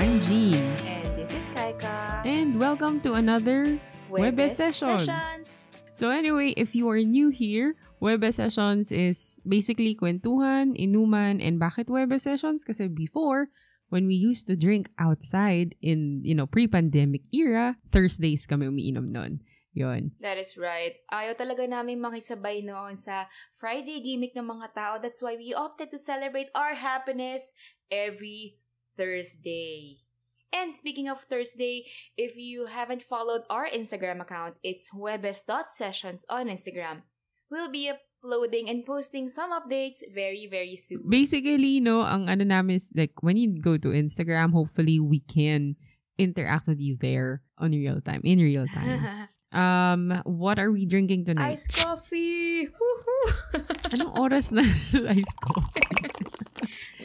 I'm 0.00 0.16
Jean. 0.24 0.64
And 0.88 1.12
this 1.12 1.36
is 1.36 1.52
Kaika. 1.52 2.24
And 2.24 2.56
welcome 2.56 3.04
to 3.04 3.20
another 3.20 3.76
Webes 4.08 4.56
Session. 4.56 4.96
Sessions. 4.96 5.68
So 5.92 6.08
anyway, 6.08 6.56
if 6.56 6.72
you 6.72 6.88
are 6.88 7.04
new 7.04 7.28
here, 7.28 7.76
Webes 8.00 8.40
Sessions 8.40 8.88
is 8.88 9.44
basically 9.44 9.92
kwentuhan, 9.92 10.72
inuman, 10.72 11.44
and 11.44 11.60
bakit 11.60 11.92
Webes 11.92 12.24
Sessions? 12.24 12.64
Kasi 12.64 12.88
before, 12.88 13.52
when 13.92 14.08
we 14.08 14.16
used 14.16 14.48
to 14.48 14.56
drink 14.56 14.88
outside 14.96 15.76
in, 15.84 16.24
you 16.24 16.32
know, 16.32 16.48
pre-pandemic 16.48 17.28
era, 17.28 17.76
Thursdays 17.92 18.48
kami 18.48 18.72
umiinom 18.72 19.12
nun. 19.12 19.44
Yun. 19.76 20.16
That 20.24 20.40
is 20.40 20.56
right. 20.56 20.96
Ayaw 21.12 21.36
talaga 21.36 21.68
namin 21.68 22.00
makisabay 22.00 22.64
noon 22.64 22.96
sa 22.96 23.28
Friday 23.52 24.00
gimmick 24.00 24.32
ng 24.32 24.48
mga 24.48 24.72
tao. 24.72 24.96
That's 24.96 25.20
why 25.20 25.36
we 25.36 25.52
opted 25.52 25.92
to 25.92 26.00
celebrate 26.00 26.48
our 26.56 26.72
happiness 26.80 27.52
every 27.92 28.56
Thursday. 28.96 29.98
And 30.52 30.74
speaking 30.74 31.08
of 31.08 31.22
Thursday, 31.30 31.86
if 32.18 32.34
you 32.34 32.66
haven't 32.66 33.02
followed 33.02 33.42
our 33.48 33.70
Instagram 33.70 34.20
account, 34.20 34.58
it's 34.62 34.90
huebes.sessions 34.90 36.26
on 36.28 36.50
Instagram. 36.50 37.06
We'll 37.50 37.70
be 37.70 37.90
uploading 37.90 38.68
and 38.68 38.84
posting 38.84 39.28
some 39.28 39.54
updates 39.54 40.02
very, 40.12 40.48
very 40.50 40.74
soon. 40.74 41.06
Basically, 41.08 41.78
no, 41.78 42.02
ang 42.02 42.28
ano 42.28 42.42
namin 42.42 42.76
is 42.76 42.90
like, 42.94 43.22
when 43.22 43.36
you 43.36 43.62
go 43.62 43.78
to 43.78 43.94
Instagram, 43.94 44.50
hopefully 44.52 44.98
we 44.98 45.20
can 45.20 45.76
interact 46.18 46.66
with 46.66 46.80
you 46.80 46.98
there 46.98 47.42
on 47.58 47.70
real 47.70 48.00
time, 48.00 48.20
in 48.24 48.38
real 48.38 48.66
time. 48.66 49.28
Um, 49.50 50.22
what 50.24 50.60
are 50.60 50.70
we 50.70 50.86
drinking 50.86 51.24
tonight? 51.24 51.58
Iced 51.58 51.74
coffee! 51.74 52.70
Woohoo! 52.70 53.66
Anong 53.90 54.14
oras 54.14 54.54
na 54.54 54.62
iced 55.10 55.40
coffee? 55.42 56.06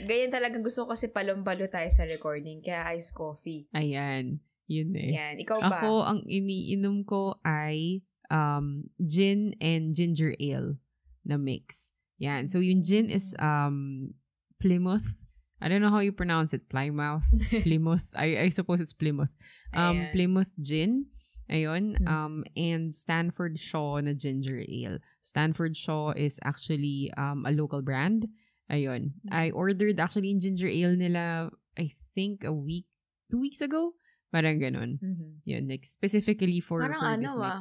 Ganyan 0.06 0.32
talaga 0.32 0.62
gusto 0.62 0.86
ko 0.86 0.94
kasi 0.94 1.10
palombalo 1.10 1.66
tayo 1.68 1.90
sa 1.90 2.06
recording, 2.06 2.62
kaya 2.62 2.96
iced 2.96 3.18
coffee. 3.18 3.68
Ayan. 3.74 4.40
Yun 4.66 4.98
eh. 4.98 5.14
Yan. 5.14 5.36
Ikaw 5.42 5.58
ba? 5.62 5.82
Ako, 5.82 5.92
ang 6.06 6.20
iniinom 6.26 7.06
ko 7.06 7.38
ay 7.46 8.02
um, 8.30 8.90
gin 9.02 9.54
and 9.62 9.94
ginger 9.94 10.34
ale 10.42 10.82
na 11.26 11.38
mix. 11.38 11.94
Yan. 12.18 12.48
So, 12.48 12.64
yung 12.64 12.82
gin 12.82 13.10
is 13.10 13.36
um, 13.38 14.14
Plymouth. 14.58 15.14
I 15.62 15.70
don't 15.70 15.82
know 15.82 15.94
how 15.94 16.02
you 16.02 16.12
pronounce 16.12 16.54
it. 16.54 16.70
Plymouth? 16.70 17.26
Plymouth? 17.66 18.08
I, 18.16 18.46
I 18.46 18.50
suppose 18.50 18.82
it's 18.82 18.94
Plymouth. 18.94 19.34
Um, 19.74 19.98
Ayan. 19.98 20.12
Plymouth 20.12 20.54
gin. 20.62 21.08
Ayun. 21.50 22.02
Mm. 22.02 22.08
Um, 22.10 22.44
and 22.58 22.96
Stanford 22.96 23.60
Shaw 23.60 24.02
na 24.02 24.14
ginger 24.14 24.66
ale. 24.66 24.98
Stanford 25.22 25.78
Shaw 25.78 26.12
is 26.12 26.40
actually 26.44 27.14
um, 27.18 27.46
a 27.46 27.52
local 27.52 27.82
brand. 27.82 28.28
Ayun. 28.72 29.14
Mm. 29.26 29.32
I 29.32 29.52
ordered 29.54 30.00
actually 30.02 30.34
yung 30.34 30.42
ginger 30.42 30.70
ale 30.70 30.98
nila, 30.98 31.54
I 31.78 31.94
think 32.18 32.42
a 32.44 32.54
week, 32.54 32.90
two 33.30 33.40
weeks 33.40 33.62
ago. 33.62 33.98
Parang 34.34 34.60
ganun. 34.60 35.00
Mhm. 35.00 35.46
Yun, 35.46 35.64
like 35.70 35.86
specifically 35.86 36.60
for, 36.60 36.82
Parang 36.82 37.00
for 37.00 37.08
ano 37.08 37.22
this 37.24 37.38
ah, 37.38 37.42
mix. 37.56 37.60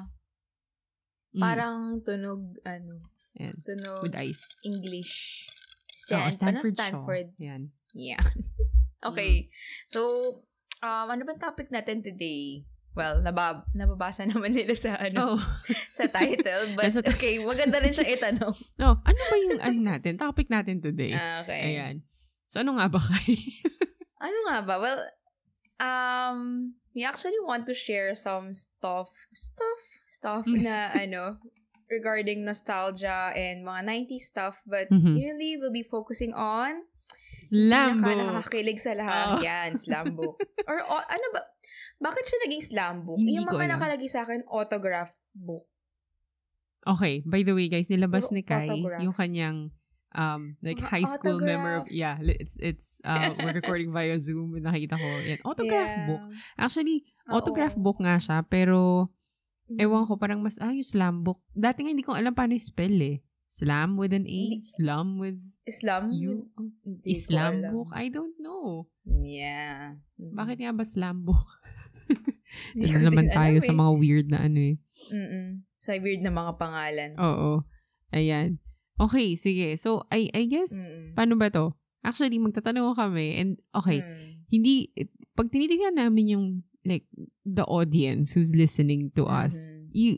Mm, 1.34 1.42
Parang 1.42 1.78
tunog, 2.02 2.42
ano, 2.66 2.94
Ayan. 3.38 3.56
tunog 3.62 4.00
with 4.02 4.16
ice. 4.19 4.42
English. 4.64 5.47
Stan, 5.86 6.27
ano, 6.27 6.34
Stanford. 6.34 6.75
Stanford. 6.75 7.27
Shaw. 7.38 7.44
Yan. 7.47 7.62
Yeah. 7.94 8.22
okay. 9.08 9.50
So, 9.86 10.00
um, 10.82 11.06
ano 11.06 11.22
bang 11.22 11.38
topic 11.38 11.70
natin 11.70 12.02
today? 12.02 12.66
Well, 12.95 13.19
nabab 13.20 13.67
nababasa 13.75 14.23
naman 14.31 14.55
nila 14.55 14.75
sa 14.75 14.95
ano 14.95 15.34
Oh. 15.34 15.41
sa 15.98 16.06
title. 16.06 16.78
But 16.78 16.95
okay, 17.11 17.42
maganda 17.42 17.83
rin 17.83 17.91
siya 17.91 18.06
itanong. 18.09 18.55
oh, 18.87 18.95
ano 18.97 19.20
ba 19.20 19.37
yung 19.37 19.59
ano 19.59 19.78
natin? 19.83 20.14
Topic 20.14 20.47
natin 20.47 20.78
today. 20.78 21.11
Ah, 21.12 21.42
okay. 21.42 21.75
Ayan. 21.75 22.06
So, 22.47 22.62
ano 22.62 22.78
nga 22.78 22.87
ba 22.87 23.03
kay? 23.03 23.34
Ano 24.22 24.39
nga 24.47 24.62
ba? 24.62 24.75
Well, 24.78 25.00
um, 25.78 26.38
we 26.94 27.03
actually 27.03 27.38
want 27.43 27.66
to 27.66 27.75
share 27.75 28.15
some 28.15 28.55
stuff, 28.55 29.11
stuff, 29.34 29.81
stuff 30.06 30.47
na 30.47 30.94
ano, 30.94 31.43
regarding 31.91 32.47
nostalgia 32.47 33.34
and 33.34 33.66
mga 33.66 33.82
90s 33.84 34.31
stuff. 34.31 34.62
But 34.65 34.87
Mhm. 34.88 35.19
really, 35.19 35.59
we'll 35.59 35.75
be 35.75 35.82
focusing 35.82 36.31
on 36.31 36.87
Slambo. 37.34 38.06
pinaka 38.06 38.22
nakakakilig 38.31 38.78
sa 38.78 38.94
lahat. 38.94 39.26
Oh. 39.34 39.43
Yan, 39.43 39.75
slam 39.75 40.15
book. 40.15 40.38
Or 40.71 40.78
o, 40.78 40.94
ano 41.03 41.26
ba? 41.34 41.43
Bakit 42.04 42.22
siya 42.22 42.38
naging 42.42 42.62
slam 42.62 42.94
book? 43.03 43.16
Hindi 43.16 43.32
yung 43.34 43.48
mga 43.48 43.72
nakalagay 43.72 44.06
sa 44.06 44.22
akin, 44.22 44.44
autograph 44.47 45.16
book. 45.32 45.65
Okay, 46.84 47.25
by 47.25 47.41
the 47.41 47.56
way, 47.56 47.66
guys, 47.66 47.88
nilabas 47.88 48.28
ni 48.28 48.44
Kai 48.44 48.69
autograph. 48.69 49.00
yung 49.00 49.15
kanyang 49.15 49.59
um 50.14 50.54
like 50.60 50.78
high 50.78 51.03
school 51.03 51.43
member 51.43 51.82
autograph. 51.82 51.91
yeah 51.91 52.14
it's 52.22 52.54
it's 52.62 53.03
uh 53.03 53.34
we're 53.34 53.50
recording 53.53 53.91
via 53.91 54.14
zoom 54.14 54.54
nakita 54.62 54.94
ko 54.94 55.09
yan 55.20 55.43
autograph 55.43 55.91
Yeah. 55.91 56.06
book 56.06 56.22
actually 56.54 57.03
Oo. 57.26 57.34
autograph 57.34 57.75
book 57.75 57.98
nga 57.98 58.14
siya 58.16 58.47
pero 58.47 59.10
Mm. 59.64 59.81
ewan 59.81 60.04
ko 60.04 60.14
parang 60.14 60.38
mas 60.38 60.60
ah 60.60 60.70
yung 60.70 60.87
slam 60.87 61.25
book 61.25 61.43
dati 61.50 61.82
nga 61.82 61.91
hindi 61.91 62.04
ko 62.04 62.12
alam 62.12 62.31
paano 62.31 62.53
i-spell 62.53 62.94
eh 62.94 63.25
slam 63.48 63.97
with 63.97 64.12
an 64.12 64.22
a 64.22 64.31
Hindi- 64.31 64.60
slam 64.62 65.16
with 65.16 65.41
Islam? 65.64 66.12
u 66.12 66.47
Hindi 66.84 67.00
ko 67.00 67.10
Islam 67.10 67.53
book 67.72 67.88
I 67.91 68.06
don't 68.06 68.38
know 68.38 68.87
Yeah. 69.03 69.98
Mm. 70.14 70.31
bakit 70.31 70.60
nga 70.60 70.70
ba 70.70 70.87
slam 70.87 71.26
book 71.26 71.59
Ano 72.87 72.98
naman 73.03 73.28
tayo 73.28 73.59
sa 73.59 73.75
mga 73.75 73.91
weird 73.98 74.26
na 74.31 74.38
ano 74.42 74.59
eh 74.62 74.76
Mm-mm. 75.10 75.66
Sa 75.76 75.98
weird 75.98 76.22
na 76.22 76.31
mga 76.31 76.54
pangalan. 76.56 77.10
oo 77.19 77.66
ayan 78.10 78.62
okay 78.97 79.34
sige 79.34 79.75
so 79.75 80.06
I 80.09 80.31
I 80.31 80.47
guess 80.47 80.70
Mm-mm. 80.70 81.19
paano 81.19 81.34
ba 81.34 81.50
to 81.50 81.75
actually 82.00 82.38
magtatanong 82.38 82.94
kami 82.94 83.38
and 83.38 83.50
okay 83.72 84.04
Mm. 84.04 84.44
hindi, 84.44 84.93
pag 85.34 85.50
tinitingnan 85.50 85.98
namin 85.98 86.31
yung, 86.31 86.47
like, 86.84 87.09
the 87.43 87.64
audience 87.66 88.37
who's 88.37 88.53
listening 88.54 89.10
to 89.16 89.25
us, 89.26 89.75
Mhm. 89.75 89.88
you, 89.91 90.10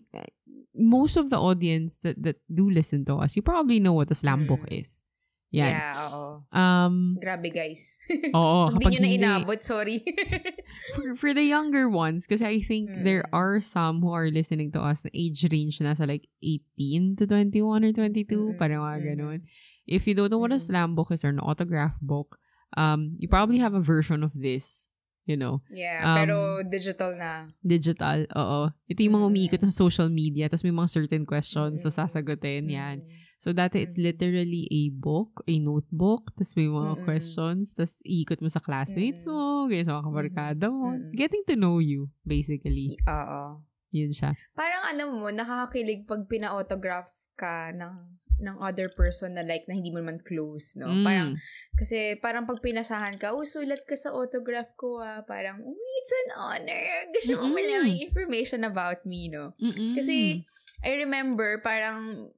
most 0.76 1.16
of 1.16 1.30
the 1.32 1.38
audience 1.40 2.02
that, 2.04 2.18
that 2.20 2.36
do 2.50 2.68
listen 2.68 3.06
to 3.06 3.16
us, 3.16 3.32
you 3.32 3.40
probably 3.40 3.78
know 3.80 3.94
what 3.94 4.10
a 4.12 4.18
slam 4.18 4.44
book 4.44 4.66
Mm. 4.68 4.82
is. 4.82 5.06
Yan. 5.54 5.72
Yeah, 5.72 5.94
oo. 6.10 6.24
Um, 6.52 7.16
Grabe, 7.16 7.48
guys. 7.48 8.02
oo, 8.34 8.66
Hindi 8.68 8.74
kapag 8.76 8.92
nyo 8.92 9.00
na 9.00 9.08
hindi, 9.08 9.24
inabot, 9.24 9.60
sorry. 9.62 10.02
for, 10.94 11.14
for 11.14 11.30
the 11.34 11.44
younger 11.44 11.88
ones, 11.88 12.26
kasi 12.26 12.44
I 12.44 12.60
think 12.60 12.90
there 13.02 13.22
Mm. 13.26 13.32
are 13.32 13.56
some 13.60 14.00
who 14.02 14.12
are 14.12 14.30
listening 14.30 14.70
to 14.72 14.80
us 14.80 15.04
na 15.04 15.10
age 15.12 15.44
range 15.50 15.80
na 15.80 15.94
sa 15.94 16.04
like 16.04 16.28
18 16.42 17.16
to 17.16 17.26
21 17.26 17.84
or 17.84 17.92
22, 17.92 18.54
Mm, 18.54 18.58
parang 18.58 18.80
mga 18.84 18.98
mm. 19.00 19.06
ganun. 19.14 19.38
If 19.86 20.06
you 20.06 20.14
don't 20.14 20.30
know 20.30 20.38
what 20.42 20.52
a 20.52 20.58
Mm. 20.58 20.66
slam 20.66 20.90
book 20.94 21.10
is 21.10 21.22
or 21.22 21.30
an 21.30 21.40
autograph 21.42 21.96
book, 22.02 22.38
um, 22.76 23.14
you 23.18 23.28
probably 23.28 23.58
have 23.58 23.72
a 23.74 23.80
version 23.82 24.22
of 24.26 24.34
this, 24.34 24.90
you 25.26 25.34
know, 25.36 25.58
yeah, 25.70 26.02
Um, 26.02 26.16
pero 26.18 26.36
digital 26.66 27.14
na. 27.14 27.50
digital, 27.62 28.26
oo. 28.34 28.70
Ito 28.86 29.00
yung 29.02 29.16
mga 29.18 29.28
umiikot 29.30 29.60
sa 29.62 29.70
social 29.70 30.10
media, 30.10 30.46
tapos 30.50 30.62
may 30.66 30.74
mga 30.74 30.90
certain 30.90 31.24
questions 31.26 31.82
na 31.82 31.90
Mm. 31.90 31.96
sasagutin, 31.98 32.64
yan. 32.66 33.02
Mm. 33.02 33.25
So, 33.36 33.52
dati 33.52 33.84
it's 33.84 34.00
Mm. 34.00 34.04
literally 34.08 34.64
a 34.72 34.88
book, 34.90 35.44
a 35.44 35.54
notebook, 35.60 36.32
tapos 36.32 36.56
may 36.56 36.72
mga 36.72 36.92
Mm-mm. 36.96 37.04
questions, 37.04 37.76
tapos 37.76 38.00
iikot 38.02 38.40
mo 38.40 38.48
sa 38.48 38.64
classmates 38.64 39.28
Mm-mm. 39.28 39.36
mo, 39.36 39.68
ganyan 39.68 39.86
sa 39.86 39.94
mga 40.00 40.06
kabarkada 40.08 40.66
mo. 40.72 40.96
Mm-mm. 40.96 41.04
It's 41.04 41.12
getting 41.12 41.44
to 41.44 41.54
know 41.54 41.76
you, 41.76 42.08
basically. 42.24 42.96
Oo. 43.04 43.60
Yun 43.92 44.10
siya. 44.10 44.32
Parang 44.56 44.88
alam 44.88 45.20
mo, 45.20 45.28
nakakakilig 45.28 46.08
pag 46.08 46.24
pina-autograph 46.26 47.12
ka 47.36 47.70
ng 47.76 48.18
ng 48.36 48.60
other 48.60 48.92
person 48.92 49.32
na 49.32 49.40
like 49.40 49.64
na 49.64 49.72
hindi 49.72 49.88
mo 49.88 49.96
naman 49.96 50.20
close, 50.20 50.76
no? 50.76 50.92
Mm. 50.92 51.04
Parang 51.08 51.30
kasi 51.72 52.20
parang 52.20 52.44
pag 52.44 52.60
pinasahan 52.60 53.16
ka, 53.16 53.32
oh, 53.32 53.48
sulat 53.48 53.80
ka 53.88 53.96
sa 53.96 54.12
autograph 54.12 54.76
ko 54.76 55.00
ah. 55.00 55.24
Parang, 55.24 55.56
oh, 55.64 55.92
it's 56.00 56.12
an 56.24 56.30
honor. 56.36 56.84
Gusto 57.16 57.40
mo 57.40 57.48
malaman 57.52 57.96
yung 57.96 58.04
information 58.04 58.68
about 58.68 59.08
me, 59.08 59.32
no? 59.32 59.56
Mm-mm. 59.56 59.96
Kasi, 59.96 60.44
I 60.84 61.00
remember, 61.00 61.64
parang, 61.64 62.28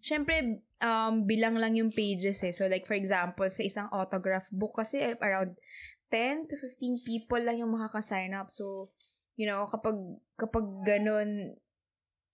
syempre, 0.00 0.62
um, 0.82 1.26
bilang 1.26 1.58
lang 1.58 1.74
yung 1.74 1.90
pages 1.90 2.42
eh. 2.46 2.54
So, 2.54 2.66
like, 2.70 2.86
for 2.86 2.94
example, 2.94 3.46
sa 3.50 3.62
isang 3.62 3.88
autograph 3.90 4.46
book, 4.54 4.78
kasi 4.78 5.02
eh, 5.02 5.14
around 5.18 5.58
10 6.10 6.48
to 6.48 6.56
15 6.56 7.04
people 7.04 7.42
lang 7.42 7.60
yung 7.60 7.74
makaka-sign 7.74 8.32
up. 8.32 8.48
So, 8.48 8.88
you 9.36 9.44
know, 9.44 9.66
kapag, 9.68 9.96
kapag 10.38 10.64
ganun, 10.86 11.54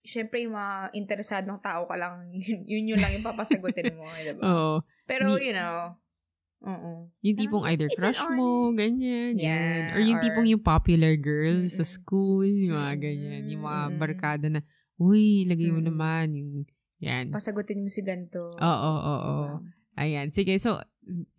syempre, 0.05 0.45
yung 0.45 0.55
mga 0.55 0.93
interesadong 0.93 1.59
tao 1.59 1.89
ka 1.89 1.95
lang, 1.97 2.29
yun, 2.37 2.61
yun, 2.65 2.83
yun 2.95 2.99
lang 3.01 3.11
yung 3.13 3.25
papasagutin 3.25 3.97
mo, 3.97 4.05
diba? 4.21 4.41
Oo. 4.45 4.75
Pero, 5.09 5.35
Di- 5.35 5.51
you 5.51 5.53
know, 5.57 5.97
oo. 6.65 7.09
Yung 7.25 7.37
tipong 7.37 7.65
Parang, 7.65 7.73
either 7.73 7.89
it's 7.89 7.97
crush 7.99 8.21
mo, 8.37 8.69
ganyan, 8.73 9.33
yan. 9.35 9.91
Yeah, 9.91 9.97
Or 9.97 10.01
yung 10.01 10.17
or- 10.21 10.23
tipong 10.23 10.47
yung 10.49 10.63
popular 10.63 11.13
girl 11.17 11.65
sa 11.67 11.83
Mm-mm. 11.83 11.93
school, 11.93 12.47
yung 12.47 12.77
mga 12.77 12.95
ganyan. 13.01 13.43
Yung 13.49 13.63
mga 13.65 13.81
barkada 13.97 14.47
na, 14.49 14.61
uy, 14.95 15.43
lagay 15.49 15.73
mo 15.73 15.81
Mm-mm. 15.81 15.89
naman, 15.91 16.25
yung, 16.31 16.51
yan. 16.99 17.31
Pasagutin 17.31 17.83
mo 17.83 17.89
si 17.91 18.01
ganito. 18.01 18.41
Oo, 18.55 18.91
oo, 18.95 19.15
oo. 19.15 19.43
Diba? 19.45 19.99
Ayan. 19.99 20.27
Sige, 20.31 20.59
so, 20.59 20.79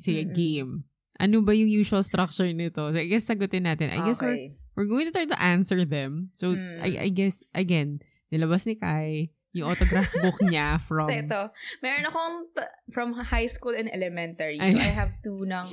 sige, 0.00 0.28
Mm-mm. 0.28 0.36
game. 0.36 0.72
Ano 1.16 1.40
ba 1.40 1.56
yung 1.56 1.72
usual 1.72 2.04
structure 2.04 2.48
nito? 2.52 2.92
So, 2.92 2.96
I 2.96 3.08
guess 3.08 3.24
sagutin 3.28 3.64
natin. 3.64 3.88
I 3.88 4.04
guess 4.04 4.20
we're, 4.20 4.36
okay. 4.36 4.52
we're 4.76 4.88
going 4.88 5.08
to 5.08 5.14
try 5.14 5.24
to 5.24 5.38
answer 5.40 5.84
them. 5.84 6.32
So, 6.36 6.52
Mm. 6.52 6.80
I, 6.80 6.90
I 7.04 7.08
guess, 7.08 7.40
again, 7.56 8.04
nilabas 8.28 8.68
ni 8.68 8.76
Kai 8.76 9.32
yung 9.56 9.72
autograph 9.72 10.12
book 10.24 10.36
niya 10.44 10.76
from... 10.76 11.08
Ito, 11.08 11.48
meron 11.80 12.04
akong 12.04 12.34
t- 12.52 12.72
from 12.92 13.16
high 13.16 13.48
school 13.48 13.72
and 13.72 13.88
elementary. 13.88 14.60
So. 14.60 14.76
I 14.76 14.92
have 14.92 15.16
two 15.24 15.48
ng... 15.48 15.64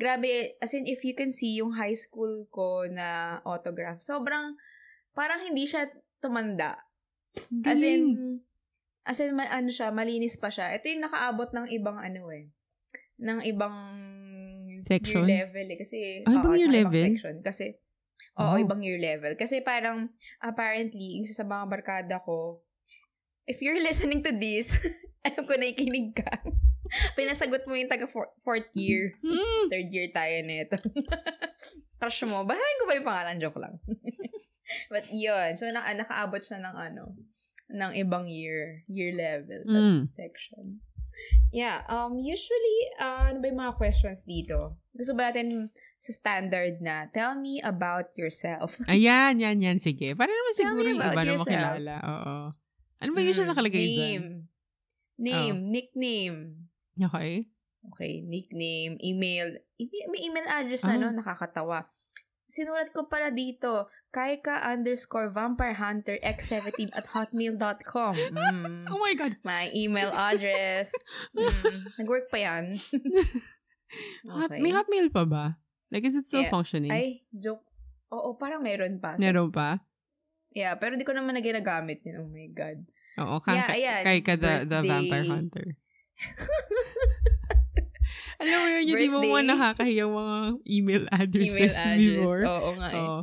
Grabe, 0.00 0.56
as 0.64 0.72
in, 0.72 0.88
if 0.88 1.04
you 1.04 1.12
can 1.12 1.28
see 1.28 1.60
yung 1.60 1.76
high 1.76 1.92
school 1.92 2.48
ko 2.48 2.88
na 2.88 3.38
autograph, 3.44 4.00
sobrang, 4.00 4.56
parang 5.12 5.44
hindi 5.44 5.68
siya 5.68 5.92
tumanda. 6.24 6.80
As 7.60 7.84
Galing. 7.84 7.84
in, 7.84 8.40
as 9.06 9.18
in, 9.18 9.32
ma- 9.32 9.48
ano 9.48 9.70
siya, 9.70 9.88
malinis 9.88 10.34
pa 10.34 10.50
siya. 10.50 10.74
Ito 10.74 10.86
yung 10.86 11.06
nakaabot 11.06 11.50
ng 11.50 11.70
ibang 11.72 11.96
ano 11.96 12.26
eh. 12.28 12.50
Ng 13.16 13.40
ibang 13.46 13.74
Section? 14.82 15.24
year 15.24 15.46
level 15.46 15.66
eh. 15.66 15.78
Kasi, 15.78 15.98
Ah, 16.22 16.34
ibang 16.34 16.52
oo, 16.52 16.58
year 16.58 16.68
level? 16.68 16.98
section. 17.00 17.38
Kasi, 17.40 17.78
oo, 18.36 18.50
Oh. 18.50 18.58
ibang 18.58 18.82
year 18.82 18.98
level. 18.98 19.32
Kasi 19.34 19.62
parang, 19.62 20.10
apparently, 20.38 21.22
isa 21.22 21.32
sa 21.32 21.44
mga 21.44 21.64
barkada 21.66 22.18
ko, 22.18 22.60
if 23.46 23.58
you're 23.58 23.78
listening 23.78 24.20
to 24.20 24.30
this, 24.30 24.74
alam 25.26 25.42
ko 25.42 25.54
na 25.54 25.66
ikinig 25.66 26.12
ka. 26.12 26.28
Pinasagot 27.18 27.66
mo 27.66 27.74
yung 27.74 27.88
taga 27.88 28.06
four- 28.06 28.30
fourth 28.40 28.70
year. 28.74 29.14
Mm. 29.18 29.66
Third 29.72 29.90
year 29.90 30.08
tayo 30.10 30.36
nito. 30.42 30.78
Crush 31.96 32.22
mo. 32.24 32.42
Bahayin 32.42 32.78
ko 32.78 32.84
ba 32.84 32.94
yung 32.94 33.08
pangalan? 33.08 33.36
Joke 33.38 33.58
lang. 33.58 33.74
But 34.86 35.06
yun. 35.10 35.54
So, 35.54 35.66
na, 35.66 35.82
nakaabot 35.88 36.38
siya 36.38 36.58
ng 36.58 36.74
ano, 36.76 37.14
ng 37.68 37.92
ibang 37.96 38.26
year, 38.26 38.82
year 38.86 39.10
level 39.10 39.62
Mm. 39.66 40.06
section. 40.06 40.80
Yeah, 41.48 41.80
um, 41.86 42.18
usually, 42.18 42.78
uh, 42.98 43.30
ano 43.30 43.40
ba 43.40 43.46
yung 43.48 43.62
mga 43.62 43.74
questions 43.74 44.22
dito? 44.22 44.76
Gusto 44.92 45.14
ba 45.14 45.30
natin 45.30 45.70
sa 45.96 46.12
standard 46.12 46.78
na, 46.78 47.08
tell 47.08 47.32
me 47.34 47.56
about 47.58 48.12
yourself. 48.14 48.76
Ayan, 48.90 49.40
yan, 49.40 49.56
yan. 49.56 49.78
Sige. 49.78 50.12
Para 50.12 50.28
naman 50.28 50.52
Tell 50.52 50.60
siguro 50.68 50.86
yung 50.86 51.00
iba 51.00 51.14
na 51.14 51.24
yourself. 51.24 51.46
makilala. 51.48 51.94
Oo. 52.02 52.34
Ano 52.96 53.10
ba 53.12 53.20
usually 53.20 53.44
Mm, 53.44 53.52
nakalagay 53.52 53.84
dyan? 53.84 53.96
Name. 53.96 54.26
Name, 55.16 55.58
nickname. 55.64 56.38
Okay. 56.98 57.48
Okay, 57.86 58.12
nickname, 58.20 58.98
email. 59.00 59.56
May 60.10 60.20
email 60.22 60.46
address 60.50 60.84
na, 60.84 60.98
Ah. 60.98 61.00
no? 61.00 61.14
Nakakatawa. 61.14 61.86
Sinulat 62.46 62.94
ko 62.94 63.10
pala 63.10 63.34
dito, 63.34 63.90
kaika 64.14 64.62
underscore 64.62 65.26
vampire 65.28 65.74
hunter 65.74 66.14
x17 66.22 66.94
at 66.94 67.10
hotmail.com. 67.10 68.14
Mm. 68.14 68.86
Oh 68.86 69.02
my 69.02 69.14
God. 69.18 69.34
My 69.42 69.66
email 69.74 70.14
address. 70.14 70.94
Mm. 71.36 71.82
Nag-work 72.00 72.30
pa 72.30 72.38
yan. 72.38 72.72
Hot, 74.30 74.50
may 74.56 74.72
hotmail 74.72 75.10
pa 75.12 75.26
ba? 75.26 75.58
Like, 75.90 76.06
is 76.06 76.14
it 76.16 76.26
still 76.26 76.46
Yeah. 76.46 76.54
functioning? 76.54 76.90
Ay, 76.90 77.26
joke. 77.30 77.62
Oo, 78.14 78.34
parang 78.38 78.62
meron 78.62 78.98
pa. 79.02 79.14
So, 79.14 79.22
Meron 79.22 79.50
pa? 79.50 79.82
Yeah, 80.54 80.78
pero 80.80 80.96
di 80.96 81.04
ko 81.04 81.12
naman 81.12 81.34
na 81.36 81.42
ginagamit 81.44 82.00
yun. 82.06 82.24
Oh 82.24 82.30
my 82.30 82.46
God. 82.54 82.78
Oo, 83.20 83.42
kang, 83.42 83.58
Yeah, 83.58 83.68
ayan. 83.70 84.02
kay 84.06 84.18
ka 84.22 84.34
the, 84.38 84.64
the 84.64 84.80
vampire 84.80 85.26
hunter. 85.28 85.66
Alam 88.36 88.56
mo 88.56 88.66
yun, 88.68 88.82
yung 88.84 88.98
di 88.98 89.08
mo 89.08 89.18
mo 89.20 89.38
nakakahiyang 89.40 90.12
mga 90.12 90.36
email 90.68 91.02
addresses 91.08 91.72
Email 91.72 91.88
address. 91.88 92.20
before. 92.20 92.40
Oo 92.44 92.70
nga 92.76 92.88
eh. 92.90 93.00
Oo. 93.00 93.20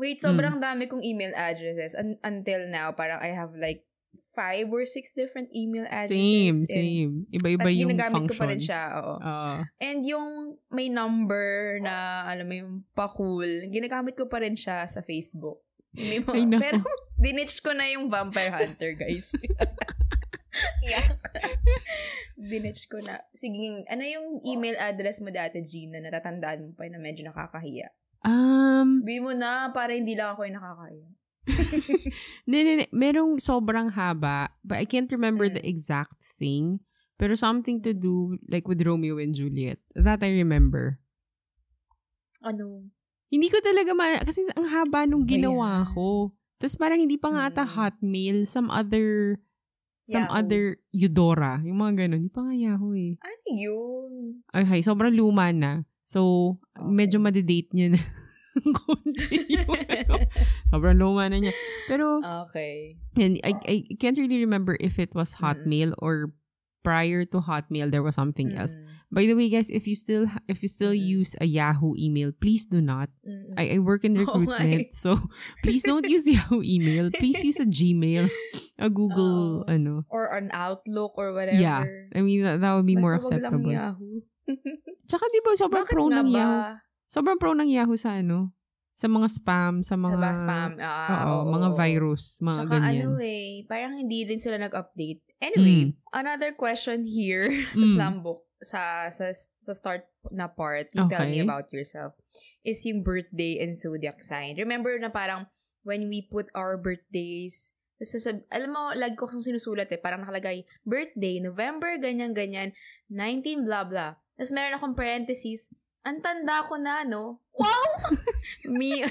Wait, 0.00 0.18
sobrang 0.18 0.56
dami 0.56 0.88
kong 0.88 1.04
email 1.04 1.36
addresses. 1.36 1.92
Un- 1.92 2.16
until 2.24 2.64
now, 2.66 2.88
parang 2.90 3.20
I 3.20 3.36
have 3.36 3.52
like 3.52 3.84
five 4.32 4.66
or 4.72 4.82
six 4.88 5.12
different 5.12 5.52
email 5.54 5.84
Same, 5.84 5.92
addresses. 6.08 6.66
And, 6.66 6.72
same. 6.72 7.12
Iba-iba 7.30 7.68
yung 7.70 7.94
ginagamit 7.94 8.24
function. 8.24 8.34
ko 8.34 8.40
pa 8.40 8.46
rin 8.48 8.60
siya, 8.62 8.82
oo. 8.96 9.14
Oo. 9.20 9.52
And 9.78 10.00
yung 10.02 10.26
may 10.72 10.88
number 10.88 11.78
na, 11.84 12.24
alam 12.26 12.46
mo 12.48 12.54
yung 12.56 12.72
pa-cool, 12.96 13.68
ginagamit 13.68 14.16
ko 14.16 14.26
pa 14.26 14.40
rin 14.42 14.56
siya 14.56 14.88
sa 14.88 15.04
Facebook. 15.04 15.60
May 15.92 16.22
mga, 16.22 16.58
pero, 16.58 16.80
dinitch 17.22 17.60
ko 17.60 17.76
na 17.76 17.84
yung 17.90 18.08
Vampire 18.08 18.54
Hunter, 18.54 18.96
guys. 18.96 19.34
yeah. 20.84 21.06
dinitch 22.50 22.88
ko 22.88 22.98
na. 23.04 23.20
Sige, 23.36 23.84
ano 23.86 24.02
yung 24.04 24.40
email 24.42 24.76
address 24.80 25.20
mo 25.20 25.28
dati, 25.28 25.60
Gina, 25.60 26.00
natatandaan 26.00 26.66
mo 26.66 26.70
pa 26.72 26.88
na 26.88 26.96
medyo 26.96 27.24
nakakahiya? 27.28 27.92
Um, 28.24 29.00
Bi 29.04 29.20
mo 29.20 29.32
na, 29.32 29.72
para 29.72 29.92
hindi 29.96 30.16
lang 30.16 30.36
ako 30.36 30.48
yung 30.48 30.56
nakakahiya. 30.56 31.08
ne, 32.50 32.58
ne, 32.64 32.72
ne, 32.84 32.86
merong 32.92 33.40
sobrang 33.40 33.88
haba, 33.96 34.52
but 34.60 34.76
I 34.76 34.84
can't 34.84 35.08
remember 35.08 35.48
Mm. 35.48 35.56
the 35.56 35.64
exact 35.64 36.20
thing. 36.36 36.80
Pero 37.20 37.36
something 37.36 37.84
to 37.84 37.92
do, 37.92 38.40
like 38.48 38.64
with 38.64 38.80
Romeo 38.80 39.20
and 39.20 39.36
Juliet. 39.36 39.76
That 39.92 40.24
I 40.24 40.32
remember. 40.40 40.96
Ano? 42.40 42.88
Hindi 43.28 43.52
ko 43.52 43.60
talaga 43.60 43.92
ma... 43.92 44.16
Kasi 44.24 44.40
ang 44.56 44.64
haba 44.72 45.04
nung 45.04 45.28
ginawa 45.28 45.84
ko. 45.92 46.32
Tapos 46.56 46.80
parang 46.80 46.96
hindi 47.00 47.20
pa 47.20 47.28
nga 47.28 47.52
ata 47.52 47.64
Mm. 47.68 47.72
Hotmail, 47.76 48.38
some 48.48 48.72
other... 48.72 49.36
Some 50.10 50.26
Yahoo. 50.26 50.36
other 50.36 50.62
Eudora. 50.90 51.62
Yung 51.62 51.78
mga 51.78 52.04
ganun. 52.04 52.18
Hindi 52.20 52.32
pa 52.34 52.42
nga 52.42 52.54
Yahoo 52.54 52.92
eh. 52.92 53.14
Ano 53.22 53.46
yun? 53.48 54.12
Okay, 54.50 54.82
sobrang 54.82 55.14
luma 55.14 55.54
na. 55.54 55.86
So, 56.02 56.58
Okay. 56.74 56.90
medyo 56.90 57.22
madidate 57.22 57.70
niya 57.70 57.94
na. 57.94 58.00
konti 58.82 59.46
yung 59.54 59.70
ano. 59.86 60.26
Sobrang 60.66 60.98
luma 60.98 61.30
na 61.30 61.38
niya. 61.38 61.54
Pero, 61.86 62.18
Okay. 62.50 62.98
and 63.14 63.38
I, 63.46 63.54
I 63.62 63.76
can't 63.94 64.18
really 64.18 64.42
remember 64.42 64.74
if 64.82 64.98
it 64.98 65.14
was. 65.14 65.38
Hotmail 65.38 65.94
or 66.02 66.34
prior 66.82 67.24
to 67.28 67.38
Hotmail 67.44 67.90
there 67.90 68.02
was 68.02 68.14
something 68.14 68.52
else. 68.56 68.74
Mm. 68.74 68.84
By 69.10 69.22
the 69.26 69.34
way, 69.34 69.50
guys, 69.50 69.68
if 69.68 69.84
you 69.86 69.96
still 69.98 70.30
if 70.46 70.62
you 70.62 70.70
still 70.70 70.94
Mm. 70.94 71.02
use 71.02 71.32
a 71.40 71.46
Yahoo 71.46 71.98
email, 71.98 72.30
please 72.32 72.64
do 72.64 72.78
not. 72.80 73.10
Mm-mm. 73.26 73.58
I, 73.58 73.74
I 73.74 73.78
work 73.82 74.06
in 74.06 74.14
eh. 74.16 74.22
recruitment, 74.22 74.94
so 74.94 75.18
please 75.66 75.82
don't 75.82 76.06
use 76.08 76.24
Yahoo 76.30 76.62
email. 76.62 77.10
Please 77.10 77.42
use 77.42 77.58
a 77.60 77.66
Gmail, 77.66 78.30
a 78.78 78.88
Google, 78.88 79.62
Oo. 79.62 79.70
ano. 79.70 80.06
or 80.08 80.30
an 80.32 80.48
Outlook 80.54 81.18
or 81.18 81.34
whatever. 81.34 81.58
Yeah, 81.58 81.84
I 82.14 82.22
mean 82.22 82.42
that, 82.46 82.60
that 82.62 82.72
would 82.78 82.86
be 82.86 82.96
more 82.96 83.18
Basta 83.18 83.34
wag 83.34 83.42
lang 83.42 83.52
acceptable. 83.60 83.72
Yahoo. 83.74 84.14
Tsaka 85.10 85.24
di 85.30 85.40
ba 85.42 85.50
sobrang 85.58 85.84
Bakit 85.86 85.94
pro 85.94 86.06
ng 86.10 86.28
ba? 86.30 86.38
Yahoo. 86.38 86.62
Sobrang 87.10 87.38
pro 87.42 87.52
ng 87.58 87.66
Yahoo 87.70 87.98
sa 87.98 88.14
ano, 88.22 88.54
sa 89.00 89.08
mga 89.08 89.28
spam, 89.32 89.74
sa 89.80 89.96
mga 89.96 90.12
Sa 90.12 90.20
ba 90.20 90.30
spam? 90.36 90.70
Ah, 90.76 91.24
Oo, 91.24 91.48
oo, 91.48 91.50
mga 91.50 91.68
virus, 91.72 92.36
mga 92.38 92.58
Saka 92.60 92.76
ganyan. 92.76 93.08
ano 93.08 93.16
eh, 93.16 93.64
parang 93.64 93.96
hindi 93.96 94.28
din 94.28 94.36
sila 94.36 94.60
nag-update. 94.60 95.24
Anyway, 95.40 95.96
another 96.12 96.52
question 96.52 97.00
here 97.02 97.48
sa 97.72 97.80
Mm. 97.80 97.92
slam 97.96 98.14
book, 98.20 98.44
sa, 98.60 99.08
sa, 99.08 99.32
sa 99.32 99.72
start 99.72 100.04
na 100.30 100.52
part, 100.52 100.92
you 100.92 101.00
tell 101.08 101.24
me 101.24 101.40
Okay. 101.40 101.48
about 101.48 101.72
yourself, 101.72 102.12
is 102.60 102.84
yung 102.84 103.00
birthday 103.00 103.56
and 103.56 103.72
zodiac 103.72 104.20
sign. 104.20 104.60
Remember 104.60 104.92
na 105.00 105.08
parang 105.08 105.48
when 105.80 106.12
we 106.12 106.20
put 106.20 106.52
our 106.52 106.76
birthdays, 106.76 107.72
sasab- 107.96 108.44
alam 108.52 108.68
mo, 108.68 108.92
lagi 108.92 109.16
ko 109.16 109.24
kasang 109.24 109.48
sinusulat 109.48 109.88
eh, 109.88 109.96
parang 109.96 110.20
nakalagay, 110.20 110.68
birthday, 110.84 111.40
November, 111.40 111.96
ganyan-ganyan, 111.96 112.76
19, 113.08 113.64
blah, 113.64 113.88
blah. 113.88 114.12
Tapos 114.36 114.52
meron 114.52 114.76
akong 114.76 114.92
parentheses, 114.92 115.72
ang 116.04 116.18
tanda 116.20 116.64
ko 116.64 116.76
na, 116.80 117.04
no? 117.04 117.36
Wow! 117.54 117.84
Me, 118.78 119.04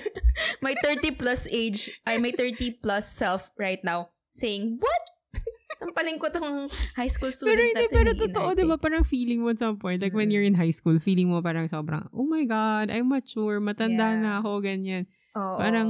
my 0.61 0.73
30 0.81 1.13
plus 1.17 1.45
age, 1.49 1.89
ay 2.05 2.17
my 2.17 2.31
30 2.31 2.81
plus 2.81 3.09
self 3.09 3.51
right 3.57 3.81
now, 3.83 4.09
saying, 4.29 4.77
what? 4.81 5.03
Sampaling 5.81 6.17
ko 6.17 6.29
tong 6.29 6.65
high 6.97 7.09
school 7.09 7.29
student 7.33 7.55
Pero 7.55 7.63
hindi, 7.65 7.85
pero 7.89 8.09
totoo, 8.13 8.49
di 8.57 8.63
ba? 8.65 8.77
Parang 8.77 9.05
feeling 9.05 9.41
mo 9.41 9.53
at 9.53 9.59
some 9.61 9.77
point, 9.77 10.01
like 10.01 10.13
when 10.13 10.29
Mm. 10.29 10.33
you're 10.33 10.47
in 10.47 10.57
high 10.57 10.73
school, 10.73 10.97
feeling 10.97 11.29
mo 11.29 11.41
parang 11.41 11.69
sobrang, 11.69 12.09
oh 12.13 12.25
my 12.25 12.45
God, 12.45 12.89
I'm 12.89 13.09
mature, 13.09 13.61
matanda 13.61 14.13
Yeah. 14.13 14.21
na 14.21 14.29
ako, 14.41 14.61
ganyan. 14.61 15.05
Oo. 15.37 15.57
parang, 15.57 15.89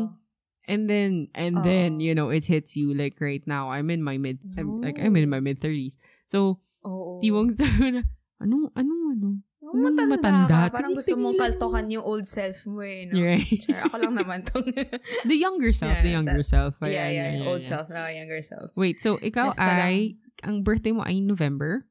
And 0.69 0.85
then, 0.85 1.33
and 1.33 1.57
Oo. 1.57 1.65
then, 1.65 1.97
you 1.97 2.13
know, 2.13 2.29
it 2.29 2.45
hits 2.45 2.77
you 2.77 2.93
like 2.93 3.17
right 3.17 3.41
now, 3.49 3.73
I'm 3.73 3.89
in 3.89 4.05
my 4.05 4.21
mid, 4.21 4.37
I'm, 4.53 4.77
like, 4.85 5.01
I'm 5.01 5.17
in 5.17 5.25
my 5.25 5.41
mid 5.41 5.57
30s. 5.57 5.97
So, 6.29 6.61
Oo. 6.85 7.17
di 7.17 7.33
mong 7.33 7.57
sabi 7.57 7.97
na, 7.97 8.05
anong, 8.37 8.69
anong, 8.77 9.03
ano? 9.17 9.29
Oo, 9.69 9.77
anong 9.77 9.85
matanda, 9.85 10.15
matanda? 10.17 10.57
ka. 10.65 10.73
Parang 10.73 10.93
gusto 10.93 11.13
mong 11.13 11.37
kaltokan 11.37 11.85
yung 11.87 12.01
old 12.01 12.25
self 12.25 12.65
mo 12.65 12.81
eh. 12.81 13.05
No? 13.05 13.13
Right. 13.15 13.45
Char, 13.61 13.85
ako 13.85 13.95
lang 14.01 14.13
naman 14.17 14.41
tong... 14.43 14.65
the 15.29 15.37
younger 15.37 15.69
self, 15.69 15.93
Yeah, 15.93 16.01
the 16.01 16.13
younger 16.17 16.41
that- 16.41 16.49
self. 16.49 16.73
yeah, 16.81 16.89
Ayan, 16.89 17.09
yeah, 17.13 17.27
ayan, 17.37 17.45
Old 17.45 17.61
ayan. 17.61 17.69
self, 17.69 17.85
no, 17.87 18.01
younger 18.09 18.41
self. 18.41 18.67
Wait, 18.73 18.97
so 18.97 19.21
ikaw 19.21 19.53
Yes 19.53 19.61
ay, 19.61 20.17
ang 20.41 20.65
birthday 20.65 20.89
mo 20.89 21.05
ay 21.05 21.21
November? 21.21 21.85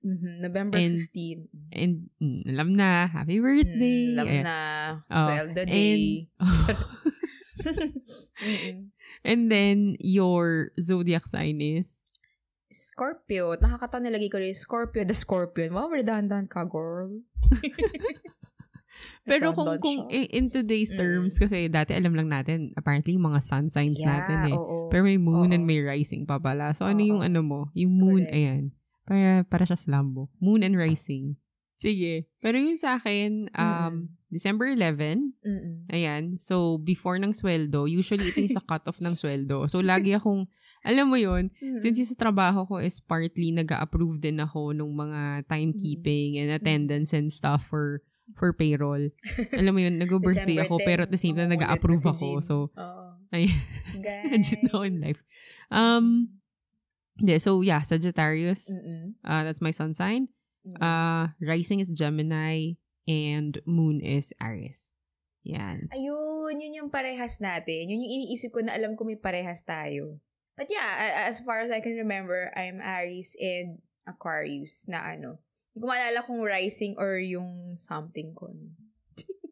Mhm, 0.00 0.40
November 0.40 0.78
And- 0.78 0.96
15. 1.10 1.50
And, 1.74 1.94
mm, 2.16 2.40
alam 2.48 2.68
na, 2.72 3.04
happy 3.06 3.36
birthday. 3.36 4.08
Mm, 4.08 4.14
alam 4.16 4.26
Ayan. 4.30 4.44
na. 4.46 4.58
Oh, 5.10 5.22
Sweldo 5.28 5.60
And, 5.62 5.70
day. 5.70 6.30
Mm-mm. 7.58 8.94
and 9.24 9.50
then, 9.50 9.98
your 9.98 10.70
zodiac 10.80 11.26
sign 11.26 11.58
is? 11.60 12.00
Scorpio. 12.68 13.56
Nakakatawa 13.56 14.04
nilagay 14.04 14.28
ko 14.28 14.38
rin. 14.38 14.52
Scorpio, 14.52 15.02
the 15.02 15.16
Scorpion. 15.16 15.72
Wow, 15.72 15.88
redundant 15.88 16.48
ka, 16.48 16.64
girl. 16.64 17.24
Pero 19.28 19.52
kung, 19.52 19.68
kung 19.78 20.08
siya. 20.08 20.24
in 20.32 20.48
today's 20.48 20.90
Mm. 20.92 20.98
terms, 20.98 21.34
kasi 21.36 21.68
dati 21.68 21.92
alam 21.92 22.16
lang 22.16 22.26
natin, 22.26 22.72
apparently 22.74 23.14
yung 23.14 23.28
mga 23.28 23.44
sun 23.44 23.68
signs 23.68 24.00
natin 24.00 24.50
eh. 24.50 24.56
oo. 24.56 24.88
Pero 24.88 25.04
may 25.04 25.20
moon 25.20 25.52
Oo. 25.52 25.54
and 25.54 25.68
may 25.68 25.84
rising 25.84 26.24
pa 26.24 26.40
pala. 26.40 26.72
So, 26.72 26.88
ano 26.88 26.98
Oo. 26.98 27.08
yung 27.14 27.20
ano 27.20 27.40
mo? 27.44 27.60
Yung 27.76 27.92
moon, 27.94 28.24
Correct. 28.24 28.34
ayan. 28.34 28.62
Para, 29.04 29.44
para 29.44 29.64
siya 29.64 29.76
slambo. 29.78 30.32
Moon 30.40 30.64
and 30.64 30.74
rising. 30.74 31.36
Sige. 31.78 32.26
Pero 32.42 32.58
yun 32.58 32.74
sa 32.74 32.98
akin, 32.98 33.52
um, 33.54 34.10
December 34.28 34.66
11, 34.74 35.30
Mm-mm. 35.40 35.86
ayan. 35.88 36.34
So, 36.36 36.76
before 36.76 37.16
ng 37.16 37.30
sweldo, 37.32 37.86
usually 37.86 38.32
ito 38.32 38.42
yung 38.42 38.50
sa 38.50 38.64
cut-off 38.68 38.98
ng 38.98 39.14
sweldo. 39.14 39.68
So, 39.70 39.78
lagi 39.78 40.10
akong, 40.18 40.48
Alam 40.86 41.10
mo 41.10 41.16
yun, 41.18 41.50
Mm. 41.58 41.80
since 41.82 41.98
yung 41.98 42.10
sa 42.10 42.18
trabaho 42.18 42.64
ko 42.64 42.78
is 42.78 42.98
partly 42.98 43.50
nag-approve 43.50 44.18
din 44.18 44.38
ako 44.38 44.70
nung 44.72 44.94
mga 44.94 45.46
timekeeping 45.46 46.38
and 46.38 46.50
attendance 46.54 47.10
and 47.12 47.30
stuff 47.30 47.66
for 47.66 48.02
for 48.36 48.52
payroll. 48.52 49.00
Alam 49.60 49.72
mo 49.72 49.80
yun, 49.80 49.96
nag-birthday 49.96 50.60
ako 50.60 50.78
10, 50.80 50.84
pero 50.84 51.00
at 51.04 51.12
the 51.12 51.20
same 51.20 51.32
time 51.32 51.48
nag-approve 51.48 51.96
na 51.96 52.12
si 52.12 52.28
ako. 52.28 52.28
So, 52.44 52.54
Oo. 52.76 53.04
ay, 53.32 53.48
legit 54.32 54.60
na 54.68 54.84
in 54.84 55.00
life. 55.00 55.22
Um, 55.72 56.36
yeah, 57.20 57.40
so 57.40 57.60
yeah, 57.64 57.80
Sagittarius. 57.80 58.68
Mm-mm. 58.72 59.16
Uh, 59.24 59.42
that's 59.48 59.64
my 59.64 59.72
sun 59.72 59.96
sign. 59.96 60.28
Mm-mm. 60.62 60.76
Uh, 60.76 61.32
rising 61.40 61.80
is 61.80 61.88
Gemini 61.88 62.76
and 63.08 63.56
moon 63.64 64.04
is 64.04 64.36
Aries. 64.36 64.92
Yan. 65.48 65.88
Ayun, 65.96 66.60
yun 66.60 66.84
yung 66.84 66.90
parehas 66.92 67.40
natin. 67.40 67.88
Yun 67.88 68.04
yung 68.04 68.12
iniisip 68.20 68.52
ko 68.52 68.60
na 68.60 68.76
alam 68.76 68.92
ko 68.92 69.08
may 69.08 69.16
parehas 69.16 69.64
tayo. 69.64 70.20
But 70.58 70.66
yeah, 70.74 70.90
a- 70.98 71.30
as 71.30 71.38
far 71.38 71.62
as 71.62 71.70
I 71.70 71.78
can 71.78 71.94
remember, 71.94 72.50
I'm 72.58 72.82
Aries 72.82 73.38
and 73.38 73.78
Aquarius 74.10 74.90
na 74.90 75.06
ano. 75.06 75.38
Hindi 75.70 75.78
ko 75.78 75.86
maalala 75.86 76.20
kung 76.26 76.42
rising 76.42 76.98
or 76.98 77.22
yung 77.22 77.78
something 77.78 78.34
ko. 78.34 78.50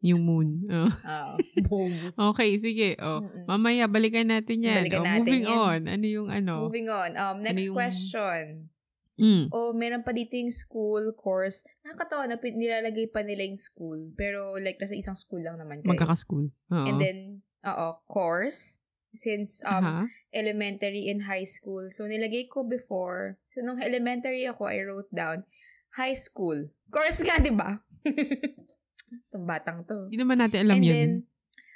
Yung 0.03 0.27
moon. 0.27 0.49
Oh. 0.67 0.91
Ah, 1.07 1.39
bonus. 1.71 2.19
Okay, 2.19 2.59
sige. 2.59 2.99
Oh. 2.99 3.23
Mamaya, 3.47 3.87
balikan 3.87 4.27
natin 4.27 4.59
yan. 4.59 4.83
Balikan 4.83 5.01
oh, 5.01 5.07
natin 5.07 5.23
moving 5.23 5.45
yan. 5.47 5.57
on. 5.57 5.79
Ano 5.87 6.05
yung 6.05 6.27
ano? 6.27 6.53
Moving 6.67 6.89
on. 6.91 7.09
Um, 7.15 7.37
next 7.39 7.71
yung- 7.71 7.77
question. 7.77 8.69
Mm. 9.17 9.49
Oh, 9.49 9.73
meron 9.73 10.05
pa 10.05 10.13
dito 10.13 10.37
yung 10.37 10.53
school 10.53 11.09
course. 11.17 11.65
Nakakatawa 11.81 12.29
na 12.29 12.37
pin- 12.37 12.53
nilalagay 12.53 13.09
pa 13.09 13.25
nila 13.25 13.49
yung 13.49 13.57
school. 13.57 14.13
Pero 14.13 14.53
like, 14.61 14.77
nasa 14.77 14.93
isang 14.93 15.17
school 15.17 15.41
lang 15.41 15.57
naman 15.57 15.81
kayo. 15.81 15.89
Magkaka-school. 15.89 16.45
Oo. 16.45 16.85
And 16.85 17.01
then, 17.01 17.41
oo, 17.65 17.87
course. 18.05 18.85
Since 19.17 19.65
um, 19.65 19.81
Aha. 19.81 19.97
elementary 20.29 21.09
and 21.09 21.25
high 21.25 21.43
school. 21.43 21.89
So, 21.89 22.05
nilagay 22.05 22.47
ko 22.47 22.61
before. 22.61 23.41
So, 23.49 23.65
nung 23.65 23.81
elementary 23.81 24.45
ako, 24.45 24.69
I 24.69 24.85
wrote 24.85 25.09
down, 25.09 25.49
high 25.97 26.13
school. 26.13 26.69
Course 26.93 27.25
nga, 27.25 27.41
di 27.41 27.49
ba? 27.49 27.81
Itong 29.33 29.49
batang 29.49 29.81
to. 29.89 30.07
Hindi 30.11 30.21
naman 30.21 30.37
natin 30.37 30.59
alam 30.69 30.77
and 30.77 30.85
yun. 30.85 30.93
then, 30.93 31.11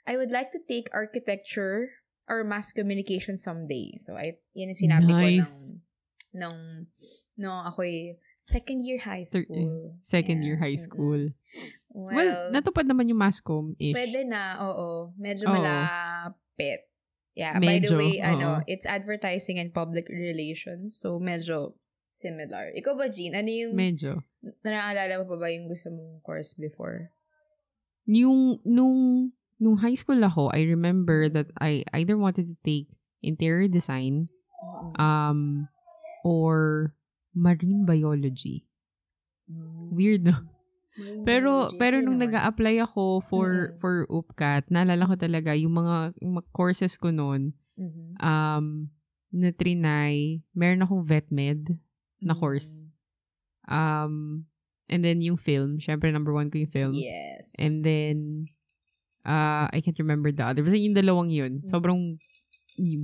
I 0.06 0.18
would 0.18 0.30
like 0.30 0.54
to 0.54 0.62
take 0.62 0.90
architecture 0.94 1.90
or 2.30 2.46
mass 2.46 2.70
communication 2.72 3.36
someday. 3.36 3.98
So, 3.98 4.14
I, 4.14 4.38
yun 4.54 4.70
yung 4.70 4.78
sinabi 4.78 5.10
ko 5.10 5.18
Nice. 5.18 5.74
ng, 6.38 6.38
ng, 6.38 6.56
no, 7.42 7.66
ako'y 7.66 8.18
second 8.42 8.82
year 8.86 9.02
high 9.02 9.26
Third- 9.26 9.46
school. 9.50 9.98
Second 10.02 10.42
year 10.42 10.58
Yeah. 10.58 10.64
high 10.66 10.78
Mm-mm. 10.78 10.86
school. 10.86 11.22
Well, 11.92 12.16
Well, 12.16 12.42
natupad 12.52 12.88
naman 12.88 13.10
yung 13.10 13.20
mascom-ish. 13.20 13.94
Pwede 13.94 14.24
na, 14.26 14.58
oo. 14.64 15.12
Medyo 15.20 15.50
Oo. 15.50 15.54
malapit. 15.56 16.88
Yeah, 17.42 17.58
by 17.58 17.82
the 17.82 17.90
Medyo, 17.90 17.98
way, 17.98 18.14
ano, 18.22 18.62
oo. 18.62 18.64
it's 18.70 18.86
advertising 18.86 19.58
and 19.58 19.74
public 19.74 20.06
relations. 20.14 20.94
So, 21.02 21.18
medyo 21.18 21.74
similar. 22.14 22.70
Ikaw 22.78 22.94
ba, 22.94 23.10
Jean? 23.10 23.34
Ano 23.34 23.50
yung, 23.50 23.74
Medyo. 23.74 24.22
naalala 24.62 25.18
mo 25.18 25.26
pa 25.26 25.38
ba 25.42 25.50
yung 25.50 25.66
gusto 25.66 25.90
mong 25.90 26.22
course 26.22 26.54
before? 26.54 27.10
Yung, 28.06 28.62
nung, 28.62 29.34
nung 29.58 29.82
high 29.82 29.98
school 29.98 30.22
ako, 30.22 30.54
I 30.54 30.70
remember 30.70 31.34
that 31.34 31.50
I 31.58 31.82
either 31.98 32.14
wanted 32.14 32.46
to 32.46 32.58
take 32.62 32.94
interior 33.26 33.66
design 33.66 34.30
um, 35.02 35.66
or 36.22 36.94
marine 37.34 37.90
biology. 37.90 38.70
Weird, 39.90 40.30
no? 40.30 40.46
Pero 41.24 41.72
pero 41.80 42.00
nung 42.00 42.20
naman. 42.20 42.36
nag-a-apply 42.36 42.84
ako 42.84 43.24
for 43.24 43.48
Mm-mm. 43.72 43.80
for 43.80 43.94
UPCAT, 44.08 44.68
naalala 44.68 45.08
ko 45.08 45.16
talaga 45.16 45.56
yung 45.56 45.72
mga, 45.74 46.14
yung 46.20 46.38
mga 46.38 46.48
courses 46.52 47.00
ko 47.00 47.10
noon, 47.10 47.56
Mhm. 47.80 48.20
um 48.20 48.66
na 49.32 49.50
trinay, 49.50 50.44
meron 50.52 50.84
akong 50.84 51.02
vet 51.02 51.32
med 51.32 51.80
na 52.20 52.36
course. 52.36 52.84
Um 53.66 54.46
and 54.92 55.02
then 55.02 55.24
yung 55.24 55.40
film, 55.40 55.80
syempre 55.80 56.12
number 56.12 56.36
one 56.36 56.52
ko 56.52 56.60
yung 56.60 56.68
film. 56.70 56.94
Yes. 56.94 57.56
And 57.56 57.80
then 57.80 58.46
uh 59.24 59.72
I 59.72 59.80
can't 59.80 59.96
remember 59.98 60.36
the 60.36 60.44
other. 60.44 60.60
Basta 60.62 60.76
yung 60.76 60.94
dalawang 60.94 61.32
yun. 61.32 61.64
Mm. 61.64 61.68
Sobrang 61.72 62.20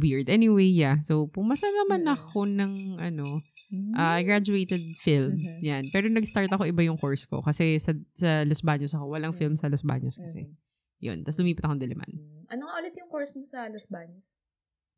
weird. 0.04 0.28
Anyway, 0.28 0.68
yeah. 0.68 1.00
So 1.00 1.32
pumasa 1.32 1.72
naman 1.72 2.04
Mm. 2.04 2.12
ako 2.12 2.40
ng 2.44 2.74
ano. 3.00 3.24
Uh, 3.70 4.16
I 4.16 4.24
graduated 4.24 4.80
film. 4.98 5.36
Mhm. 5.36 5.60
Yan. 5.62 5.84
Pero 5.92 6.08
nag-start 6.08 6.48
ako 6.50 6.64
iba 6.64 6.82
yung 6.82 6.96
course 6.96 7.26
ko. 7.26 7.42
Kasi 7.42 7.76
sa, 7.78 7.92
sa 8.14 8.44
Los 8.44 8.62
Baños 8.62 8.92
ako. 8.92 9.12
Walang 9.12 9.36
Mm. 9.36 9.40
film 9.40 9.54
sa 9.56 9.68
Los 9.68 9.84
Baños 9.84 10.16
kasi. 10.16 10.48
Mhm. 10.48 10.56
Yun. 11.00 11.18
Tapos 11.22 11.38
lumipat 11.38 11.68
akong 11.68 11.82
Diliman. 11.82 12.08
Mm. 12.08 12.48
Ano 12.48 12.62
nga 12.66 12.80
ulit 12.80 12.96
yung 12.96 13.12
course 13.12 13.36
mo 13.36 13.44
sa 13.44 13.68
Los 13.68 13.88
Baños? 13.88 14.40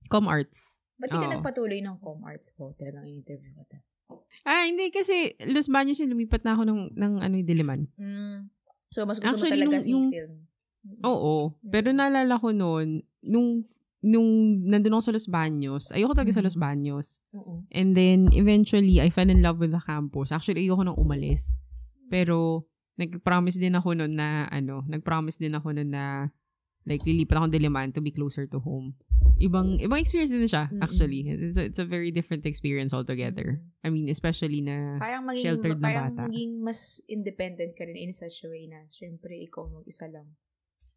Com 0.07 0.29
Arts. 0.29 0.85
Ba't 0.95 1.09
di 1.09 1.17
ka 1.17 1.27
nagpatuloy 1.29 1.79
ng 1.79 1.95
com 1.97 2.19
arts 2.23 2.51
po? 2.53 2.75
Talagang 2.75 3.07
in-interview 3.07 3.55
ko 3.55 3.63
ta. 3.65 3.79
Ah, 4.43 4.67
hindi. 4.67 4.91
Kasi 4.91 5.31
Los 5.47 5.67
Baños 5.67 5.95
yung 5.97 6.11
lumipat 6.11 6.43
na 6.43 6.53
ako 6.53 6.67
ng, 6.67 6.81
ng 6.93 7.13
ano, 7.19 7.33
yung 7.35 7.47
Diliman. 7.47 7.87
Mm. 7.95 8.51
So, 8.91 9.07
mas 9.07 9.17
gusto 9.17 9.39
Actually, 9.39 9.63
mo 9.63 9.71
talaga 9.71 9.77
nung- 9.79 9.85
si 9.85 9.91
yung- 9.95 10.11
film. 10.11 10.33
Oo. 11.03 11.55
Pero 11.61 11.91
naalala 11.91 12.35
ko 12.35 12.51
noon, 12.51 12.99
nung 13.21 13.63
nung 13.99 14.63
nandun 14.63 14.95
ako 14.95 15.03
sa 15.03 15.15
Los 15.15 15.27
Baños, 15.27 15.91
ayoko 15.91 16.15
talaga 16.15 16.31
sa 16.31 16.39
Mhm. 16.39 16.47
Los 16.47 16.57
Baños. 16.57 17.07
Oo. 17.35 17.67
And 17.69 17.93
then, 17.93 18.31
eventually, 18.31 19.03
I 19.03 19.11
fell 19.11 19.27
in 19.27 19.43
love 19.43 19.59
with 19.59 19.75
the 19.75 19.83
campus. 19.83 20.31
Actually, 20.31 20.63
ayoko 20.63 20.87
nang 20.87 20.95
umalis. 20.95 21.59
Pero, 22.07 22.65
nag-promise 22.95 23.59
din 23.59 23.75
ako 23.75 23.95
noon 23.95 24.15
na, 24.15 24.47
ano, 24.47 24.83
nag-promise 24.87 25.37
din 25.37 25.55
ako 25.55 25.75
noon 25.75 25.91
na, 25.91 26.31
like, 26.83 27.03
lilipat 27.03 27.37
ako 27.37 27.47
Diliman 27.51 27.91
to 27.91 27.99
be 27.99 28.11
closer 28.11 28.47
to 28.47 28.59
home. 28.59 28.95
Ibang, 29.39 29.79
ibang 29.79 29.99
experience 29.99 30.31
din 30.31 30.43
siya, 30.43 30.67
Mm-mm. 30.67 30.83
actually. 30.83 31.23
It's 31.23 31.55
a, 31.55 31.63
it's 31.63 31.79
a 31.79 31.87
very 31.87 32.11
different 32.11 32.43
experience 32.43 32.91
altogether. 32.91 33.63
I 33.83 33.91
mean, 33.91 34.11
especially 34.11 34.59
na, 34.59 34.99
Parang 34.99 35.23
magiging, 35.23 35.43
Sheltered 35.47 35.79
na 35.79 35.87
parang 35.91 36.15
bata. 36.15 36.21
maging 36.27 36.59
mas 36.59 36.99
independent 37.07 37.71
ka 37.75 37.87
rin 37.87 37.95
in 37.95 38.11
such 38.11 38.43
a 38.43 38.51
way 38.51 38.67
na 38.67 38.83
syempre 38.91 39.31
ikaw 39.39 39.67
mag-isa 39.71 40.11
lang. 40.11 40.35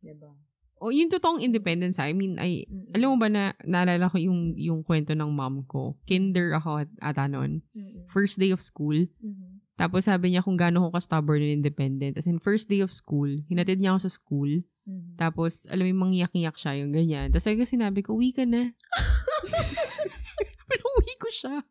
Diba? 0.03 0.35
Oh, 0.83 0.91
yung 0.91 1.07
totoong 1.07 1.39
independence, 1.39 2.03
I 2.03 2.11
mean, 2.11 2.43
I, 2.43 2.67
Mm-mm. 2.67 2.91
alam 2.99 3.15
mo 3.15 3.17
ba 3.23 3.31
na, 3.31 3.55
naalala 3.63 4.11
ko 4.11 4.19
yung, 4.19 4.59
yung 4.59 4.83
kwento 4.83 5.15
ng 5.15 5.31
mom 5.31 5.63
ko. 5.71 5.95
Kinder 6.03 6.59
ako 6.59 6.83
at, 6.83 6.91
ata 6.99 7.31
noon. 7.31 7.63
Mm-mm. 7.71 8.11
First 8.11 8.43
day 8.43 8.51
of 8.51 8.59
school. 8.59 9.07
Mhm. 9.23 9.63
Tapos 9.79 10.05
sabi 10.05 10.35
niya 10.35 10.45
kung 10.45 10.59
gaano 10.59 10.83
ko 10.85 10.89
ka-stubborn 10.93 11.41
and 11.41 11.63
independent. 11.63 12.19
As 12.19 12.27
in, 12.27 12.43
first 12.43 12.67
day 12.67 12.83
of 12.83 12.91
school, 12.91 13.31
hinatid 13.47 13.79
niya 13.79 13.95
ako 13.95 14.11
sa 14.11 14.13
school. 14.13 14.51
Mhm. 14.83 15.15
Tapos, 15.15 15.71
alam 15.71 15.87
mo, 15.87 15.91
yung 15.95 16.03
mangyak-iyak 16.11 16.59
siya, 16.59 16.83
yung 16.83 16.91
ganyan. 16.91 17.31
Tapos 17.31 17.47
agad 17.47 17.71
sinabi 17.71 18.03
ko, 18.03 18.19
uwi 18.19 18.35
ka 18.35 18.43
na. 18.43 18.75
Pero 20.69 20.83
uwi 20.99 21.15
ko 21.23 21.31
siya. 21.31 21.63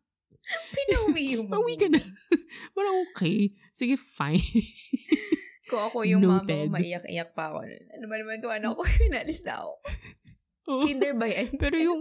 Pinauwi 0.72 1.38
yung 1.38 1.46
Uwi 1.62 1.76
ka 1.78 1.86
na. 1.92 2.00
Parang 2.74 2.96
okay. 3.12 3.52
Sige, 3.70 4.00
fine. 4.00 4.40
Kung 5.72 5.82
ako 5.82 5.98
yung 6.04 6.20
mama 6.20 6.44
Noted. 6.44 6.68
ko, 6.68 6.74
maiyak-iyak 6.76 7.30
pa 7.32 7.48
ako. 7.48 7.64
Ano 7.64 8.04
ba 8.04 8.14
naman 8.14 8.36
ito, 8.36 8.48
anak 8.48 8.76
ko, 8.76 8.82
inalis 9.08 9.40
na 9.42 9.56
ako. 9.58 9.72
Oo. 10.62 10.84
Kinder 10.84 11.16
ba 11.16 11.26
yan? 11.26 11.48
pero 11.56 11.74
yung, 11.74 12.00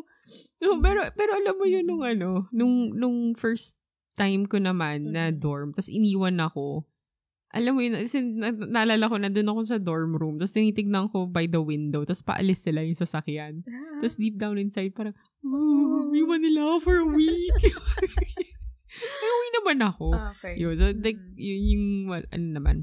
no, 0.60 0.78
pero, 0.78 1.00
pero 1.16 1.32
alam 1.34 1.56
mo 1.56 1.66
yun 1.66 1.82
nung 1.82 2.04
ano, 2.04 2.52
nung, 2.52 2.92
nung 2.92 3.18
first 3.34 3.80
time 4.14 4.46
ko 4.46 4.60
naman 4.60 5.10
na 5.10 5.32
Mhm. 5.32 5.40
dorm, 5.40 5.70
tapos 5.72 5.88
iniwan 5.88 6.38
ako, 6.38 6.84
alam 7.52 7.74
mo 7.74 7.82
yun, 7.82 7.96
as 7.96 8.14
in, 8.14 8.38
na, 8.38 8.52
naalala 8.52 9.08
ko, 9.08 9.16
nandun 9.18 9.50
ako 9.50 9.60
sa 9.66 9.76
dorm 9.76 10.14
room, 10.14 10.36
tapos 10.36 10.54
tinitignan 10.54 11.08
ko 11.08 11.26
by 11.26 11.48
the 11.48 11.60
window, 11.60 12.04
tapos 12.04 12.22
paalis 12.22 12.64
sila 12.64 12.80
yung 12.80 12.96
sasakyan. 12.96 13.66
Tapos 13.98 14.16
deep 14.16 14.36
down 14.36 14.56
inside, 14.56 14.92
parang, 14.92 15.16
oh, 15.42 16.12
iwan 16.12 16.40
nila 16.40 16.64
ako 16.70 16.78
for 16.82 16.98
a 17.00 17.08
week. 17.08 17.56
Ay, 18.92 19.30
uwi 19.32 19.48
naman 19.56 19.78
ako. 19.88 20.08
Ah, 20.12 20.36
okay. 20.36 20.60
Yun, 20.60 20.76
so 20.76 20.92
like, 20.92 21.16
Mm. 21.16 21.36
yun 21.40 21.62
yung, 21.72 21.86
ano 22.28 22.46
naman, 22.52 22.78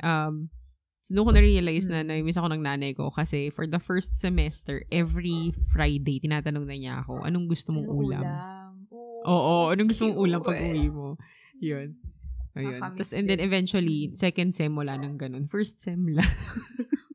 um, 0.00 0.46
so 1.02 1.12
doon 1.12 1.26
ko 1.26 1.32
na-realize 1.34 1.90
na 1.90 2.06
Mm. 2.06 2.08
na-miss 2.22 2.38
ako 2.38 2.48
ng 2.54 2.62
nanay 2.62 2.92
ko 2.94 3.10
kasi 3.10 3.50
for 3.50 3.66
the 3.66 3.82
first 3.82 4.14
semester, 4.14 4.86
every 4.88 5.50
Friday, 5.74 6.22
tinatanong 6.22 6.62
na 6.62 6.76
niya 6.78 6.94
ako, 7.02 7.26
anong 7.26 7.50
gusto 7.50 7.74
mong 7.74 7.88
Anong 7.90 7.98
ulam? 7.98 8.24
Oh, 9.26 9.26
Oo, 9.28 9.54
anong 9.74 9.88
gusto 9.90 10.06
mong 10.06 10.18
ulam 10.18 10.40
pag 10.40 10.62
uwi 10.62 10.86
mo? 10.88 11.18
Yun. 11.58 11.98
Ayun. 12.54 12.78
Tapos, 12.78 13.14
and 13.14 13.26
then 13.26 13.38
eventually, 13.38 14.10
second 14.14 14.50
sem, 14.50 14.74
wala 14.74 14.98
nang 14.98 15.14
ganun. 15.14 15.46
First 15.46 15.78
sem 15.78 16.06
lang. 16.10 16.26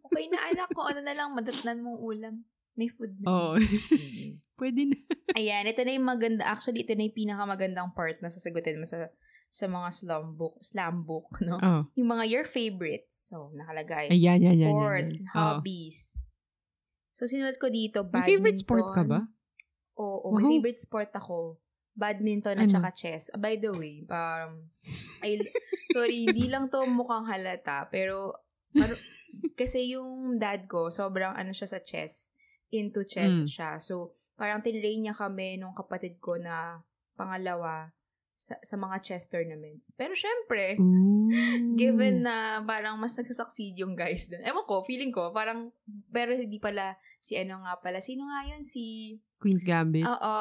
Okay 0.08 0.30
na 0.30 0.40
anak 0.48 0.72
ko, 0.72 0.88
ano 0.88 1.00
na 1.00 1.12
lang, 1.12 1.32
madatnan 1.34 1.80
mong 1.80 2.00
ulam. 2.00 2.36
May 2.74 2.90
food 2.90 3.14
na. 3.20 3.26
Oo. 3.28 3.52
Mm. 3.58 4.32
Pwede 4.60 4.82
na. 4.86 4.98
Ayan, 5.34 5.66
ito 5.66 5.82
na 5.82 5.94
yung 5.94 6.08
maganda. 6.08 6.46
Actually, 6.46 6.86
ito 6.86 6.94
na 6.94 7.06
yung 7.06 7.14
pinakamagandang 7.14 7.94
part 7.94 8.18
na 8.20 8.30
sasagutin 8.30 8.78
mo 8.78 8.86
sa 8.86 9.10
sa 9.54 9.70
mga 9.70 9.90
slam 9.94 10.34
book, 10.34 10.58
slam 10.66 11.06
book, 11.06 11.30
no? 11.46 11.62
Oh. 11.62 11.86
Yung 11.94 12.10
mga 12.10 12.26
your 12.26 12.42
favorites. 12.42 13.30
So, 13.30 13.54
nakalagay. 13.54 14.10
Ayan, 14.10 14.42
yan, 14.42 14.58
yan, 14.58 14.58
yan, 14.58 14.74
Sports, 14.74 15.14
yan. 15.14 15.26
Oo. 15.30 15.34
hobbies. 15.38 15.98
So, 17.14 17.30
sinulat 17.30 17.62
ko 17.62 17.70
dito, 17.70 18.02
May 18.02 18.10
badminton. 18.10 18.30
favorite 18.34 18.60
sport 18.60 18.88
ka 18.98 19.04
ba? 19.06 19.20
Oo, 20.02 20.34
may 20.34 20.42
Wow. 20.42 20.50
favorite 20.50 20.82
sport 20.82 21.14
ako. 21.14 21.62
Badminton 21.94 22.58
at 22.58 22.66
Ano? 22.66 22.74
saka 22.74 22.90
chess. 22.90 23.30
Ah, 23.30 23.38
By 23.38 23.62
the 23.62 23.70
way, 23.70 24.02
um, 24.10 24.74
I, 25.22 25.38
sorry, 25.94 26.26
hindi 26.26 26.50
lang 26.54 26.74
to 26.74 26.82
mukhang 26.90 27.30
halata, 27.30 27.86
pero, 27.94 28.34
pero 28.74 28.98
kasi 29.54 29.94
yung 29.94 30.42
dad 30.42 30.66
ko, 30.66 30.90
sobrang 30.90 31.38
ano 31.38 31.54
siya 31.54 31.70
sa 31.70 31.78
chess. 31.78 32.34
Into 32.74 33.06
chess 33.06 33.40
Mm. 33.40 33.48
siya. 33.48 33.70
So, 33.78 34.10
parang 34.34 34.60
tinrain 34.60 35.00
niya 35.00 35.14
kami 35.14 35.56
nung 35.56 35.72
kapatid 35.72 36.18
ko 36.18 36.36
na 36.36 36.82
pangalawa 37.14 37.94
sa, 38.34 38.58
sa 38.60 38.76
mga 38.76 38.98
chess 39.00 39.30
tournaments. 39.30 39.94
Pero 39.94 40.18
syempre, 40.18 40.74
Ooh. 40.82 41.30
given 41.78 42.26
na 42.26 42.60
parang 42.60 42.98
mas 42.98 43.14
nagsasucceed 43.14 43.78
yung 43.78 43.94
guys 43.94 44.26
dun. 44.28 44.42
Ewan 44.42 44.66
ko, 44.66 44.82
feeling 44.82 45.14
ko, 45.14 45.30
parang, 45.30 45.70
pero 46.10 46.34
hindi 46.34 46.58
pala, 46.58 46.98
si 47.22 47.38
ano 47.38 47.62
nga 47.62 47.78
pala, 47.78 48.02
sino 48.02 48.26
nga 48.26 48.50
yun? 48.50 48.66
Si, 48.66 49.16
Queen's 49.38 49.62
Gambit. 49.62 50.02
oo, 50.04 50.36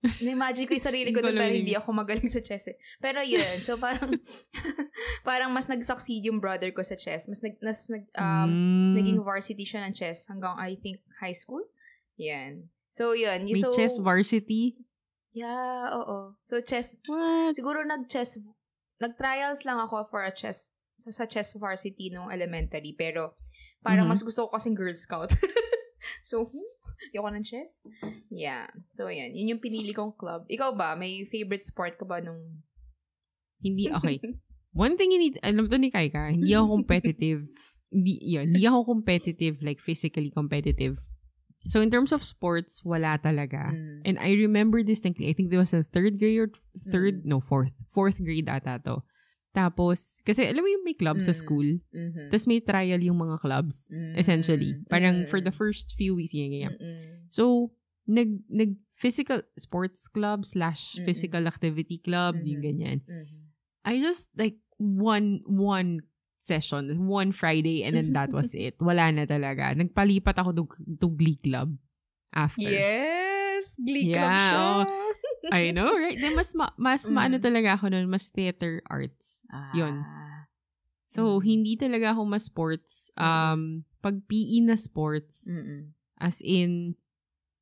na-imagine 0.00 0.64
ko 0.64 0.72
yung 0.72 0.86
sarili 0.88 1.12
ko 1.12 1.20
alam 1.20 1.36
pero 1.36 1.52
hindi 1.52 1.76
ako 1.76 1.92
magaling 1.92 2.24
sa 2.26 2.40
chess 2.40 2.72
eh. 2.72 2.76
Pero 2.98 3.20
yun, 3.20 3.60
so 3.60 3.76
parang, 3.76 4.16
parang 5.28 5.52
mas 5.52 5.68
nag-succeed 5.68 6.24
yung 6.24 6.40
brother 6.40 6.72
ko 6.72 6.80
sa 6.80 6.96
chess. 6.96 7.28
Mas 7.28 7.44
nag, 7.44 7.60
mas 7.60 7.84
nag, 7.92 8.04
um, 8.16 8.48
Mm. 8.48 8.92
naging 8.96 9.18
varsity 9.20 9.62
siya 9.62 9.84
ng 9.84 9.92
chess 9.92 10.24
hanggang, 10.26 10.56
I 10.56 10.72
think, 10.74 11.04
high 11.20 11.36
school. 11.36 11.60
Yan. 12.16 12.72
So, 12.88 13.12
yun. 13.12 13.44
May 13.44 13.60
so, 13.60 13.70
chess 13.70 14.00
varsity? 14.00 14.80
Yeah, 15.30 15.92
oo. 15.94 16.34
So, 16.42 16.58
chess, 16.64 16.96
What? 17.06 17.54
siguro 17.54 17.84
nag-chess, 17.84 18.40
nag-trials 18.98 19.62
lang 19.62 19.78
ako 19.78 20.08
for 20.08 20.24
a 20.24 20.32
chess, 20.32 20.74
sa, 20.98 21.12
sa 21.12 21.24
chess 21.28 21.54
varsity 21.54 22.10
nung 22.10 22.32
elementary. 22.32 22.96
Pero, 22.96 23.36
parang 23.80 24.08
Mhm. 24.08 24.12
mas 24.12 24.24
gusto 24.24 24.48
ko 24.48 24.56
kasing 24.56 24.74
Girl 24.74 24.96
Scout. 24.96 25.30
so, 26.28 26.44
hmm, 26.48 26.70
ayoko 27.12 27.30
ng 27.32 27.46
chess. 27.46 27.86
Yeah. 28.30 28.68
So, 28.90 29.06
ayan. 29.06 29.36
Yun 29.36 29.56
yung 29.56 29.62
pinili 29.62 29.92
kong 29.92 30.16
club. 30.16 30.48
Ikaw 30.48 30.76
ba? 30.76 30.96
May 30.96 31.24
favorite 31.28 31.64
sport 31.64 31.96
ka 32.00 32.04
ba 32.04 32.20
nung... 32.20 32.64
Hindi, 33.60 33.92
okay. 33.96 34.20
One 34.72 34.96
thing 34.96 35.10
you 35.10 35.18
need, 35.18 35.36
alam 35.42 35.66
to 35.66 35.78
ni 35.78 35.90
Kaika, 35.90 36.30
hindi 36.30 36.54
ako 36.54 36.80
competitive. 36.80 37.42
hindi, 37.92 38.22
yun, 38.22 38.54
hindi 38.54 38.64
ako 38.64 38.86
competitive, 38.86 39.58
like 39.66 39.82
physically 39.82 40.30
competitive. 40.30 40.96
So 41.66 41.82
in 41.82 41.90
terms 41.90 42.12
of 42.12 42.24
sports, 42.24 42.80
wala 42.84 43.18
talaga. 43.20 43.68
Mm. 43.68 44.00
And 44.06 44.16
I 44.16 44.32
remember 44.32 44.80
distinctly, 44.82 45.28
I 45.28 45.34
think 45.34 45.52
it 45.52 45.60
was 45.60 45.74
a 45.74 45.82
third 45.82 46.16
grade 46.16 46.38
or 46.38 46.48
third, 46.88 47.26
no, 47.26 47.40
fourth. 47.40 47.74
Fourth 47.92 48.16
grade 48.16 48.48
ata 48.48 48.80
to. 48.86 49.04
Tapos, 49.50 50.22
kasi 50.22 50.46
alam 50.46 50.62
mo 50.62 50.70
yung 50.70 50.86
may 50.86 50.94
club 50.94 51.18
sa 51.18 51.34
Mm. 51.34 51.40
school, 51.42 51.68
Mhm. 51.90 52.30
tapos 52.30 52.46
may 52.46 52.62
trial 52.62 53.02
yung 53.02 53.18
mga 53.18 53.42
clubs, 53.42 53.90
Mm. 53.90 54.14
essentially. 54.14 54.78
Parang 54.86 55.26
Mm. 55.26 55.28
for 55.28 55.42
the 55.42 55.50
first 55.50 55.92
few 55.92 56.14
weeks, 56.14 56.30
ganyan, 56.30 56.70
ganyan. 56.70 56.74
Mm-mm. 56.78 57.26
So, 57.28 57.74
nag, 58.06 58.46
nag 58.46 58.78
physical 58.90 59.42
sports 59.54 60.06
club 60.06 60.46
slash 60.46 60.94
Mm-mm. 60.94 61.04
physical 61.04 61.42
activity 61.44 61.98
club, 61.98 62.38
yung 62.42 62.62
Mhm. 62.62 62.66
ganyan. 62.66 62.98
Mhm. 63.02 63.38
I 63.82 63.98
just 63.98 64.30
like 64.34 64.60
one 64.78 65.42
one 65.44 66.06
session, 66.38 66.88
one 67.04 67.32
Friday, 67.32 67.82
and 67.82 67.92
then 67.92 68.14
that 68.14 68.30
was 68.30 68.54
it. 68.56 68.78
Wala 68.78 69.10
na 69.10 69.26
talaga. 69.26 69.74
Nagpalipat 69.74 70.38
ako 70.38 70.50
to, 70.54 70.64
to 70.96 71.08
Glee 71.10 71.36
Club 71.36 71.74
after. 72.30 72.64
Yes! 72.64 73.76
Glee 73.76 74.08
Club 74.08 74.30
Yeah, 74.30 74.40
siya! 74.40 74.62
oh. 74.86 74.99
I 75.48 75.72
know, 75.72 75.88
right? 75.88 76.20
Then 76.20 76.36
mas, 76.36 76.52
ma, 76.52 76.68
mas 76.76 77.08
Mm. 77.08 77.14
maano 77.16 77.36
talaga 77.40 77.80
ako 77.80 77.88
nun, 77.88 78.06
mas 78.06 78.28
theater 78.28 78.84
arts. 78.84 79.48
Yun. 79.72 79.96
Ah. 79.96 80.44
So, 81.08 81.40
Mm. 81.40 81.42
hindi 81.42 81.72
talaga 81.74 82.12
ako 82.12 82.22
mas 82.22 82.44
sports. 82.44 83.08
Um, 83.16 83.82
pag 83.98 84.20
PE 84.28 84.60
na 84.62 84.76
sports, 84.76 85.48
Mm-mm. 85.48 85.96
as 86.16 86.38
in, 86.40 86.94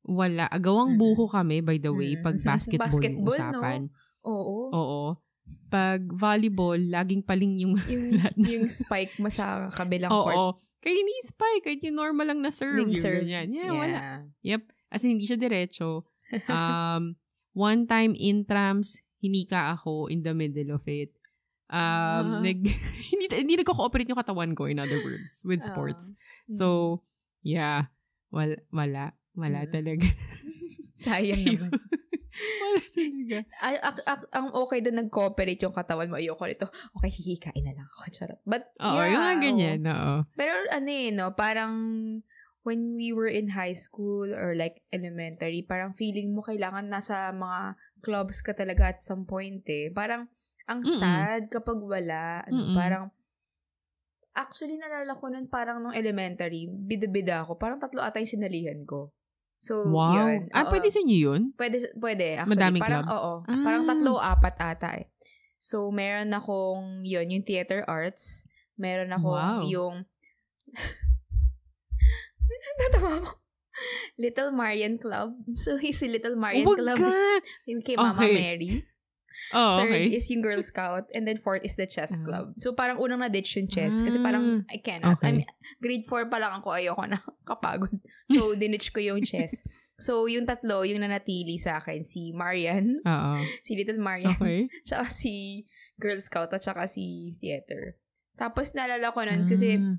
wala. 0.03 0.45
Agawang 0.47 0.93
Mm-mm. 0.93 1.01
buko 1.01 1.25
kami, 1.25 1.63
by 1.63 1.79
the 1.79 1.89
way, 1.89 2.13
Mm-mm. 2.13 2.25
pag 2.25 2.35
basketball, 2.37 2.83
yung 2.83 3.25
Basketball, 3.25 3.39
usapan. 3.55 3.81
Oo. 4.27 4.57
Oo. 4.69 5.01
Pag 5.71 6.05
volleyball, 6.05 6.77
laging 6.77 7.25
paling 7.25 7.57
yung 7.57 7.73
Yung, 7.89 8.21
yung 8.37 8.65
spike 8.69 9.17
mo 9.17 9.33
sa 9.33 9.65
kabilang 9.71 10.13
Oo. 10.13 10.21
court. 10.21 10.61
Kaya 10.79 10.93
hindi 10.93 11.09
spike, 11.25 11.63
kahit 11.65 11.81
yung 11.81 11.97
normal 11.97 12.27
lang 12.27 12.39
na 12.39 12.53
serve. 12.53 12.85
Yung 12.85 12.93
Yung 12.93 13.01
serve. 13.01 13.25
ganyan. 13.25 13.49
Yeah, 13.49 13.73
wala. 13.73 14.29
Yep. 14.43 14.61
As 14.89 15.01
in, 15.01 15.17
hindi 15.17 15.25
siya 15.25 15.37
diretso. 15.37 16.05
Um, 16.45 17.17
one 17.51 17.85
time 17.85 18.13
in 18.13 18.43
trams, 18.43 19.01
hinika 19.19 19.75
ako 19.75 20.07
in 20.07 20.21
the 20.21 20.33
middle 20.33 20.73
of 20.73 20.83
it. 20.85 21.11
Um, 21.69 21.77
Ah. 21.77 22.41
nag, 22.41 22.65
hindi, 23.13 23.25
hindi 23.29 23.53
nagko-cooperate 23.57 24.09
yung 24.09 24.17
katawan 24.17 24.57
ko, 24.57 24.65
in 24.65 24.81
other 24.81 24.97
words, 24.99 25.45
with 25.45 25.61
sports. 25.61 26.09
Ah. 26.09 26.17
So, 26.49 26.65
yeah. 27.41 27.93
Wala. 28.29 28.57
Wala, 28.69 29.03
wala 29.33 29.59
Mm. 29.65 29.71
talaga. 29.71 30.07
Sayang 31.05 31.45
naman. 31.45 31.69
wala 32.63 32.81
talaga. 32.89 33.37
Ay, 33.61 33.75
ak- 33.79 34.05
ak- 34.05 34.31
ang 34.31 34.47
okay 34.55 34.79
doon 34.81 34.97
nag-cooperate 35.05 35.61
yung 35.61 35.73
katawan 35.73 36.09
mo. 36.09 36.17
Ayoko 36.17 36.45
nito. 36.45 36.65
Okay, 36.95 37.11
hihikain 37.11 37.61
na 37.61 37.73
lang 37.73 37.87
ako. 37.87 38.01
Charot. 38.09 38.39
But, 38.45 38.65
Oo, 38.81 38.97
yeah. 38.97 39.09
yung 39.13 39.41
ganyan. 39.41 39.79
Oo. 39.85 40.25
Pero 40.33 40.53
ano 40.69 40.89
eh, 40.89 41.09
no? 41.13 41.33
Parang 41.33 41.73
when 42.69 42.93
we 42.93 43.09
were 43.09 43.25
in 43.25 43.57
high 43.57 43.73
school 43.73 44.29
or 44.29 44.53
like 44.53 44.85
elementary, 44.93 45.65
parang 45.65 45.89
feeling 45.97 46.37
mo 46.37 46.45
kailangan 46.45 46.85
nasa 46.85 47.33
mga 47.33 47.73
clubs 48.05 48.45
ka 48.45 48.53
talaga 48.53 48.93
at 48.93 49.01
some 49.01 49.25
point 49.25 49.65
eh. 49.65 49.89
Parang 49.89 50.29
ang 50.69 50.85
Mm-mm. 50.85 50.99
sad 51.01 51.49
kapag 51.49 51.81
wala. 51.81 52.45
Ano, 52.45 52.77
parang 52.77 53.05
Actually, 54.37 54.79
nalala 54.79 55.17
ko 55.17 55.27
nun 55.27 55.51
parang 55.51 55.83
nung 55.83 55.91
elementary, 55.91 56.69
bida-bida 56.69 57.43
ako. 57.43 57.59
Parang 57.59 57.75
tatlo 57.81 57.99
ata 57.99 58.23
yung 58.23 58.29
sinalihan 58.29 58.79
ko. 58.87 59.11
So, 59.59 59.83
Wow. 59.91 60.15
yun. 60.15 60.47
ah, 60.55 60.63
oo. 60.63 60.71
pwede 60.71 60.87
sa 60.87 61.03
inyo 61.03 61.17
yun? 61.17 61.41
Pwede, 61.59 61.83
pwede. 61.99 62.39
Actually, 62.39 62.55
Madaming 62.55 62.79
parang, 62.85 63.03
clubs? 63.03 63.15
Oo. 63.19 63.33
Ah. 63.43 63.63
Parang 63.67 63.83
tatlo, 63.83 64.13
apat 64.15 64.55
ata 64.55 64.89
eh. 64.95 65.11
So, 65.59 65.91
meron 65.91 66.31
akong, 66.31 67.03
yun, 67.03 67.27
yung 67.35 67.43
theater 67.43 67.83
arts. 67.83 68.47
Meron 68.79 69.11
akong 69.11 69.35
Wow. 69.35 69.67
yung, 69.67 69.95
natawa 72.79 73.11
ko. 73.19 73.29
Little 74.23 74.51
Marian 74.51 74.99
Club. 74.99 75.35
So, 75.55 75.79
si 75.95 76.05
Little 76.07 76.35
Marian 76.35 76.67
Wag 76.67 76.79
Club. 76.79 76.99
ka! 76.99 77.11
Yung 77.67 77.79
kay 77.79 77.95
Mama 77.95 78.11
Okay. 78.19 78.33
Mary. 78.35 78.71
Oh, 79.55 79.79
Third 79.79 80.11
okay. 80.11 80.19
is 80.19 80.27
yung 80.27 80.43
Girl 80.43 80.59
Scout. 80.59 81.07
And 81.15 81.23
then 81.23 81.39
fourth 81.39 81.63
is 81.63 81.79
the 81.79 81.87
chess 81.87 82.19
Ah. 82.19 82.25
club. 82.27 82.45
So, 82.59 82.75
parang 82.75 82.99
unang 82.99 83.23
na-ditch 83.23 83.55
yung 83.55 83.71
chess. 83.71 84.03
Kasi 84.03 84.19
parang, 84.19 84.67
I 84.67 84.83
cannot. 84.83 85.15
Okay. 85.15 85.31
I 85.31 85.31
mean, 85.31 85.47
grade 85.79 86.03
4 86.03 86.27
pa 86.27 86.43
lang 86.43 86.59
ako, 86.59 86.75
ayoko 86.75 87.07
na. 87.07 87.23
Kapagod. 87.47 87.95
So, 88.27 88.51
dinitch 88.59 88.91
ko 88.91 88.99
yung 88.99 89.23
chess. 89.23 89.63
So, 89.95 90.27
yung 90.27 90.43
tatlo, 90.43 90.83
yung 90.83 90.99
nanatili 90.99 91.55
sa 91.55 91.79
akin, 91.79 92.03
si 92.03 92.35
Marian, 92.35 92.99
Oo. 92.99 93.39
si 93.63 93.79
Little 93.79 94.03
Marian, 94.03 94.35
Okay. 94.35 94.67
tsaka 94.83 95.07
si 95.07 95.63
Girl 95.95 96.19
Scout, 96.19 96.51
at 96.51 96.59
tsaka 96.59 96.83
si 96.91 97.35
Theater. 97.39 97.95
Tapos, 98.35 98.75
naalala 98.75 99.07
ko 99.11 99.23
nun, 99.23 99.47
kasi 99.47 99.79
Ah. 99.79 99.95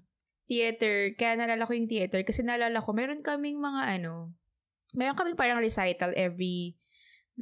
Theater, 0.50 1.14
kaya 1.14 1.38
naalala 1.38 1.62
ko 1.62 1.78
yung 1.78 1.86
theater, 1.86 2.26
kasi 2.26 2.42
naalala 2.42 2.82
ko, 2.82 2.90
meron 2.90 3.22
kaming 3.22 3.62
mga 3.62 4.02
ano, 4.02 4.34
meron 4.98 5.14
kaming 5.14 5.38
parang 5.38 5.62
recital 5.62 6.10
every, 6.18 6.74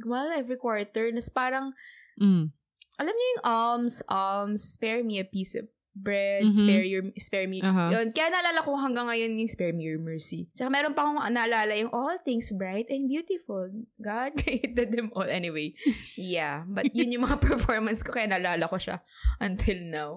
well, 0.05 0.29
every 0.29 0.61
quarter, 0.61 1.09
nas 1.09 1.33
parang, 1.33 1.73
Mm. 2.21 2.53
alam 3.01 3.13
niyo 3.15 3.27
yung 3.33 3.43
alms, 3.43 4.05
alms, 4.05 4.77
spare 4.77 5.01
me 5.01 5.17
a 5.17 5.25
piece 5.25 5.57
of 5.57 5.65
bread, 5.97 6.45
Mhm. 6.47 6.53
spare 6.53 6.85
your, 6.85 7.03
spare 7.17 7.47
me, 7.49 7.59
Aha. 7.65 7.91
yun. 7.91 8.13
Kaya 8.13 8.29
naalala 8.31 8.61
ko 8.61 8.77
hanggang 8.77 9.09
ngayon 9.09 9.35
yung 9.35 9.51
spare 9.51 9.73
me 9.73 9.83
your 9.89 9.99
mercy. 9.99 10.47
Tsaka 10.53 10.69
meron 10.69 10.93
pa 10.95 11.03
akong 11.03 11.19
naalala 11.33 11.75
yung 11.75 11.91
all 11.91 12.15
things 12.21 12.53
bright 12.55 12.87
and 12.93 13.09
beautiful. 13.09 13.67
God 13.99 14.35
created 14.39 14.93
them 14.95 15.09
all. 15.11 15.27
Anyway, 15.27 15.73
yeah. 16.15 16.63
But 16.69 16.93
yun 16.95 17.11
yung 17.11 17.25
mga 17.25 17.41
performance 17.49 18.05
ko, 18.05 18.13
kaya 18.15 18.29
naalala 18.29 18.69
ko 18.69 18.77
siya 18.77 19.01
until 19.41 19.79
now. 19.81 20.11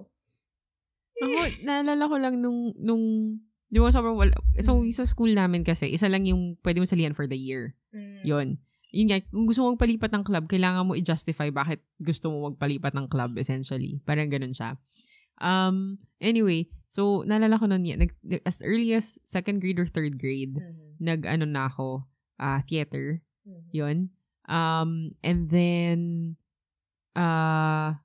Ako, 1.23 1.39
naalala 1.67 2.05
ko 2.11 2.17
lang 2.19 2.35
nung, 2.43 2.75
nung, 2.77 3.05
di 3.71 3.79
ba 3.79 3.89
sobrang 3.89 4.19
wala. 4.19 4.35
So, 4.61 4.83
Mm. 4.83 4.91
sa 4.91 5.07
school 5.07 5.33
namin 5.33 5.63
kasi, 5.63 5.89
isa 5.89 6.11
lang 6.11 6.27
yung 6.27 6.59
pwede 6.61 6.83
mo 6.83 6.87
salihan 6.87 7.15
for 7.15 7.25
the 7.25 7.39
year. 7.39 7.79
Mm. 7.95 8.23
Yun. 8.27 8.49
Yun 8.93 9.07
nga, 9.09 9.19
kung 9.25 9.49
gusto 9.49 9.65
mo 9.65 9.73
magpalipat 9.73 10.13
ng 10.13 10.25
club, 10.27 10.45
kailangan 10.45 10.85
mo 10.85 10.93
i-justify 10.93 11.49
bakit 11.49 11.81
gusto 11.97 12.29
mo 12.29 12.53
magpalipat 12.53 12.93
ng 12.93 13.09
club, 13.09 13.39
essentially. 13.41 14.03
Parang 14.05 14.29
ganun 14.29 14.53
siya. 14.53 14.77
Um, 15.41 15.97
anyway, 16.21 16.69
so, 16.87 17.25
naalala 17.25 17.57
ko 17.57 17.65
nun, 17.65 17.89
yan, 17.89 18.05
nag, 18.05 18.13
as 18.45 18.61
early 18.61 18.93
as 18.93 19.17
second 19.25 19.65
grade 19.65 19.81
or 19.81 19.89
third 19.89 20.21
grade, 20.21 20.61
Mhm. 20.61 21.01
nag-ano 21.01 21.47
na 21.49 21.73
ako, 21.73 22.05
ah 22.37 22.61
theater. 22.69 23.25
Mhm. 23.49 23.65
Yun. 23.73 23.99
Um, 24.45 24.91
and 25.25 25.49
then, 25.49 25.99
uh, 27.17 27.97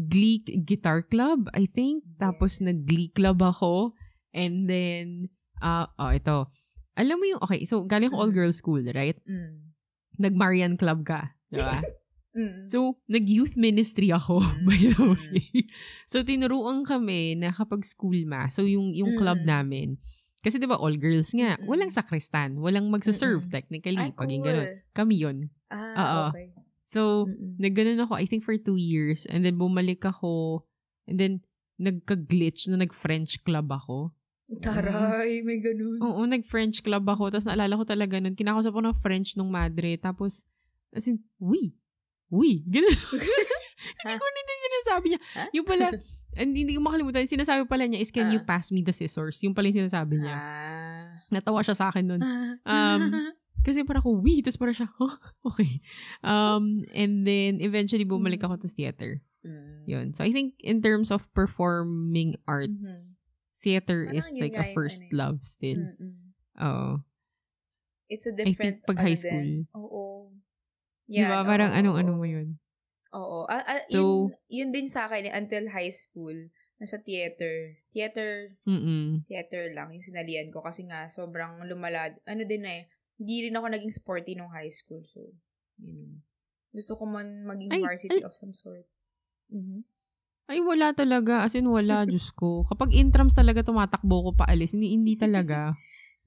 Glee 0.00 0.40
Guitar 0.64 1.02
Club, 1.02 1.50
I 1.52 1.66
think. 1.66 2.04
Tapos 2.16 2.60
nag-Glee 2.60 3.12
Club 3.12 3.40
ako. 3.40 3.92
And 4.30 4.64
then, 4.64 5.28
uh, 5.58 5.90
oh, 5.96 6.10
ito. 6.10 6.48
Alam 6.94 7.16
mo 7.18 7.24
yung, 7.26 7.40
okay, 7.42 7.64
so 7.64 7.84
galing 7.84 8.08
ko 8.08 8.16
Mm. 8.16 8.22
all-girls 8.22 8.56
school, 8.56 8.80
right? 8.92 9.18
Mm. 9.24 9.66
Nag-Marian 10.18 10.74
Club 10.76 11.04
ka. 11.04 11.34
Di 11.48 11.60
ba? 11.60 11.72
Mm. 12.30 12.70
So, 12.70 12.94
nag-youth 13.10 13.58
ministry 13.58 14.14
ako, 14.14 14.38
Mm. 14.38 14.62
by 14.70 14.78
the 14.78 15.02
way. 15.18 15.66
So, 16.06 16.22
tinuruan 16.22 16.86
kami 16.86 17.34
na 17.34 17.50
kapag 17.50 17.82
school 17.82 18.22
ma, 18.22 18.46
so 18.46 18.62
yung, 18.62 18.94
yung 18.94 19.18
club 19.18 19.42
Mm. 19.42 19.50
namin, 19.50 19.88
kasi 20.38 20.62
di 20.62 20.70
ba 20.70 20.78
all 20.78 20.94
girls 20.94 21.34
nga, 21.34 21.58
Mm. 21.58 21.66
walang 21.66 21.90
sakristan, 21.90 22.54
walang 22.62 22.86
magsaserve 22.86 23.50
Mm-mm. 23.50 23.50
technically, 23.50 23.98
Ay, 23.98 24.14
pag 24.14 24.30
yung 24.30 24.46
cool. 24.46 24.62
ganun. 24.62 24.68
Kami 24.94 25.14
yun. 25.18 25.36
Ah, 25.74 25.90
Oo. 25.98 26.20
okay. 26.30 26.54
So, 26.90 27.30
Mm-mm. 27.30 27.54
nagganon 27.62 28.02
ako, 28.02 28.18
I 28.18 28.26
think 28.26 28.42
for 28.42 28.58
two 28.58 28.74
years, 28.74 29.22
and 29.30 29.46
then 29.46 29.54
bumalik 29.54 30.02
ako, 30.02 30.66
and 31.06 31.22
then 31.22 31.32
nagka-glitch 31.78 32.66
na 32.66 32.82
nag-French 32.82 33.46
club 33.46 33.70
ako. 33.70 34.10
Taray, 34.58 35.46
may 35.46 35.62
ganun. 35.62 36.02
Oo, 36.02 36.26
nag-French 36.26 36.82
club 36.82 37.06
ako. 37.06 37.30
Tapos 37.30 37.46
naalala 37.46 37.78
ko 37.78 37.86
talaga 37.86 38.18
nun, 38.18 38.34
kinakausap 38.34 38.74
ko 38.74 38.82
ng 38.82 38.98
French 38.98 39.38
nung 39.38 39.54
madre. 39.54 39.94
Tapos, 39.94 40.42
as 40.90 41.06
in, 41.06 41.22
oui, 41.38 41.78
oui. 42.26 42.58
Ganun. 42.74 42.90
hindi 44.02 44.14
ko 44.18 44.24
hindi 44.26 44.54
sinasabi 44.60 45.06
niya. 45.14 45.20
Yung 45.54 45.66
pala, 45.70 45.94
hindi, 46.34 46.66
hindi 46.66 46.74
ko 46.74 46.82
makalimutan, 46.82 47.30
sinasabi 47.30 47.70
pala 47.70 47.86
niya 47.86 48.02
is, 48.02 48.10
can 48.10 48.34
you 48.34 48.42
Ah. 48.42 48.48
pass 48.50 48.74
me 48.74 48.82
the 48.82 48.90
scissors? 48.90 49.38
Yung 49.46 49.54
pala 49.54 49.70
yung 49.70 49.86
sinasabi 49.86 50.18
niya. 50.18 50.34
Ah. 50.34 51.06
Natawa 51.30 51.62
siya 51.62 51.78
sa 51.78 51.94
akin 51.94 52.04
nun. 52.04 52.22
Um, 52.66 53.02
Kasi 53.60 53.84
parang 53.84 54.00
ako, 54.00 54.24
wait, 54.24 54.42
tapos 54.44 54.58
parang 54.58 54.76
siya, 54.76 54.88
huh? 54.96 55.14
okay. 55.48 55.70
Um, 56.24 56.80
and 56.96 57.26
then, 57.28 57.60
eventually, 57.60 58.08
bumalik 58.08 58.40
ako 58.40 58.56
to 58.64 58.68
theater. 58.72 59.20
Mm. 59.44 59.84
Yun. 59.88 60.06
So, 60.12 60.24
I 60.24 60.32
think, 60.32 60.56
in 60.60 60.80
terms 60.80 61.08
of 61.12 61.28
performing 61.36 62.36
arts, 62.48 63.16
theater 63.60 64.08
Parang 64.08 64.16
is 64.16 64.26
like 64.36 64.56
a 64.56 64.72
first 64.72 65.04
ano 65.04 65.08
eh. 65.08 65.16
love 65.16 65.38
still. 65.44 65.80
Mm-mm. 65.80 66.12
Oo. 66.60 67.04
It's 68.10 68.26
a 68.26 68.32
I 68.34 68.36
different, 68.42 68.82
think 68.82 68.88
pag 68.88 68.98
ano 68.98 69.04
high 69.06 69.18
school. 69.20 69.50
Oo. 69.76 70.04
Di 71.06 71.22
ba? 71.22 71.44
Parang 71.44 71.70
oo, 71.72 71.78
anong-ano 71.78 72.10
oo. 72.16 72.20
mo 72.20 72.26
yun. 72.26 72.56
Oo. 73.12 73.38
Ah, 73.46 73.62
ah, 73.66 73.82
So- 73.92 74.32
yun, 74.48 74.70
yun 74.70 74.70
din 74.72 74.88
sa 74.88 75.06
akin, 75.06 75.28
eh, 75.28 75.34
until 75.36 75.68
high 75.70 75.92
school, 75.92 76.34
nasa 76.80 76.96
theater. 76.96 77.76
Theater, 77.92 78.56
Mm-mm. 78.64 79.28
theater 79.28 79.68
lang 79.76 79.92
yung 79.92 80.00
sinalian 80.04 80.48
ko 80.48 80.64
kasi 80.64 80.88
nga 80.88 81.12
sobrang 81.12 81.60
lumalad. 81.68 82.16
Ano 82.24 82.42
din 82.48 82.64
na 82.64 82.72
eh, 82.80 82.84
hindi 83.20 83.36
rin 83.44 83.54
ako 83.54 83.66
naging 83.68 83.92
sporty 83.92 84.32
nung 84.32 84.48
high 84.48 84.72
school. 84.72 85.04
So, 85.06 85.28
yun. 85.76 86.24
Gusto 86.70 86.96
ko 86.96 87.04
man 87.04 87.44
maging 87.44 87.68
Ay, 87.68 87.82
varsity 87.82 88.18
ay- 88.18 88.24
of 88.24 88.32
some 88.32 88.50
sort. 88.50 88.88
Mhm. 89.48 89.84
Ay, 90.46 90.58
wala 90.58 90.90
talaga. 90.90 91.44
As 91.44 91.52
in, 91.52 91.68
wala, 91.68 92.02
Diyos 92.10 92.32
ko. 92.32 92.64
Kapag 92.64 92.90
intrams 92.90 93.36
talaga 93.36 93.60
tumatakbo 93.60 94.16
ko 94.24 94.30
paalis, 94.34 94.72
hindi, 94.72 94.90
hindi 94.90 95.14
talaga. 95.14 95.76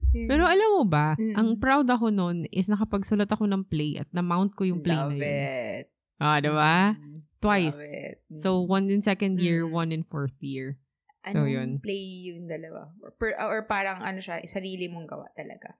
Pero 0.30 0.46
alam 0.46 0.68
mo 0.78 0.84
ba, 0.86 1.12
Mm. 1.16 1.34
ang 1.34 1.48
proud 1.58 1.84
ako 1.84 2.08
nun 2.08 2.46
is 2.48 2.68
nakapagsulat 2.68 3.26
ako 3.26 3.50
ng 3.50 3.66
play 3.66 3.98
at 3.98 4.06
na-mount 4.12 4.54
ko 4.54 4.62
yung 4.62 4.80
play 4.80 4.94
Love 4.94 5.12
na 5.12 5.18
yun. 5.18 5.24
it. 5.24 5.86
Ah, 6.16 6.38
diba? 6.38 6.94
Mm. 6.94 7.18
Twice. 7.36 7.74
Love 7.74 7.90
it. 7.90 8.16
Mm. 8.30 8.38
So, 8.38 8.48
one 8.62 8.86
in 8.86 9.02
second 9.02 9.42
year, 9.42 9.66
Mm. 9.66 9.72
one 9.74 9.90
in 9.90 10.02
fourth 10.04 10.36
year. 10.38 10.78
Anong 11.24 11.48
yun. 11.50 11.70
play 11.80 12.00
yung 12.28 12.44
dalawa? 12.44 12.92
Or, 13.00 13.10
per- 13.10 13.34
or 13.34 13.64
parang 13.64 13.96
ano 13.98 14.20
siya, 14.20 14.44
sarili 14.44 14.86
mong 14.86 15.08
gawa 15.08 15.24
talaga? 15.32 15.72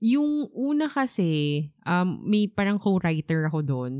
Yung 0.00 0.48
una 0.56 0.88
kasi, 0.88 1.68
um, 1.84 2.24
may 2.24 2.48
parang 2.48 2.80
co-writer 2.80 3.52
ako 3.52 3.60
doon. 3.60 3.92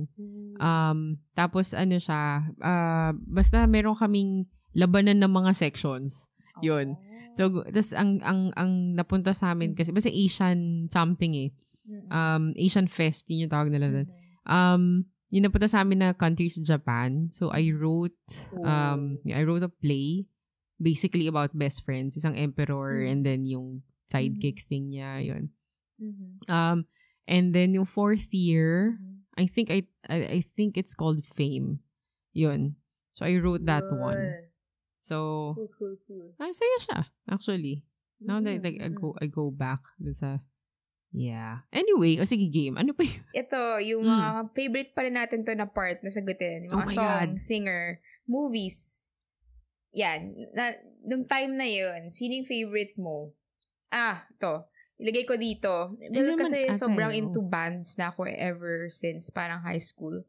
Um, 0.57 1.21
tapos 1.33 1.77
ano 1.77 2.01
siya, 2.01 2.49
ah, 2.61 3.13
basta 3.15 3.69
meron 3.69 3.97
kaming 3.97 4.49
labanan 4.73 5.21
ng 5.21 5.33
mga 5.33 5.53
sections. 5.53 6.33
yun. 6.61 6.97
Oh. 6.97 7.09
So, 7.37 7.43
tas 7.69 7.93
ang, 7.93 8.21
ang, 8.21 8.53
ang 8.57 8.97
napunta 8.97 9.33
sa 9.33 9.53
amin 9.53 9.73
kasi, 9.73 9.93
basta 9.93 10.11
Asian 10.11 10.89
something 10.89 11.33
eh. 11.37 11.51
Um, 12.11 12.53
Asian 12.57 12.89
Fest, 12.89 13.29
yun 13.29 13.47
yung 13.47 13.53
tawag 13.53 13.69
nila 13.73 13.89
doon. 13.93 14.09
Um, 14.45 14.83
yung 15.31 15.47
napunta 15.47 15.71
sa 15.71 15.81
amin 15.85 16.01
na 16.01 16.11
country 16.17 16.49
sa 16.51 16.61
Japan. 16.65 17.29
So, 17.31 17.53
I 17.53 17.71
wrote, 17.71 18.19
um, 18.57 19.21
Oh. 19.21 19.37
I 19.37 19.43
wrote 19.47 19.63
a 19.63 19.71
play 19.71 20.27
basically 20.77 21.29
about 21.29 21.53
best 21.53 21.85
friends. 21.85 22.17
Isang 22.17 22.35
emperor 22.41 23.05
and 23.05 23.23
then 23.23 23.45
yung 23.45 23.85
sidekick 24.11 24.65
thing 24.67 24.91
niya, 24.91 25.23
yun. 25.23 25.53
Mhm. 26.01 26.41
Um, 26.49 26.79
and 27.29 27.53
then 27.53 27.77
yung 27.77 27.85
fourth 27.87 28.33
year, 28.33 28.97
Mhm. 28.97 29.29
I 29.37 29.45
think 29.47 29.69
I, 29.71 29.85
I 30.09 30.17
I 30.37 30.41
think 30.43 30.75
it's 30.77 30.93
called 30.93 31.23
Fame. 31.23 31.81
Yun. 32.33 32.77
So 33.13 33.25
I 33.25 33.37
wrote 33.39 33.65
that 33.69 33.85
one. 33.87 34.17
Cool. 34.17 34.49
So 35.01 35.17
Cool, 35.57 35.71
cool, 35.77 35.97
cool. 36.09 36.29
ay 36.41 36.53
saya 36.53 36.77
siya 36.81 36.99
actually. 37.29 37.85
Now 38.21 38.37
that 38.41 38.61
Mm, 38.61 38.65
like, 38.65 38.79
I 38.81 38.89
mm. 38.93 38.97
go 39.01 39.17
I 39.17 39.27
go 39.29 39.49
back 39.49 39.81
dun 39.97 40.13
sa 40.13 40.41
Yeah. 41.11 41.67
Anyway, 41.75 42.23
o 42.23 42.29
sige 42.29 42.47
game. 42.47 42.79
Ano 42.79 42.95
pa 42.95 43.03
yun? 43.03 43.19
Ito, 43.35 43.83
yung 43.83 44.07
Mm. 44.07 44.15
mga 44.15 44.29
favorite 44.55 44.91
pa 44.95 45.03
rin 45.03 45.19
natin 45.19 45.43
to 45.43 45.51
na 45.59 45.67
part 45.67 45.99
na 46.07 46.11
sagutin. 46.13 46.71
Yung 46.71 46.75
Oh 46.79 46.87
mga 46.87 46.87
my 46.87 46.95
song, 46.95 47.31
God. 47.35 47.43
singer, 47.43 47.83
movies. 48.31 49.11
Yan. 49.91 50.39
Na, 50.55 50.71
nung 51.03 51.27
time 51.27 51.59
na 51.59 51.67
yun, 51.67 52.15
sining 52.15 52.47
favorite 52.47 52.95
mo? 52.95 53.35
Ah, 53.91 54.23
to. 54.39 54.63
Ilagay 55.01 55.25
ko 55.25 55.35
dito. 55.35 55.97
Well, 55.97 56.13
naman 56.13 56.37
kasi 56.39 56.69
ata 56.69 56.77
sobrang 56.77 57.09
yun. 57.11 57.33
into 57.33 57.41
bands 57.41 57.97
na 57.97 58.13
ako 58.13 58.29
ever 58.29 58.93
since 58.93 59.33
parang 59.33 59.65
high 59.65 59.81
school. 59.81 60.21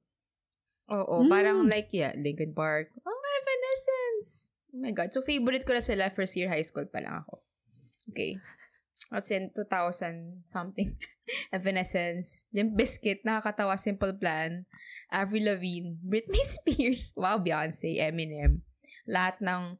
Oo, 0.88 1.24
Mm. 1.24 1.30
parang 1.30 1.58
like, 1.68 1.92
yeah, 1.92 2.16
Linkin 2.16 2.52
Park. 2.52 2.92
Oh, 2.98 3.12
Evanescence! 3.12 4.56
Oh 4.72 4.80
my 4.80 4.92
God. 4.92 5.12
So, 5.12 5.20
favorite 5.20 5.64
ko 5.64 5.76
na 5.76 5.84
sila 5.84 6.08
first 6.08 6.36
year 6.36 6.48
high 6.48 6.64
school 6.64 6.88
pa 6.88 7.04
lang 7.04 7.24
ako. 7.24 7.44
Okay. 8.12 8.40
That's 9.12 9.28
in 9.30 9.52
2000 9.52 10.48
something. 10.48 10.88
Evanescence. 11.56 12.48
Limp 12.52 12.80
Bizkit, 12.80 13.28
nakakatawa, 13.28 13.76
Simple 13.76 14.16
Plan. 14.16 14.64
Avril 15.12 15.52
Lavigne. 15.52 16.00
Britney 16.00 16.40
Spears. 16.56 17.12
Wow, 17.20 17.44
Beyonce. 17.44 18.00
Eminem. 18.00 18.64
Lahat 19.04 19.36
ng, 19.44 19.76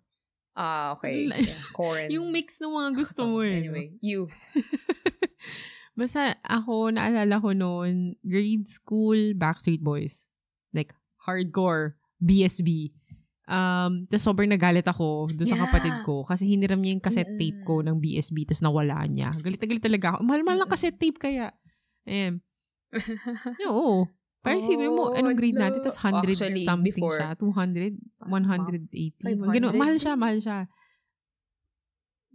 ah, 0.56 0.94
okay. 0.96 1.28
Yeah, 1.28 1.58
Korn. 1.72 2.08
Yung 2.16 2.32
mix 2.32 2.60
ng 2.60 2.72
mga 2.72 2.90
gusto 2.96 3.22
mo 3.28 3.40
eh. 3.42 3.60
Anyway, 3.62 3.96
you. 4.00 4.28
Basta 6.00 6.40
ako, 6.44 6.96
naalala 6.96 7.38
ko 7.44 7.52
noon, 7.52 8.16
grade 8.24 8.66
school, 8.68 9.36
Backstreet 9.36 9.84
Boys. 9.84 10.32
Like, 10.72 10.96
hardcore, 11.28 12.00
BSB. 12.18 12.96
Um, 13.52 14.08
tapos 14.08 14.24
sobrang 14.24 14.48
nagalit 14.48 14.88
ako 14.88 15.28
doon 15.36 15.44
sa 15.44 15.60
Yeah. 15.60 15.68
kapatid 15.68 15.96
ko 16.08 16.24
kasi 16.24 16.48
hiniram 16.48 16.80
niya 16.80 16.96
yung 16.96 17.04
cassette 17.04 17.36
tape 17.36 17.68
ko 17.68 17.84
ng 17.84 18.00
BSB 18.00 18.48
tapos 18.48 18.64
nawala 18.64 19.04
niya. 19.12 19.36
Galit 19.44 19.60
na 19.60 19.68
galit 19.68 19.84
talaga 19.84 20.08
ako. 20.16 20.20
Mahal-mahal 20.24 20.58
lang 20.64 20.72
cassette 20.72 20.96
tape 20.96 21.20
kaya. 21.20 21.52
Ayan. 22.08 22.40
Oo. 23.68 24.08
Parang 24.42 24.58
isipin 24.58 24.90
mo, 24.90 25.10
Oh, 25.10 25.14
anong 25.14 25.38
grade 25.38 25.54
no. 25.54 25.70
natin? 25.70 25.80
Tapos 25.80 26.02
100 26.02 26.34
Actually, 26.34 26.66
something 26.66 26.90
before. 26.98 27.18
siya. 27.18 27.38
200? 27.38 27.94
180? 28.26 29.22
500? 29.22 29.54
Ganun. 29.54 29.74
Mahal 29.78 29.98
siya, 30.02 30.14
mahal 30.18 30.38
siya. 30.42 30.60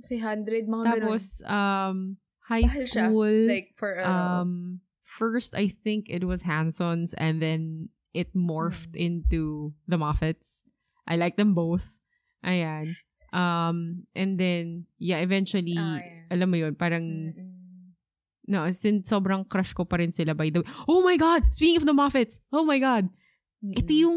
300, 0.06 0.68
mga 0.68 0.84
Tapos, 0.86 1.24
um, 1.48 1.96
high 2.46 2.62
Mahal 2.62 2.84
siya. 2.86 3.04
school, 3.10 3.26
ganun. 3.26 3.48
Like, 3.48 3.68
for, 3.74 3.98
uh, 3.98 4.06
um, 4.06 4.50
first, 5.02 5.56
I 5.56 5.66
think 5.66 6.06
it 6.06 6.22
was 6.22 6.44
Hanson's 6.44 7.10
and 7.16 7.40
then 7.40 7.88
it 8.12 8.30
morphed 8.36 8.92
Hmm. 8.94 9.02
into 9.18 9.42
the 9.88 9.96
Moffats. 9.96 10.62
I 11.08 11.16
like 11.16 11.34
them 11.36 11.54
both. 11.54 11.98
Ayan. 12.44 12.94
Um, 13.32 13.82
and 14.14 14.38
then, 14.38 14.86
yeah, 15.00 15.18
eventually, 15.18 15.74
Ah, 15.74 15.98
yeah. 15.98 16.30
alam 16.30 16.48
mo 16.52 16.56
yun, 16.60 16.76
parang, 16.76 17.34
Mm-mm. 17.34 17.55
No, 18.46 18.66
since 18.72 19.10
sobrang 19.10 19.44
crush 19.44 19.74
ko 19.74 19.84
pa 19.84 19.98
rin 19.98 20.10
sila 20.10 20.32
by 20.32 20.50
the 20.50 20.62
way. 20.62 20.68
Oh 20.86 21.02
my 21.02 21.14
God! 21.16 21.50
Speaking 21.50 21.78
of 21.78 21.86
the 21.86 21.94
Moffats, 21.94 22.40
oh 22.50 22.64
my 22.64 22.78
God! 22.78 23.06
Ito 23.62 23.90
Mm-mm. 23.90 24.02
yung, 24.02 24.16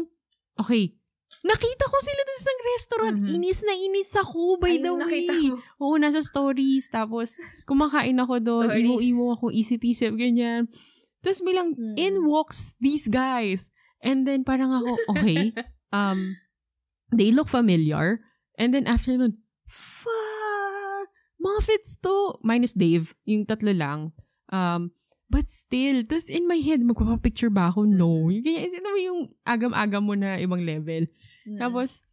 okay, 0.56 0.94
nakita 1.40 1.84
ko 1.86 1.96
sila 1.98 2.22
dun 2.22 2.40
sa 2.40 2.52
restaurant. 2.68 3.16
Mhm. 3.22 3.28
Inis 3.34 3.60
na 3.64 3.72
inis 3.72 4.12
ako, 4.12 4.60
by 4.60 4.76
Ay, 4.76 4.82
the 4.82 4.92
way. 4.92 5.24
mo. 5.48 5.56
Oo, 5.80 5.96
nasa 5.96 6.20
stories. 6.20 6.90
Tapos, 6.90 7.34
kumakain 7.70 8.18
ako 8.18 8.34
doon. 8.38 8.66
Imo-imo 8.68 9.34
ako, 9.34 9.48
isip-isip, 9.48 10.12
ganyan. 10.14 10.68
Tapos 11.20 11.40
bilang, 11.40 11.72
Hmm. 11.72 11.96
in 11.96 12.26
walks 12.26 12.76
these 12.78 13.08
guys. 13.08 13.72
And 14.00 14.24
then, 14.28 14.44
parang 14.44 14.70
ako, 14.70 14.90
okay, 15.16 15.52
um, 15.90 16.36
they 17.10 17.32
look 17.32 17.48
familiar. 17.48 18.20
And 18.56 18.76
then, 18.76 18.84
after 18.84 19.16
nun, 19.16 19.40
fuck, 19.64 20.29
Muffets 21.40 21.96
to. 21.98 22.36
Minus 22.44 22.76
Dave, 22.76 23.16
yung 23.24 23.48
tatlo 23.48 23.72
lang. 23.72 24.12
Um, 24.52 24.92
but 25.26 25.48
still, 25.48 26.04
tapos 26.04 26.28
in 26.28 26.44
my 26.44 26.60
head, 26.60 26.84
magpapapicture 26.84 27.48
ba 27.48 27.72
ako? 27.72 27.88
No. 27.88 28.28
Yung, 28.28 28.44
ganyan, 28.44 28.68
ano 28.76 28.88
yung 28.94 29.20
agam-agam 29.42 30.04
mo 30.04 30.12
na 30.12 30.36
ibang 30.36 30.60
level. 30.60 31.08
Mm. 31.48 31.56
Tapos, 31.56 32.04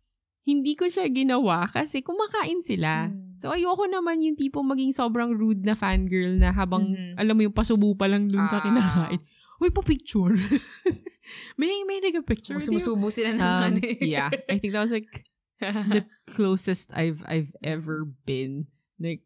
hindi 0.48 0.80
ko 0.80 0.88
siya 0.88 1.12
ginawa 1.12 1.68
kasi 1.68 2.00
kumakain 2.00 2.64
sila. 2.64 3.12
Mm. 3.12 3.36
So, 3.36 3.52
ayoko 3.52 3.84
naman 3.86 4.24
yung 4.24 4.40
tipo 4.40 4.64
maging 4.64 4.96
sobrang 4.96 5.36
rude 5.36 5.62
na 5.62 5.76
fangirl 5.76 6.40
na 6.40 6.56
habang, 6.56 6.88
Mhm. 6.88 7.20
alam 7.20 7.36
mo 7.36 7.42
yung 7.44 7.54
pasubo 7.54 7.92
pa 7.94 8.08
lang 8.08 8.26
dun 8.26 8.48
sa 8.48 8.58
Ah. 8.58 8.66
kinakain. 8.66 9.20
Uy, 9.60 9.74
pa-picture. 9.74 10.38
may, 11.60 11.84
may 11.84 12.00
nag-picture. 12.00 12.56
Oh, 12.56 12.64
sumusubo 12.64 13.10
sila 13.10 13.34
ng 13.34 13.42
Um, 13.42 13.74
yeah, 14.00 14.30
I 14.48 14.56
think 14.58 14.72
that 14.72 14.86
was 14.86 14.94
like 14.94 15.10
the 15.90 16.06
closest 16.30 16.94
I've 16.94 17.26
I've 17.26 17.58
ever 17.66 18.06
been. 18.24 18.70
Like, 18.98 19.22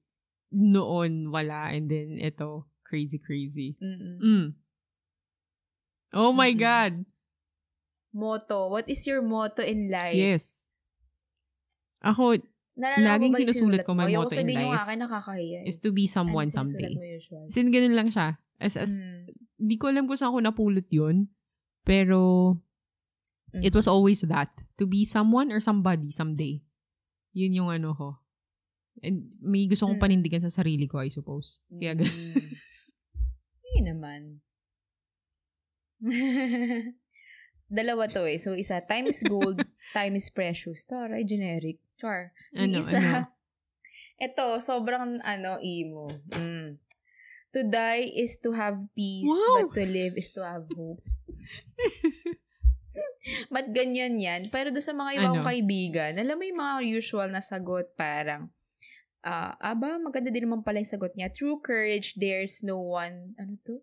noon, 0.52 1.32
wala. 1.32 1.72
And 1.72 1.88
then, 1.88 2.20
ito, 2.20 2.68
crazy, 2.84 3.18
crazy. 3.18 3.76
Mm-mm. 3.80 4.20
Mm. 4.20 4.48
Oh 6.14 6.32
my 6.32 6.52
Mm-mm. 6.52 6.60
God. 6.60 6.94
Motto. 8.12 8.68
What 8.68 8.92
is 8.92 9.08
your 9.08 9.24
motto 9.24 9.64
in 9.64 9.88
life? 9.88 10.16
Yes. 10.16 10.68
Ako, 12.04 12.36
Naalala 12.76 13.20
Laging 13.20 13.36
sinusulat 13.36 13.84
ko, 13.84 13.96
my 13.96 14.08
motto 14.12 14.36
in 14.36 14.48
life 14.52 14.84
akin, 14.84 15.00
nakakahiya. 15.00 15.60
eh. 15.64 15.70
is 15.70 15.80
to 15.80 15.92
be 15.92 16.08
someone 16.08 16.48
Ano 16.48 16.56
someday. 16.64 16.96
As 17.48 17.56
in, 17.56 17.72
ganun 17.72 17.96
lang 17.96 18.10
siya. 18.12 18.36
As, 18.60 18.76
as, 18.76 19.04
Mm. 19.04 19.28
di 19.56 19.76
ko 19.78 19.88
alam 19.92 20.08
kung 20.08 20.18
saan 20.18 20.34
ko 20.34 20.40
napulot 20.44 20.88
yun. 20.92 21.30
Pero, 21.84 22.56
Mm. 23.52 23.64
it 23.64 23.74
was 23.76 23.88
always 23.88 24.24
that. 24.24 24.52
To 24.80 24.88
be 24.88 25.04
someone 25.04 25.52
or 25.52 25.60
somebody 25.60 26.10
someday. 26.12 26.64
Yun 27.32 27.56
yung 27.56 27.70
ano 27.70 27.92
ko. 27.96 28.10
And 29.00 29.32
may 29.40 29.66
gusto 29.66 29.88
kong 29.88 29.98
Mm. 29.98 30.04
panindigan 30.04 30.44
sa 30.44 30.52
sarili 30.62 30.86
ko, 30.86 31.00
I 31.00 31.08
suppose. 31.08 31.64
Kaya 31.72 31.96
Mm. 31.96 32.04
Hindi 33.64 33.80
naman. 33.88 34.22
Dalawa 37.72 38.04
to 38.12 38.28
eh. 38.28 38.36
So, 38.36 38.52
isa, 38.52 38.84
time 38.84 39.08
is 39.08 39.24
gold, 39.24 39.64
time 39.96 40.20
is 40.20 40.28
precious. 40.28 40.84
Taray, 40.84 41.24
generic. 41.24 41.80
Char. 41.96 42.36
Ano, 42.52 42.84
isa, 42.84 43.00
ano. 43.00 43.32
Ito, 44.20 44.60
sobrang, 44.60 45.24
ano, 45.24 45.56
emo. 45.64 46.12
Mm. 46.36 46.78
To 47.52 47.60
die 47.64 48.12
is 48.12 48.40
to 48.44 48.52
have 48.52 48.80
peace, 48.92 49.28
Wow! 49.28 49.68
but 49.68 49.76
to 49.76 49.84
live 49.84 50.16
is 50.16 50.32
to 50.36 50.44
have 50.44 50.68
hope. 50.72 51.00
Ba't 53.48 53.72
ganyan 53.72 54.20
yan? 54.20 54.48
Pero 54.48 54.72
doon 54.72 54.84
sa 54.84 54.92
mga 54.92 55.12
ibang 55.20 55.38
Ano? 55.40 55.48
kaibigan, 55.48 56.16
alam 56.16 56.36
mo 56.36 56.44
yung 56.44 56.60
mga 56.60 56.78
usual 56.92 57.28
na 57.28 57.40
sagot, 57.40 57.92
parang, 57.96 58.52
ah, 59.24 59.54
aba, 59.60 59.98
maganda 59.98 60.30
din 60.30 60.46
naman 60.46 60.66
pala 60.66 60.80
yung 60.80 60.90
sagot 60.90 61.14
niya. 61.14 61.30
True 61.30 61.62
courage, 61.62 62.16
there's 62.18 62.62
no 62.62 62.82
one, 62.82 63.34
ano 63.38 63.56
to? 63.66 63.82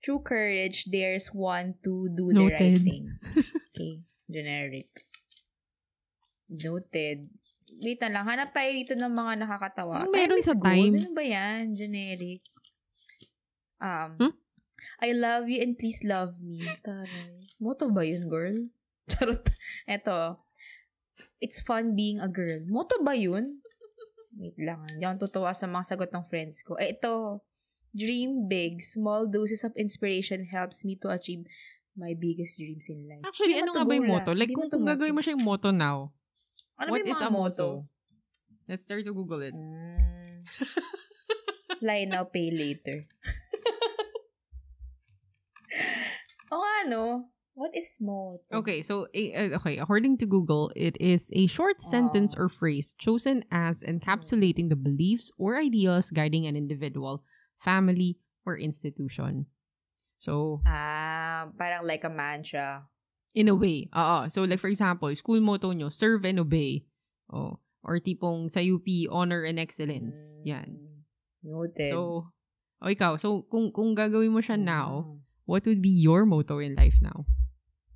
True 0.00 0.20
courage, 0.20 0.88
there's 0.88 1.28
one 1.32 1.76
to 1.84 2.08
do 2.08 2.32
the 2.32 2.48
right 2.48 2.56
Noted. 2.72 2.84
thing. 2.84 3.04
Okay, 3.70 4.00
generic. 4.28 4.88
Noted. 6.48 7.28
Wait 7.80 8.00
lang, 8.02 8.26
hanap 8.26 8.50
tayo 8.50 8.68
dito 8.74 8.92
ng 8.98 9.12
mga 9.12 9.44
nakakatawa. 9.46 10.04
Anong 10.04 10.12
meron 10.12 10.42
sa 10.42 10.56
gold. 10.56 10.66
time? 10.66 10.94
Ano 11.00 11.10
ba 11.14 11.24
yan? 11.24 11.72
Generic. 11.72 12.42
Um, 13.80 14.10
Hmm? 14.20 14.34
I 15.00 15.12
love 15.12 15.48
you 15.48 15.60
and 15.60 15.76
please 15.76 16.00
love 16.04 16.40
me. 16.40 16.60
Taray. 16.80 17.44
Moto 17.60 17.88
ba 17.92 18.00
yun, 18.04 18.28
girl? 18.28 18.56
Charot. 19.12 19.44
Eto. 19.84 20.40
It's 21.40 21.60
fun 21.60 21.92
being 21.92 22.20
a 22.20 22.28
girl. 22.28 22.64
Moto 22.68 23.00
ba 23.00 23.12
yun? 23.12 23.59
Wait 24.40 24.56
lang. 24.56 24.80
Hindi 24.88 25.04
ako 25.04 25.28
tutuwa 25.28 25.52
sa 25.52 25.68
mga 25.68 25.84
sagot 25.84 26.08
ng 26.08 26.24
friends 26.24 26.64
ko. 26.64 26.80
Eh, 26.80 26.96
ito. 26.96 27.44
Dream 27.92 28.48
big. 28.48 28.80
Small 28.80 29.28
doses 29.28 29.68
of 29.68 29.76
inspiration 29.76 30.48
helps 30.48 30.80
me 30.80 30.96
to 30.96 31.12
achieve 31.12 31.44
my 31.92 32.16
biggest 32.16 32.56
dreams 32.56 32.88
in 32.88 33.04
life. 33.04 33.20
Actually, 33.28 33.60
ano 33.60 33.76
nga 33.76 33.84
ba 33.84 33.92
yung 33.92 34.08
motto? 34.08 34.32
Like, 34.32 34.56
kung, 34.56 34.72
kung 34.72 34.88
gagawin 34.88 35.12
mo 35.12 35.20
siya 35.20 35.36
yung 35.36 35.44
motto 35.44 35.68
now, 35.68 36.08
Ano 36.80 36.96
what 36.96 37.04
is 37.04 37.20
a 37.20 37.28
motto? 37.28 37.84
motto? 37.84 37.92
Let's 38.64 38.88
try 38.88 39.04
to 39.04 39.12
Google 39.12 39.44
it. 39.44 39.52
Mm. 39.52 40.48
Fly 41.82 42.08
now, 42.08 42.24
pay 42.24 42.48
later. 42.48 43.04
o 46.54 46.56
nga, 46.56 46.88
no? 46.88 47.28
What 47.60 47.76
is 47.76 48.00
motto? 48.00 48.40
Okay, 48.64 48.80
so 48.80 49.04
okay, 49.12 49.76
according 49.76 50.16
to 50.16 50.26
Google, 50.26 50.72
it 50.72 50.96
is 50.96 51.28
a 51.36 51.44
short 51.44 51.84
sentence 51.84 52.32
Ah. 52.32 52.40
or 52.40 52.48
phrase 52.48 52.96
chosen 52.96 53.44
as 53.52 53.84
encapsulating 53.84 54.72
the 54.72 54.80
beliefs 54.80 55.28
or 55.36 55.60
ideas 55.60 56.08
guiding 56.08 56.48
an 56.48 56.56
individual, 56.56 57.20
family, 57.60 58.16
or 58.48 58.56
institution. 58.56 59.44
So, 60.16 60.64
Ah, 60.64 61.52
parang 61.60 61.84
like 61.84 62.00
a 62.00 62.08
mantra. 62.08 62.88
in 63.36 63.52
a 63.52 63.54
way, 63.54 63.92
oo. 63.92 64.32
So, 64.32 64.48
like 64.48 64.56
for 64.56 64.72
example, 64.72 65.12
school 65.12 65.44
motto 65.44 65.68
nyo, 65.76 65.92
serve 65.92 66.24
and 66.24 66.40
obey. 66.40 66.88
Oh, 67.28 67.60
or 67.84 68.00
tipong 68.00 68.48
sa 68.48 68.64
UP, 68.64 69.04
honor 69.12 69.44
and 69.44 69.60
excellence. 69.60 70.40
Yan. 70.48 70.80
Mm. 70.80 70.96
Noted. 71.44 71.92
So, 71.92 72.32
o 72.80 72.88
ikaw, 72.88 73.20
so 73.20 73.44
kung 73.52 73.68
kung 73.68 73.92
gagawin 73.92 74.32
mo 74.32 74.40
siya 74.40 74.56
now, 74.56 75.04
Mm. 75.04 75.28
what 75.44 75.68
would 75.68 75.84
be 75.84 75.92
your 75.92 76.24
motto 76.24 76.56
in 76.56 76.72
life 76.72 77.04
now? 77.04 77.28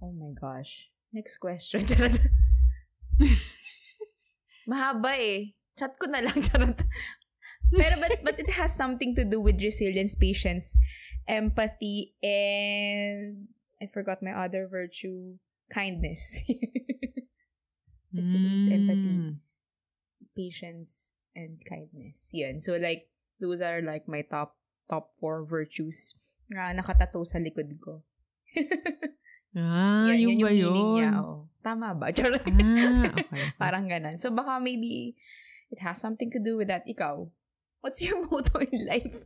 Oh 0.02 0.12
my 0.12 0.32
gosh. 0.34 0.90
Next 1.12 1.38
question. 1.38 1.80
Charot. 1.88 2.18
Mahaba 4.68 5.14
eh. 5.18 5.54
Chat 5.78 5.98
ko 5.98 6.06
na 6.06 6.22
lang. 6.22 6.38
Charot. 6.46 6.78
Pero 7.74 7.94
but, 7.98 8.12
but 8.22 8.36
it 8.38 8.50
has 8.54 8.74
something 8.74 9.14
to 9.14 9.24
do 9.24 9.40
with 9.40 9.60
resilience, 9.60 10.14
patience, 10.14 10.78
empathy, 11.26 12.14
and 12.22 13.48
I 13.80 13.86
forgot 13.86 14.22
my 14.22 14.36
other 14.36 14.68
virtue, 14.68 15.40
kindness. 15.72 16.44
Resilience, 18.14 18.68
empathy. 18.70 19.14
Mm. 19.18 19.42
patience, 20.34 21.14
and 21.34 21.58
kindness. 21.66 22.30
Yan. 22.34 22.60
So 22.60 22.76
like, 22.76 23.08
those 23.40 23.62
are 23.62 23.80
like 23.80 24.06
my 24.06 24.22
top 24.22 24.58
top 24.90 25.14
four 25.16 25.46
virtues 25.46 26.14
na 26.50 26.74
nakatato 26.74 27.24
sa 27.24 27.38
likod 27.38 27.70
ko. 27.80 28.02
Ah, 29.54 30.10
yun, 30.10 30.34
yun 30.34 30.42
ba 30.42 30.50
yung 30.50 30.74
meaning 30.74 30.90
yun? 30.90 30.96
niya. 30.98 31.10
Oh. 31.22 31.46
Tama 31.64 31.96
ba? 31.96 32.12
Charot. 32.16 32.42
Ah, 32.44 33.14
okay. 33.14 33.44
Parang 33.62 33.88
ganan. 33.88 34.18
So 34.20 34.34
baka 34.34 34.60
maybe 34.60 35.16
it 35.72 35.80
has 35.80 35.96
something 36.02 36.28
to 36.34 36.42
do 36.42 36.60
with 36.60 36.68
that. 36.68 36.84
Ikaw, 36.84 37.24
what's 37.80 38.02
your 38.04 38.20
motto 38.28 38.60
in 38.60 38.84
life? 38.84 39.24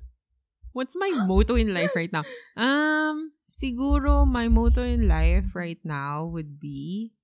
What's 0.76 0.94
my 0.94 1.10
motto 1.26 1.58
in 1.58 1.74
life 1.74 1.96
right 1.96 2.12
now? 2.12 2.22
Um, 2.54 3.34
siguro 3.48 4.28
my 4.28 4.46
motto 4.46 4.84
in 4.86 5.08
life 5.08 5.56
right 5.56 5.80
now 5.82 6.28
would 6.30 6.60
be, 6.60 7.16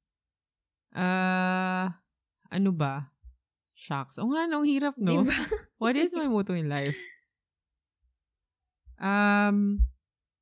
uh, 0.97 1.93
ano 2.51 2.71
ba? 2.73 3.15
Shucks. 3.71 4.19
O 4.19 4.33
nga, 4.33 4.49
no, 4.49 4.65
hirap, 4.65 4.97
no? 4.97 5.23
Diba? 5.23 5.37
What 5.79 5.95
is 5.95 6.17
my 6.17 6.27
motto 6.27 6.57
in 6.57 6.73
life? 6.73 6.97
Um, 8.99 9.87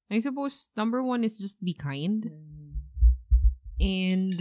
I 0.08 0.20
suppose 0.20 0.70
number 0.76 1.02
one 1.02 1.24
is 1.24 1.36
just 1.36 1.58
be 1.64 1.74
kind. 1.74 2.30
And 3.82 4.38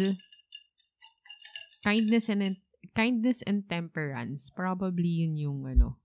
kindness 1.82 2.30
and 2.30 2.46
kindness 2.94 3.42
and 3.50 3.66
temperance. 3.66 4.54
Probably 4.54 5.26
yun 5.26 5.34
yung 5.36 5.60
ano. 5.66 5.98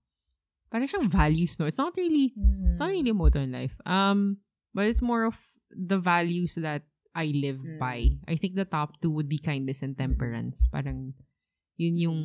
Parang 0.73 0.89
siyang 0.89 1.07
values 1.07 1.55
no? 1.61 1.69
It's 1.69 1.77
not 1.79 1.93
really 1.95 2.33
it's 2.73 2.81
not 2.81 2.89
really 2.89 3.13
a 3.13 3.15
motto 3.15 3.39
in 3.39 3.53
life. 3.53 3.77
Um 3.85 4.41
but 4.73 4.89
it's 4.89 5.05
more 5.05 5.23
of 5.23 5.37
the 5.69 6.01
values 6.01 6.57
that 6.57 6.83
I 7.13 7.29
live 7.33 7.61
Mm. 7.61 7.77
by. 7.81 7.99
I 8.29 8.35
think 8.37 8.57
the 8.57 8.65
top 8.67 8.97
two 9.01 9.09
would 9.13 9.29
be 9.29 9.37
kindness 9.41 9.81
and 9.85 9.93
temperance. 9.97 10.65
Parang 10.67 11.13
yun 11.77 11.95
yung 11.97 12.19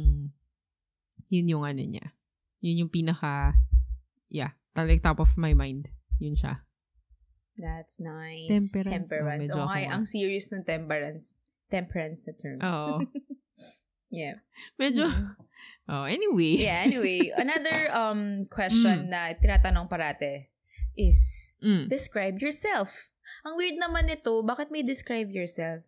yun 1.29 1.49
yung 1.49 1.65
ano 1.69 1.85
niya. 1.85 2.17
Yun 2.65 2.89
yung 2.89 2.93
pinaka 2.93 3.53
yeah 4.33 4.57
like 4.73 5.05
top 5.05 5.21
of 5.21 5.37
my 5.37 5.53
mind. 5.53 5.93
Yun 6.17 6.41
siya 6.41 6.65
That's 7.55 8.01
nice. 8.01 8.49
Temperance. 8.49 8.89
Temperance. 9.11 9.49
Oh, 9.53 9.61
medyo 9.61 9.65
ako 9.69 9.77
ay, 9.77 9.85
nga. 9.85 9.93
ang 9.95 10.05
serious 10.09 10.47
ng 10.51 10.65
temperance. 10.65 11.27
Temperance 11.69 12.21
na 12.29 12.33
term. 12.35 12.59
oo 12.61 12.95
Yeah. 14.13 14.45
medyo 14.77 15.09
Mm. 15.09 15.37
oh 15.89 16.05
anyway 16.05 16.61
Yeah, 16.61 16.85
anyway, 16.85 17.33
another 17.43 17.89
um 17.93 18.45
question 18.49 19.09
na 19.09 19.33
tinatanong 19.35 19.89
parate 19.89 20.53
is 20.97 21.53
Mm. 21.65 21.89
describe 21.89 22.37
yourself. 22.41 23.13
Ang 23.45 23.57
weird 23.57 23.81
naman 23.81 24.07
nito, 24.07 24.45
bakit 24.45 24.69
may 24.69 24.85
describe 24.85 25.33
yourself? 25.33 25.83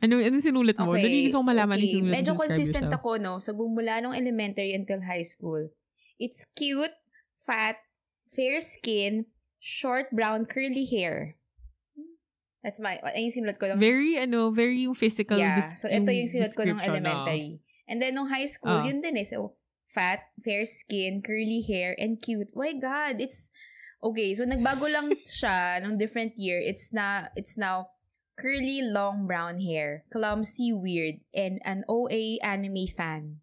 Ano, 0.00 0.18
ano 0.18 0.40
sinulat 0.40 0.74
mo? 0.80 0.96
Dali 0.96 1.28
gusto 1.28 1.38
ko 1.40 1.46
malaman 1.46 1.76
okay. 1.76 1.84
yung 1.84 1.94
sinulat 2.08 2.14
Medyo 2.18 2.32
consistent 2.34 2.88
yourself. 2.88 3.00
ako, 3.04 3.10
no? 3.20 3.34
So, 3.38 3.52
mula 3.54 4.00
nung 4.00 4.16
elementary 4.16 4.72
until 4.72 5.04
high 5.04 5.24
school. 5.24 5.68
It's 6.16 6.48
cute, 6.56 6.92
fat, 7.36 7.76
fair 8.24 8.58
skin, 8.64 9.28
short 9.60 10.08
brown 10.10 10.48
curly 10.48 10.88
hair. 10.88 11.36
That's 12.64 12.80
my, 12.80 13.00
ayun 13.00 13.28
yung 13.32 13.34
sinulat 13.44 13.56
ko 13.56 13.72
ng 13.72 13.80
Very, 13.80 14.20
ano, 14.20 14.52
very 14.52 14.84
yung 14.84 14.92
physical. 14.92 15.40
Yeah. 15.40 15.56
dis- 15.56 15.80
So, 15.80 15.88
ito 15.88 16.12
yung 16.12 16.28
sinulat 16.28 16.52
ko 16.52 16.64
ng 16.68 16.76
description, 16.76 16.92
elementary. 16.92 17.48
And 17.88 18.00
then, 18.00 18.12
nung 18.12 18.28
high 18.28 18.44
school, 18.44 18.80
Ah. 18.80 18.84
yun 18.84 19.00
din 19.00 19.16
eh. 19.16 19.24
So, 19.24 19.56
fat, 19.88 20.28
fair 20.36 20.68
skin, 20.68 21.24
curly 21.24 21.64
hair, 21.64 21.96
and 21.96 22.20
cute. 22.20 22.52
My 22.52 22.76
God, 22.76 23.16
it's, 23.16 23.48
okay. 24.04 24.36
So, 24.36 24.44
nagbago 24.44 24.92
lang 24.92 25.08
siya 25.40 25.80
nung 25.80 25.96
different 25.96 26.36
year. 26.36 26.60
It's 26.60 26.92
na, 26.92 27.32
it's 27.32 27.56
now 27.56 27.88
curly, 28.36 28.84
long 28.84 29.24
brown 29.24 29.60
hair, 29.64 30.04
clumsy, 30.12 30.68
weird, 30.72 31.24
and 31.32 31.64
an 31.64 31.84
OA 31.88 32.36
anime 32.44 32.88
fan. 32.88 33.40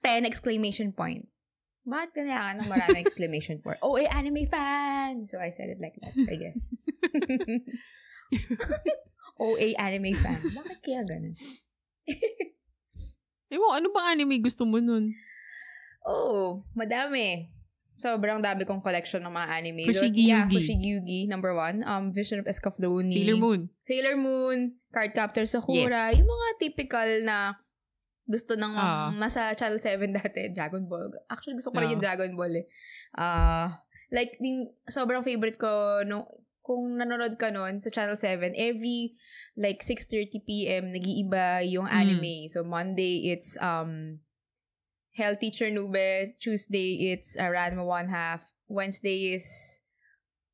10 0.00 0.24
exclamation 0.24 0.92
point. 0.96 1.28
Bakit 1.80 2.10
kailangan 2.12 2.60
ng 2.60 2.68
marami 2.68 2.98
exclamation 3.00 3.56
point? 3.64 3.80
OA 3.80 4.04
anime 4.12 4.44
fan! 4.44 5.24
So, 5.24 5.40
I 5.40 5.48
said 5.48 5.72
it 5.72 5.80
like 5.80 5.96
that, 6.04 6.12
I 6.12 6.36
guess. 6.36 6.76
OA 9.40 9.72
anime 9.80 10.12
fan. 10.12 10.36
Bakit 10.36 10.78
kaya 10.84 11.00
ganun? 11.08 11.34
Ewan, 13.50 13.82
ano 13.82 13.86
bang 13.90 14.06
anime 14.14 14.44
gusto 14.44 14.68
mo 14.68 14.78
nun? 14.78 15.10
Oh, 16.04 16.62
madami. 16.76 17.50
Sobrang 18.00 18.40
dami 18.40 18.64
kong 18.64 18.80
collection 18.80 19.20
ng 19.20 19.32
mga 19.32 19.48
anime. 19.52 19.84
Fushigi 19.84 20.32
yeah, 20.32 20.48
Yugi. 20.48 20.56
Fushigi 20.56 20.88
Yugi, 20.96 21.20
number 21.28 21.52
one. 21.52 21.84
Um, 21.84 22.08
Vision 22.08 22.40
of 22.40 22.48
Escaflowne. 22.48 23.12
Sailor 23.12 23.36
Moon. 23.36 23.68
Sailor 23.84 24.16
Moon, 24.16 24.80
Cardcaptor 24.88 25.44
Sakura. 25.44 26.08
Yes. 26.08 26.16
Yung 26.16 26.30
mga 26.30 26.48
typical 26.56 27.08
na 27.28 27.60
gusto 28.30 28.54
ng 28.54 28.70
Ah. 28.70 29.10
nasa 29.18 29.50
Channel 29.52 29.82
7 29.82 30.14
dati, 30.22 30.54
Dragon 30.54 30.86
Ball. 30.86 31.10
Actually, 31.26 31.58
gusto 31.58 31.74
ko 31.74 31.82
rin 31.82 31.90
Ah. 31.90 31.94
yung 31.98 32.02
Dragon 32.02 32.32
Ball 32.38 32.62
eh. 32.62 32.66
Ah, 33.12 33.82
like, 34.08 34.38
yung 34.38 34.70
sobrang 34.86 35.26
favorite 35.26 35.58
ko, 35.58 36.06
no, 36.06 36.30
kung 36.62 36.94
nanonood 36.94 37.34
ka 37.34 37.50
nun 37.50 37.82
sa 37.82 37.90
Channel 37.90 38.14
7, 38.14 38.54
every 38.54 39.18
like 39.58 39.82
6.30pm, 39.82 40.94
nag-iiba 40.94 41.66
yung 41.66 41.90
Mm. 41.90 41.98
anime. 41.98 42.34
So, 42.46 42.62
Monday, 42.62 43.34
it's 43.34 43.58
um 43.58 44.22
healthy 45.18 45.50
Chernube. 45.50 46.38
Tuesday, 46.38 47.10
it's 47.10 47.34
uh, 47.34 47.50
Ranma 47.50 47.82
one 47.82 48.08
half. 48.08 48.46
Wednesday 48.70 49.34
is, 49.34 49.82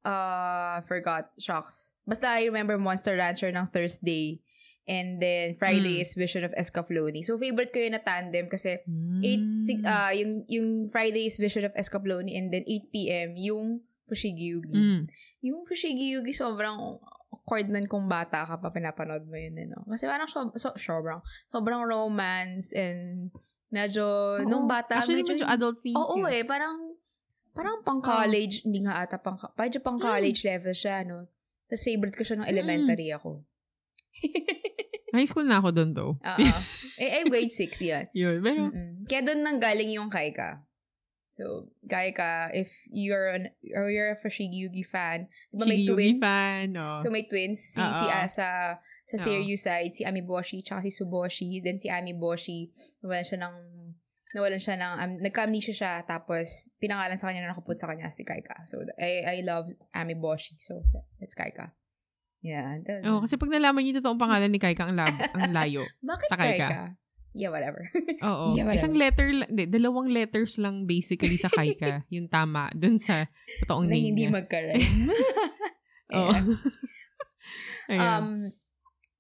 uh, 0.01 0.81
forgot, 0.81 1.29
shocks. 1.37 2.01
Basta 2.09 2.41
I 2.41 2.49
remember 2.49 2.79
Monster 2.81 3.21
Rancher 3.21 3.53
ng 3.53 3.69
Thursday. 3.69 4.41
And 4.87 5.19
then 5.19 5.59
Friday 5.59 5.99
Mm. 5.99 6.03
is 6.03 6.15
Vision 6.15 6.47
of 6.47 6.55
Escaflowne. 6.55 7.19
So 7.27 7.35
favorite 7.35 7.75
ko 7.75 7.83
yun 7.83 7.99
na 7.99 8.03
tandem 8.03 8.47
kasi 8.47 8.79
Mm. 8.87 9.21
8 9.21 9.59
sig, 9.59 9.79
ah 9.83 10.15
yung 10.15 10.47
yung 10.47 10.87
Friday 10.87 11.27
is 11.27 11.37
Vision 11.37 11.67
of 11.67 11.75
Escaflowne 11.75 12.31
and 12.31 12.55
then 12.55 12.63
8 12.63 12.95
p.m. 12.95 13.35
yung 13.35 13.83
Fushigi 14.07 14.55
Yugi. 14.55 14.79
Mm. 14.79 15.03
Yung 15.43 15.67
Fushigi 15.67 16.15
Yugi 16.15 16.31
sobrang 16.31 17.03
awkward 17.27 17.67
nun 17.67 17.91
kung 17.91 18.07
bata 18.07 18.47
ka 18.47 18.55
pa 18.57 18.71
pinapanood 18.71 19.27
mo 19.27 19.35
yun, 19.35 19.59
eh, 19.59 19.67
no? 19.67 19.83
Kasi 19.85 20.07
parang 20.07 20.31
so, 20.31 20.55
so, 20.55 20.71
sobrang, 20.79 21.19
sobrang 21.51 21.83
romance 21.83 22.71
and 22.71 23.35
medyo, 23.67 24.39
nung 24.47 24.67
Oo. 24.67 24.71
bata, 24.71 25.03
Actually, 25.03 25.27
medyo 25.27 25.43
adult 25.43 25.83
themes 25.83 25.99
Oo 25.99 26.23
yun. 26.23 26.31
eh, 26.31 26.43
parang, 26.47 26.79
parang 27.51 27.83
pang 27.83 27.99
college, 27.99 28.63
hindi 28.63 28.87
nga 28.87 29.03
ata 29.03 29.19
pang, 29.19 29.35
medyo 29.35 29.83
pang 29.83 29.99
Mm. 29.99 30.07
college 30.07 30.41
level 30.47 30.71
siya, 30.71 31.03
no? 31.03 31.27
Tapos 31.67 31.83
favorite 31.83 32.15
ko 32.15 32.23
siya 32.23 32.39
nung 32.39 32.47
elementary 32.47 33.11
ako. 33.11 33.43
High 35.17 35.29
school 35.29 35.49
na 35.49 35.59
ako 35.65 35.73
doon 35.73 35.91
though. 35.97 36.15
Oo. 36.21 36.39
eh, 37.03 37.11
eh, 37.21 37.25
grade 37.25 37.53
6 37.53 37.81
yan. 37.81 38.05
Yun. 38.13 38.39
Pero, 38.45 38.61
Mm-mm. 38.69 39.09
Kaya 39.09 39.23
doon 39.25 39.41
nang 39.41 39.57
galing 39.57 39.89
yung 39.97 40.13
Kaika. 40.13 40.69
So, 41.33 41.69
Kaika, 41.85 42.53
if 42.57 42.89
you're 42.89 43.29
an, 43.29 43.53
or 43.77 43.93
you're 43.93 44.13
a 44.13 44.17
Fushigi 44.17 44.65
Yugi 44.65 44.85
fan, 44.85 45.29
di 45.53 45.57
ba 45.61 45.65
may 45.69 45.85
twins? 45.85 46.21
fan. 46.21 46.73
Oh. 46.77 46.97
So, 46.97 47.13
may 47.13 47.29
twins. 47.29 47.61
Si, 47.61 47.81
Oo. 47.81 47.93
si 47.93 48.05
ah, 48.09 48.29
sa. 48.29 48.47
Seiryu 49.07 49.55
side, 49.55 49.95
si 49.95 50.03
Amiboshi, 50.03 50.67
tsaka 50.67 50.83
si 50.83 50.91
Suboshi. 50.91 51.63
Then 51.63 51.79
si 51.79 51.87
Amiboshi, 51.87 52.75
nawalan 53.07 53.23
siya 53.23 53.39
ng, 53.39 53.57
nawalan 54.35 54.59
siya 54.59 54.75
ng, 54.83 54.93
um, 54.99 55.13
nagka-amnesia 55.23 55.71
siya, 55.71 55.93
tapos 56.03 56.75
pinangalan 56.83 57.15
sa 57.15 57.31
kanya 57.31 57.47
na 57.47 57.55
nakaput 57.55 57.79
sa 57.79 57.87
kanya 57.87 58.11
si 58.11 58.27
Kaika. 58.27 58.67
So, 58.67 58.83
I, 58.99 59.39
I 59.39 59.47
love 59.47 59.71
Amiboshi. 59.95 60.59
So, 60.59 60.83
that's 61.23 61.39
Kaika. 61.39 61.71
Yeah. 62.47 62.79
oh, 63.11 63.27
kasi 63.27 63.35
pag 63.35 63.51
nalaman 63.51 63.83
niyo 63.83 63.99
totoong 63.99 64.23
pangalan 64.23 64.47
ni 64.47 64.63
Kaika, 64.63 64.87
ang, 64.87 64.95
lab, 64.95 65.11
ang 65.11 65.51
layo. 65.59 65.83
Bakit 65.99 66.27
sa 66.31 66.39
Kaika. 66.39 66.69
Kaika? 66.71 66.83
Yeah, 67.35 67.51
whatever. 67.51 67.85
Oo. 68.31 68.55
Yeah, 68.55 68.65
whatever. 68.65 68.79
Isang 68.79 68.95
letter, 68.95 69.29
hindi, 69.29 69.67
dalawang 69.67 70.09
letters 70.09 70.57
lang 70.57 70.87
basically 70.87 71.35
sa 71.37 71.51
Kaika. 71.51 72.07
yung 72.15 72.31
tama. 72.31 72.71
Dun 72.73 72.97
sa 72.97 73.27
totoong 73.67 73.91
na 73.91 73.93
name 73.93 74.15
hindi 74.15 74.25
niya. 74.25 74.33
magka-rhyme. 74.33 75.11
Oo. 76.15 76.33
Um 77.91 78.51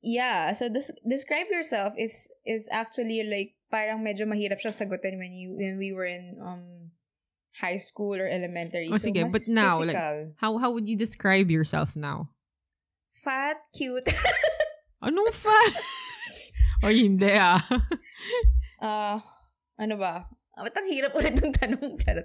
yeah 0.07 0.51
so 0.55 0.71
des- 0.71 0.95
describe 1.03 1.51
yourself 1.51 1.95
is 1.99 2.31
is 2.47 2.71
actually 2.71 3.23
like 3.27 3.59
parang 3.71 4.03
medyo 4.03 4.23
mahirap 4.23 4.59
siya 4.59 4.71
sagutin 4.71 5.19
when 5.19 5.35
you 5.35 5.55
when 5.59 5.79
we 5.79 5.91
were 5.91 6.07
in 6.07 6.39
um 6.39 6.91
high 7.59 7.79
school 7.79 8.15
or 8.15 8.27
elementary 8.29 8.87
Oh, 8.91 8.99
so 8.99 9.11
sige, 9.11 9.23
but 9.27 9.47
now, 9.49 9.79
like- 9.83 9.95
physical. 9.95 10.35
how 10.39 10.53
how 10.59 10.71
would 10.71 10.87
you 10.87 10.95
describe 10.99 11.51
yourself 11.51 11.95
now? 11.97 12.31
Fat 13.27 13.59
cute 13.75 14.07
Anong 15.07 15.35
fa? 15.35 15.59
o 16.81 16.89
hindi 16.89 17.35
ah. 17.35 17.59
uh 18.79 19.19
ano 19.83 19.95
ba 19.99 20.31
Ah, 20.55 20.65
ba't 20.65 20.73
ang 20.73 20.89
hirap 20.89 21.12
ulit 21.12 21.35
ng 21.35 21.53
tanong 21.53 21.99
charot 21.99 22.25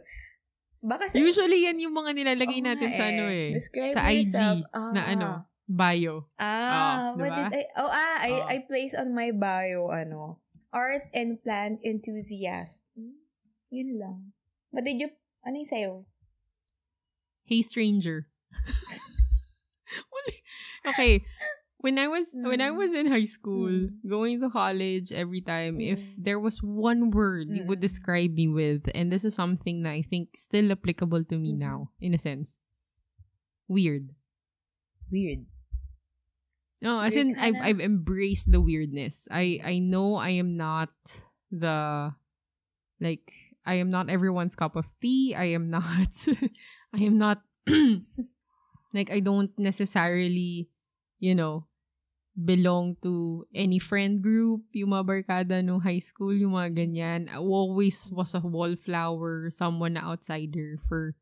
baka 0.80 1.04
sa 1.06 1.20
Usually 1.20 1.66
yan 1.66 1.78
yung 1.78 1.92
mga 1.92 2.16
nilalagay 2.16 2.58
Oo 2.58 2.68
natin 2.70 2.90
nga 2.90 2.98
sa 2.98 3.06
ano 3.06 3.26
eh. 3.28 3.52
describe 3.52 3.92
sa 3.92 4.08
IG 4.08 4.24
yourself. 4.24 4.58
na 4.96 5.02
Ah. 5.04 5.12
ano, 5.12 5.30
bio. 5.68 6.32
Ah, 6.36 7.12
Oh, 7.14 7.20
what 7.20 7.28
diba? 7.28 7.38
did 7.52 7.54
I, 7.54 7.64
oh 7.76 7.86
ah, 7.88 8.16
I, 8.18 8.32
Oh. 8.34 8.48
I 8.50 8.58
place 8.66 8.96
on 8.96 9.12
my 9.12 9.30
bio, 9.30 9.92
ano, 9.92 10.40
art 10.72 11.06
and 11.12 11.38
plant 11.40 11.84
enthusiast. 11.84 12.88
Hmm, 12.96 13.20
Yun 13.70 14.00
lang. 14.00 14.18
But 14.72 14.84
did 14.84 14.98
you, 14.98 15.12
ano 15.44 15.60
yung 15.60 15.70
sa'yo? 15.70 15.94
Hey 17.46 17.62
stranger. 17.62 18.26
Okay. 20.86 21.24
When 21.82 21.98
I 21.98 22.08
was 22.08 22.38
when 22.38 22.62
I 22.62 22.70
Mm. 22.70 22.78
was 22.78 22.94
in 22.94 23.10
high 23.10 23.26
school, 23.26 23.70
Mm. 23.70 24.06
going 24.06 24.38
to 24.42 24.50
college 24.54 25.10
every 25.12 25.42
time, 25.42 25.82
if 25.82 25.98
Mm. 25.98 26.24
there 26.30 26.40
was 26.40 26.62
one 26.62 27.10
word 27.10 27.50
you 27.50 27.66
would 27.66 27.82
Mm. 27.82 27.88
describe 27.90 28.34
me 28.38 28.46
with, 28.48 28.86
and 28.94 29.10
this 29.12 29.26
is 29.26 29.34
something 29.34 29.82
that 29.82 29.92
I 29.98 30.02
think 30.06 30.38
still 30.38 30.70
applicable 30.72 31.26
to 31.26 31.38
me 31.42 31.54
Mhm. 31.54 31.58
now, 31.58 31.78
in 31.98 32.14
a 32.14 32.22
sense. 32.22 32.62
Weird. 33.68 34.14
Weird. 35.10 35.50
No, 36.86 37.02
as 37.02 37.14
Weird 37.18 37.34
in 37.34 37.40
I've. 37.42 37.58
I've 37.62 37.82
embraced 37.82 38.50
the 38.54 38.62
weirdness. 38.62 39.26
I 39.34 39.58
I 39.66 39.78
know 39.82 40.22
I 40.22 40.38
am 40.38 40.54
not 40.54 40.94
the 41.50 42.14
like 43.02 43.34
I 43.66 43.76
am 43.82 43.90
not 43.90 44.10
everyone's 44.10 44.54
cup 44.58 44.76
of 44.78 44.94
tea. 45.02 45.34
I 45.34 45.50
am 45.54 45.66
not 45.70 46.14
I 46.94 47.02
am 47.06 47.18
not 47.18 47.42
like 48.94 49.12
I 49.12 49.20
don't 49.20 49.52
necessarily, 49.58 50.70
you 51.20 51.36
know, 51.36 51.68
belong 52.36 52.96
to 53.04 53.46
any 53.54 53.80
friend 53.80 54.22
group, 54.22 54.64
yung 54.72 54.92
mga 54.96 55.06
barkada 55.08 55.64
nung 55.64 55.82
high 55.82 56.00
school, 56.00 56.34
yung 56.34 56.56
mga 56.56 56.76
ganyan. 56.76 57.28
I 57.28 57.38
always 57.38 58.10
was 58.12 58.34
a 58.34 58.40
wallflower, 58.40 59.50
someone 59.52 59.94
na 59.94 60.08
outsider 60.08 60.80
for 60.88 61.16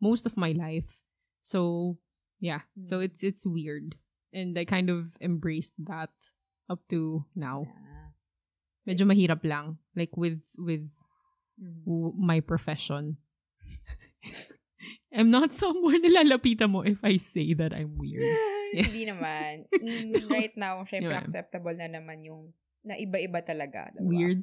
most 0.00 0.26
of 0.26 0.36
my 0.36 0.52
life. 0.52 1.00
So, 1.42 1.96
yeah. 2.40 2.68
So 2.84 3.00
it's 3.00 3.24
it's 3.24 3.46
weird. 3.46 3.96
And 4.32 4.56
I 4.58 4.64
kind 4.64 4.90
of 4.90 5.16
embraced 5.20 5.74
that 5.80 6.12
up 6.68 6.84
to 6.92 7.24
now. 7.34 7.66
Ah. 7.72 8.12
Medyo 8.86 9.04
mahirap 9.08 9.44
lang. 9.44 9.78
Like 9.96 10.16
with 10.16 10.44
with 10.56 10.88
w- 11.58 12.14
my 12.16 12.40
profession. 12.40 13.16
I'm 15.10 15.28
not 15.28 15.50
someone 15.56 16.00
na 16.00 16.22
lalapitan 16.22 16.70
mo 16.70 16.82
if 16.82 17.02
I 17.02 17.18
say 17.18 17.52
that 17.54 17.74
I'm 17.74 17.94
weird. 17.94 18.22
Hindi 18.86 19.10
naman. 19.10 19.66
Mean, 19.82 20.14
right 20.28 20.54
now, 20.54 20.82
syempre 20.84 21.10
Diba? 21.10 21.22
acceptable 21.22 21.74
na 21.74 21.90
naman 21.90 22.22
yung 22.22 22.54
na 22.80 22.94
iba-iba 22.94 23.42
talaga. 23.42 23.90
diba? 23.92 24.06
Weird? 24.06 24.40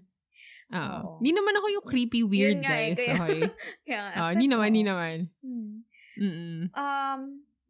Oo. 0.70 0.78
Oo. 0.78 1.12
Hindi 1.20 1.32
naman 1.34 1.56
ako 1.56 1.68
yung 1.72 1.86
creepy 1.86 2.22
weird 2.22 2.60
Yun 2.60 2.62
nga 2.62 2.76
eh, 2.76 2.92
guys. 2.92 3.00
kaya- 3.00 3.16
Okay. 3.18 3.42
Kaya 3.88 4.00
nga, 4.04 4.12
Ah, 4.14 4.30
hindi 4.36 4.48
naman, 4.48 4.68
hindi 4.68 4.84
naman. 4.84 5.16
Hmm. 5.40 5.74
Mm-mm. 6.18 6.60
Um, 6.74 7.20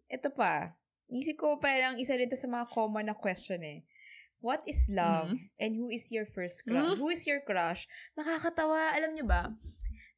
ito 0.07 0.29
pa. 0.31 0.73
Isip 1.07 1.35
ko 1.35 1.55
parang 1.55 1.99
isa 1.99 2.15
dito 2.15 2.33
sa 2.33 2.47
mga 2.47 2.65
common 2.67 3.05
na 3.05 3.15
question 3.15 3.61
eh. 3.61 3.85
What 4.37 4.63
is 4.65 4.87
love? 4.87 5.33
And 5.57 5.73
who 5.75 5.89
is 5.89 6.09
your 6.09 6.23
first 6.23 6.61
crush? 6.63 6.93
Mm. 6.93 6.97
Who 6.97 7.09
is 7.09 7.25
your 7.25 7.41
crush? 7.41 7.89
Nakakatawa. 8.13 8.93
Alam 8.93 9.13
niyo 9.13 9.25
ba? 9.25 9.49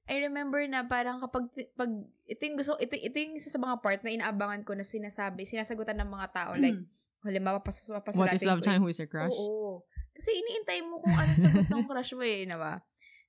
I 0.10 0.17
remember 0.19 0.58
na 0.65 0.82
parang 0.84 1.22
kapag 1.22 1.45
pag 1.74 1.91
ito 2.26 2.41
yung 2.41 2.58
gusto 2.58 2.74
ito, 2.76 2.98
ito 2.98 3.13
yung 3.13 3.38
isa 3.38 3.48
sa 3.48 3.58
mga 3.58 3.78
part 3.78 4.02
na 4.02 4.10
inaabangan 4.10 4.65
ko 4.65 4.74
na 4.74 4.82
sinasabi, 4.82 5.45
sinasagutan 5.45 6.02
ng 6.02 6.10
mga 6.10 6.28
tao 6.34 6.52
like 6.56 6.82
halimbawa 7.22 7.62
papas 7.62 7.86
papasulatin 7.86 8.17
Mm. 8.17 8.26
What 8.26 8.34
is 8.34 8.43
love 8.43 8.62
eh. 8.65 8.78
Who 8.78 8.89
is 8.89 8.98
your 8.98 9.08
crush? 9.08 9.30
Oo. 9.30 9.86
Kasi 10.12 10.34
iniintay 10.34 10.82
mo 10.82 10.98
kung 10.98 11.13
ano 11.13 11.32
sagot 11.32 11.69
ng 11.69 11.86
crush 11.86 12.12
mo 12.12 12.26
eh, 12.26 12.43
na 12.43 12.58
ba? 12.58 12.74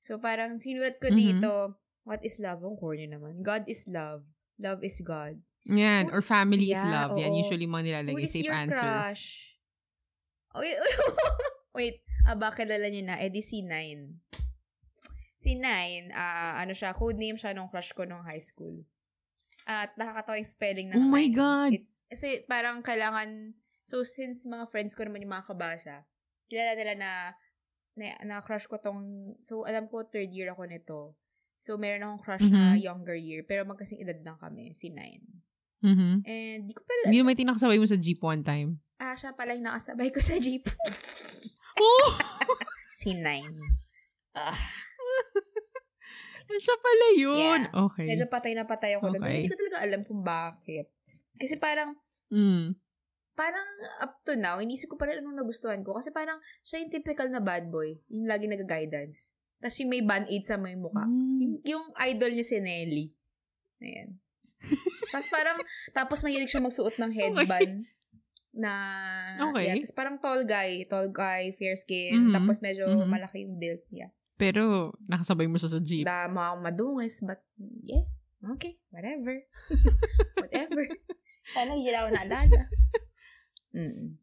So 0.01 0.17
parang 0.17 0.57
sinulat 0.57 0.97
ko 0.97 1.07
Mhm. 1.07 1.17
dito, 1.17 1.77
what 2.03 2.25
is 2.25 2.41
love? 2.41 2.65
Ang 2.65 2.75
corny 2.75 3.05
naman. 3.05 3.45
God 3.45 3.69
is 3.69 3.85
love. 3.87 4.25
Love 4.57 4.81
is 4.81 4.97
God. 5.01 5.37
Yan. 5.67 6.09
Who- 6.09 6.17
Or 6.17 6.23
family 6.25 6.73
is 6.73 6.81
Yeah, 6.81 6.89
love. 7.05 7.21
Yan. 7.21 7.31
oo. 7.31 7.39
Usually 7.39 7.69
mga 7.69 7.77
Who 7.77 7.87
nilalagay. 8.09 8.25
is 8.25 8.33
Safe 8.33 8.49
your 8.49 8.57
answer. 8.57 8.81
crush? 8.81 9.25
Wait, 10.57 10.77
wait. 11.77 11.97
Ah, 12.25 12.35
ba, 12.35 12.49
kilala 12.51 12.89
niyo 12.89 13.05
na. 13.05 13.21
Eh, 13.21 13.29
di 13.29 13.39
si 13.39 13.61
Nine. 13.61 14.19
Si 15.41 15.57
Nine, 15.57 16.13
ah, 16.13 16.61
ano 16.61 16.77
siya, 16.77 16.93
code 16.93 17.17
name 17.17 17.41
siya 17.41 17.57
nung 17.57 17.65
crush 17.65 17.97
ko 17.97 18.05
nung 18.05 18.21
high 18.21 18.45
school. 18.45 18.77
At 19.65 19.97
nakakatawa 19.97 20.37
yung 20.37 20.53
spelling 20.53 20.89
ng 20.93 21.01
Oh 21.01 21.09
my 21.09 21.25
Nine. 21.25 21.33
God! 21.33 21.73
It- 21.81 21.89
kasi 22.11 22.45
parang 22.45 22.83
kailangan, 22.83 23.55
so 23.81 24.05
since 24.05 24.45
mga 24.45 24.69
friends 24.69 24.93
ko 24.93 25.07
naman 25.07 25.23
yung 25.23 25.33
mga 25.33 25.47
kabasa, 25.49 26.05
kilala 26.45 26.77
nila 26.77 26.93
na, 26.99 27.13
na, 27.95 28.07
na 28.21 28.37
crush 28.43 28.67
ko 28.67 28.77
tong, 28.77 29.01
so 29.41 29.63
alam 29.65 29.87
ko 29.87 30.05
third 30.05 30.29
year 30.29 30.51
ako 30.51 30.67
nito. 30.67 31.01
So 31.57 31.79
meron 31.79 32.03
akong 32.03 32.21
crush 32.21 32.47
na 32.51 32.75
Mhm. 32.75 32.83
younger 32.83 33.15
year, 33.15 33.41
pero 33.47 33.63
magkasing 33.63 34.03
edad 34.03 34.19
lang 34.21 34.37
kami, 34.37 34.75
si 34.75 34.91
Nine. 34.91 35.23
Mhm. 35.81 36.27
And 36.27 36.61
di 36.69 36.75
ko 36.75 36.85
pala, 36.85 37.09
Hindi 37.09 37.23
naman 37.23 37.39
tinakasabay 37.39 37.79
mo 37.79 37.87
sa 37.87 37.97
jeep 37.97 38.21
one 38.21 38.45
time. 38.45 38.77
Ah, 38.99 39.17
siya 39.17 39.33
pala 39.33 39.57
yung 39.57 39.65
nakasabay 39.65 40.13
ko 40.13 40.21
sa 40.21 40.37
jeep. 40.37 40.69
Oh! 41.81 42.13
si 43.01 43.17
Nine. 43.17 43.57
Ah, 44.37 44.53
Siya 46.53 46.77
pala 46.77 47.07
yun. 47.15 47.61
Yeah. 47.69 47.85
Okay. 47.87 48.07
medyo 48.07 48.27
patay 48.27 48.53
na 48.53 48.65
patay 48.65 48.97
ako 48.97 49.13
doon. 49.13 49.23
Okay. 49.23 49.37
Hindi 49.39 49.51
ko 49.51 49.59
talaga 49.59 49.79
alam 49.81 50.01
kung 50.03 50.21
bakit. 50.21 50.87
Kasi 51.37 51.55
parang, 51.57 51.95
Mm. 52.29 52.75
parang 53.33 53.67
up 53.99 54.21
to 54.23 54.35
now, 54.35 54.59
inisip 54.59 54.87
ko 54.87 54.97
pa 54.97 55.07
rin 55.07 55.21
anong 55.21 55.39
nagustuhan 55.39 55.81
ko. 55.81 55.95
Kasi 55.95 56.11
parang, 56.11 56.37
siya 56.61 56.79
yung 56.79 56.91
typical 56.91 57.29
na 57.29 57.39
bad 57.39 57.69
boy. 57.69 57.97
Yung 58.09 58.27
lagi 58.27 58.45
nag-guidance. 58.45 59.33
Tapos 59.57 59.77
yung 59.79 59.89
may 59.89 60.01
band-aid 60.01 60.43
sa 60.43 60.57
may 60.57 60.75
mukha. 60.75 61.05
Mm. 61.05 61.39
Yung, 61.39 61.55
yung 61.63 61.85
idol 62.03 62.33
niya 62.33 62.47
si 62.47 62.57
Nelly. 62.59 63.07
Ayan. 63.81 64.21
tapos 65.09 65.29
parang, 65.31 65.57
tapos 65.97 66.19
mahilig 66.21 66.49
siya 66.49 66.61
magsuot 66.61 66.97
ng 66.97 67.13
headband. 67.13 67.89
Na, 68.51 68.73
Okay. 69.49 69.63
yeah, 69.65 69.75
tapos 69.79 69.95
parang 69.95 70.17
tall 70.19 70.43
guy, 70.43 70.85
tall 70.85 71.09
guy, 71.09 71.55
fair 71.55 71.73
skin, 71.75 72.29
Mhm. 72.29 72.33
tapos 72.35 72.59
medyo 72.61 72.85
Mhm. 72.85 73.07
malaki 73.07 73.47
yung 73.47 73.57
build 73.57 73.81
niya. 73.89 74.11
Pero, 74.41 74.97
nakasabay 75.05 75.45
mo 75.45 75.61
siya 75.61 75.71
sa 75.71 75.81
jeep. 75.85 76.09
Dama 76.09 76.51
akong 76.51 76.65
madungis, 76.65 77.21
but 77.21 77.45
yeah, 77.85 78.09
okay, 78.57 78.81
whatever. 78.89 79.37
whatever. 80.41 80.83
Sana 81.53 81.77
hindi 81.77 81.93
ako 81.93 82.09
naalala. 82.11 82.63
Mm. 83.71 84.19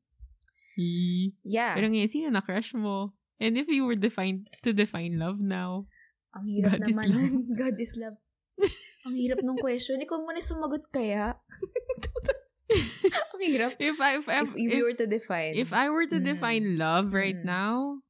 Yeah. 1.48 1.72
Pero 1.74 1.88
ngayon, 1.88 2.12
sino 2.12 2.28
na 2.28 2.44
crush 2.44 2.76
mo? 2.76 3.16
And 3.40 3.56
if 3.56 3.72
you 3.72 3.88
were 3.88 3.96
defined 3.96 4.52
to 4.62 4.76
define 4.76 5.16
love 5.16 5.40
now, 5.40 5.88
Ang 6.36 6.52
hirap 6.52 6.76
God 6.76 6.84
is 6.84 6.88
naman. 6.92 7.06
love. 7.08 7.24
nun. 7.32 7.36
God 7.64 7.76
is 7.80 7.94
love. 7.96 8.18
Ang 9.08 9.16
hirap 9.16 9.40
nung 9.42 9.56
question. 9.56 10.04
Ikaw 10.04 10.20
muna 10.20 10.44
sumagot 10.44 10.92
kaya. 10.92 11.40
Ang 13.34 13.42
hirap. 13.42 13.72
if 13.80 13.98
I, 14.04 14.20
if, 14.20 14.28
If, 14.28 14.50
if, 14.54 14.70
you 14.76 14.84
were 14.84 14.98
to 15.00 15.08
define. 15.08 15.56
if 15.56 15.72
I 15.72 15.88
were 15.88 16.06
to 16.06 16.20
Mm. 16.20 16.28
define 16.28 16.66
love 16.76 17.16
right 17.16 17.40
Mm. 17.40 17.48
now, 17.48 18.04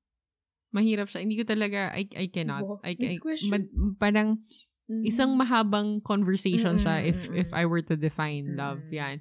mahirap 0.70 1.08
siya. 1.08 1.24
Hindi 1.24 1.38
ko 1.38 1.46
talaga, 1.46 1.92
I, 1.92 2.08
I 2.14 2.28
cannot. 2.28 2.64
I, 2.84 2.96
Next 2.98 3.20
I- 3.20 3.24
question. 3.24 3.50
ma- 3.52 3.72
parang 3.98 4.42
Mm. 4.88 5.04
isang 5.04 5.36
mahabang 5.36 6.00
conversation 6.00 6.80
siya 6.80 7.04
Mm-mm, 7.04 7.12
if 7.12 7.28
mm-mm. 7.28 7.36
if 7.44 7.50
I 7.52 7.68
were 7.68 7.84
to 7.84 8.00
define 8.00 8.56
love. 8.56 8.88
Mm-mm. 8.88 8.96
Yan. 8.96 9.16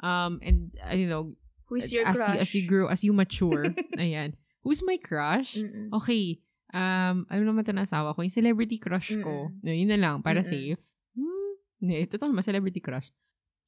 Um, 0.00 0.40
and, 0.40 0.72
uh, 0.80 0.96
you 0.96 1.12
know, 1.12 1.36
Who's 1.68 1.92
your 1.92 2.08
as 2.08 2.16
crush? 2.16 2.32
you, 2.32 2.40
as 2.40 2.50
you 2.56 2.62
grow, 2.64 2.86
as 2.88 3.04
you 3.04 3.12
mature, 3.12 3.68
ayan. 4.00 4.40
Who's 4.64 4.80
my 4.80 4.96
crush? 4.96 5.60
Mm-mm. 5.60 5.92
Okay. 5.92 6.40
Um, 6.72 7.28
alam 7.28 7.44
naman 7.52 7.68
ito 7.68 7.76
na 7.76 7.84
asawa 7.84 8.16
ko. 8.16 8.24
Yung 8.24 8.32
celebrity 8.32 8.80
crush 8.80 9.12
ko. 9.20 9.52
Yun, 9.60 9.76
yun 9.84 9.90
na 9.92 10.00
lang. 10.00 10.24
Para 10.24 10.40
Mm-mm. 10.40 10.48
safe. 10.80 10.80
Hmm. 11.12 11.52
Ito 11.84 12.16
naman, 12.24 12.40
celebrity 12.40 12.80
crush. 12.80 13.12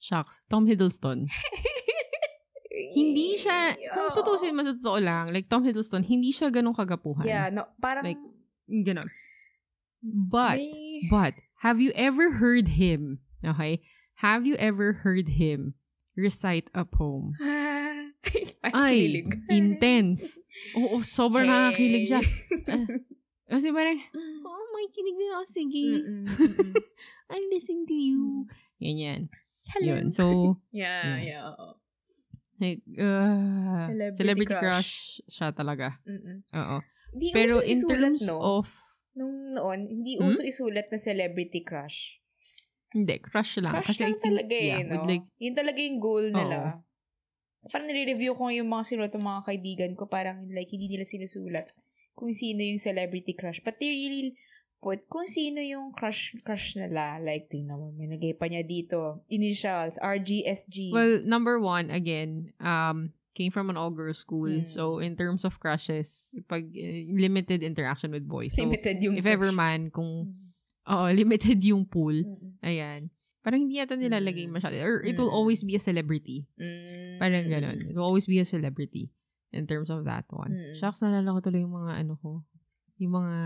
Shucks. 0.01 0.41
Tom 0.49 0.65
Hiddleston. 0.65 1.29
Hindi 2.93 3.37
siya, 3.37 3.73
kung 3.91 4.09
tutusin 4.15 4.55
mo 4.55 4.63
sa 4.63 4.77
totoo 4.77 5.01
lang, 5.01 5.33
like 5.33 5.49
Tom 5.49 5.65
Hiddleston, 5.65 6.05
hindi 6.05 6.31
siya 6.31 6.53
ganun 6.53 6.77
kagapuhan. 6.77 7.25
Yeah, 7.25 7.49
no, 7.49 7.67
parang, 7.81 8.05
Like, 8.05 8.21
Ganun. 8.69 9.05
But, 10.03 10.59
may, 10.59 11.07
but, 11.11 11.35
have 11.63 11.79
you 11.79 11.93
ever 11.95 12.39
heard 12.43 12.75
him, 12.81 13.21
okay? 13.45 13.83
Have 14.25 14.47
you 14.47 14.55
ever 14.59 15.03
heard 15.07 15.39
him 15.39 15.75
recite 16.17 16.71
a 16.75 16.85
poem? 16.87 17.35
Ay, 18.75 19.27
intense. 19.51 20.39
Oo, 20.79 21.03
sobrang 21.03 21.47
nakakakilig 21.47 22.07
siya. 22.07 22.23
Hey. 22.67 22.87
Kasi 23.53 23.69
parang, 23.75 23.99
oh, 24.47 24.65
may 24.73 24.87
kinig 24.89 25.19
din 25.19 25.31
ako. 25.35 25.45
Sige. 25.45 25.85
Mm-mm, 26.01 26.25
mm-mm. 26.25 26.73
I'll 27.35 27.49
listen 27.53 27.85
to 27.85 27.93
you. 27.93 28.47
Ganyan. 28.81 29.29
Hello. 29.77 29.99
Yun. 29.99 30.09
So, 30.15 30.57
Yeah, 30.73 31.21
Yeah. 31.21 31.53
yeah. 31.53 31.82
Like, 32.63 32.83
uh, 32.97 33.75
Celebrity 33.83 34.17
celebrity, 34.17 34.55
crush. 34.55 34.63
crush. 34.63 34.93
siya 35.27 35.51
talaga. 35.51 35.99
Mm-mm. 36.07 36.47
Oo. 36.55 36.77
Hindi 37.13 37.27
Pero 37.35 37.59
uso 37.59 37.67
in 37.67 37.75
isulat, 37.75 37.99
terms 37.99 38.23
no? 38.25 38.39
of, 38.41 38.67
Nung 39.13 39.53
noon, 39.53 39.93
hindi 39.93 40.17
Hmm? 40.17 40.31
uso 40.31 40.41
isulat 40.41 40.89
na 40.89 40.97
celebrity 40.97 41.61
crush. 41.61 42.23
hindi, 42.93 43.17
crush 43.21 43.57
lang. 43.61 43.73
Crush 43.73 43.89
Kasi 43.97 44.05
I 44.05 44.07
lang 44.09 44.21
think, 44.21 44.25
talaga 44.37 44.53
eh, 44.55 44.69
yeah, 44.69 44.83
no? 44.85 45.05
like, 45.05 45.25
Yun 45.37 45.53
talaga 45.53 45.81
yung 45.81 45.97
goal 45.97 46.29
nila. 46.29 46.85
So, 47.61 47.73
parang 47.73 47.89
nire-review 47.89 48.37
ko 48.37 48.53
yung 48.53 48.69
mga 48.69 48.85
sinulat 48.85 49.13
ng 49.13 49.25
mga 49.25 49.41
kaibigan 49.49 49.93
ko, 49.97 50.09
parang 50.09 50.45
like, 50.53 50.69
hindi 50.69 50.93
nila 50.93 51.05
sinusulat 51.05 51.73
kung 52.13 52.37
sino 52.37 52.61
yung 52.61 52.77
celebrity 52.77 53.33
crush. 53.33 53.65
But 53.65 53.81
they 53.81 53.89
really 53.89 54.37
put 54.83 55.07
kung 55.07 55.31
sino 55.31 55.63
yung 55.63 55.95
crush 55.95 56.35
crush 56.43 56.75
nila. 56.75 57.23
Like, 57.23 57.47
tingnan 57.47 57.79
mo, 57.79 57.95
may 57.95 58.11
nagay 58.11 58.35
pa 58.35 58.51
niya 58.51 58.67
dito. 58.67 59.23
Initials, 59.31 59.97
RGSG. 60.03 60.91
well, 60.91 61.23
number 61.23 61.63
one, 61.63 61.87
again, 61.89 62.51
um, 62.59 63.15
came 63.33 63.55
from 63.55 63.71
an 63.71 63.79
all-girls 63.79 64.19
school. 64.19 64.51
Mm. 64.51 64.67
So, 64.69 64.99
in 64.99 65.15
terms 65.17 65.47
of 65.47 65.57
crushes, 65.57 66.35
pag 66.51 66.67
eh, 66.75 67.07
limited 67.09 67.63
interaction 67.63 68.11
with 68.11 68.27
boys. 68.27 68.53
So, 68.59 68.67
limited 68.67 68.99
yung 69.01 69.17
if 69.17 69.25
ever 69.25 69.55
man, 69.55 69.89
kung, 69.89 70.35
Mm. 70.35 70.91
oo, 70.91 71.07
limited 71.23 71.63
yung 71.63 71.87
pool, 71.87 72.19
Mm. 72.19 72.59
ayan. 72.61 73.01
Parang 73.43 73.63
hindi 73.63 73.79
yata 73.79 73.95
nilalagay 73.95 74.47
Mm. 74.47 74.55
masyado. 74.55 74.77
Or 74.83 75.03
it 75.03 75.15
will 75.15 75.31
Mm. 75.31 75.39
always 75.39 75.63
be 75.63 75.75
a 75.75 75.83
celebrity. 75.83 76.47
Mm. 76.59 77.19
Parang 77.23 77.47
ganun. 77.47 77.79
It 77.87 77.95
will 77.95 78.07
always 78.07 78.27
be 78.27 78.39
a 78.39 78.47
celebrity 78.47 79.11
in 79.51 79.67
terms 79.67 79.91
of 79.91 80.03
that 80.05 80.27
one. 80.31 80.51
Mm. 80.55 80.75
Shucks, 80.79 81.03
naalala 81.03 81.39
ko 81.39 81.51
tuloy 81.51 81.63
yung 81.63 81.75
mga 81.75 82.03
ano 82.03 82.19
ko. 82.19 82.43
Yung 82.99 83.15
mga 83.19 83.37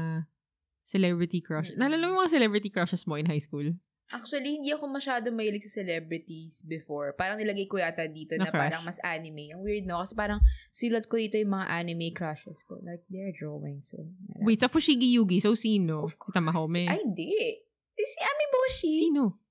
celebrity 0.86 1.42
crush. 1.42 1.74
Mm. 1.74 1.82
Naalala 1.82 2.02
mo 2.06 2.10
yung 2.14 2.20
mga 2.22 2.34
celebrity 2.38 2.70
crushes 2.70 3.02
mo 3.04 3.18
in 3.18 3.26
high 3.26 3.42
school? 3.42 3.66
Actually, 4.06 4.62
hindi 4.62 4.70
ako 4.70 4.86
masyado 4.86 5.34
mahilig 5.34 5.66
sa 5.66 5.82
celebrities 5.82 6.62
before. 6.62 7.10
Parang 7.18 7.42
nilagay 7.42 7.66
ko 7.66 7.82
yata 7.82 8.06
dito 8.06 8.38
Na 8.38 8.46
na, 8.46 8.50
crush? 8.54 8.62
parang 8.62 8.82
mas 8.86 9.02
anime. 9.02 9.50
Ang 9.50 9.66
weird, 9.66 9.82
no? 9.82 9.98
Kasi 9.98 10.14
parang 10.14 10.38
silat 10.70 11.10
ko 11.10 11.18
dito 11.18 11.34
yung 11.34 11.50
mga 11.50 11.66
anime 11.74 12.14
crushes 12.14 12.62
ko. 12.62 12.78
Like, 12.86 13.02
they're 13.10 13.34
drawing. 13.34 13.82
So, 13.82 14.06
Wait, 14.46 14.62
sa 14.62 14.70
Fushigi 14.70 15.10
Yugi, 15.10 15.42
so 15.42 15.58
sino? 15.58 16.06
Of 16.06 16.22
course. 16.22 16.30
Kita 16.30 16.38
Mahome. 16.38 16.86
Ay, 16.86 17.02
hindi. 17.02 17.34
Eh, 17.34 17.66
Si 17.98 18.20
Amiboshi. 18.22 18.92
Sino? 19.10 19.42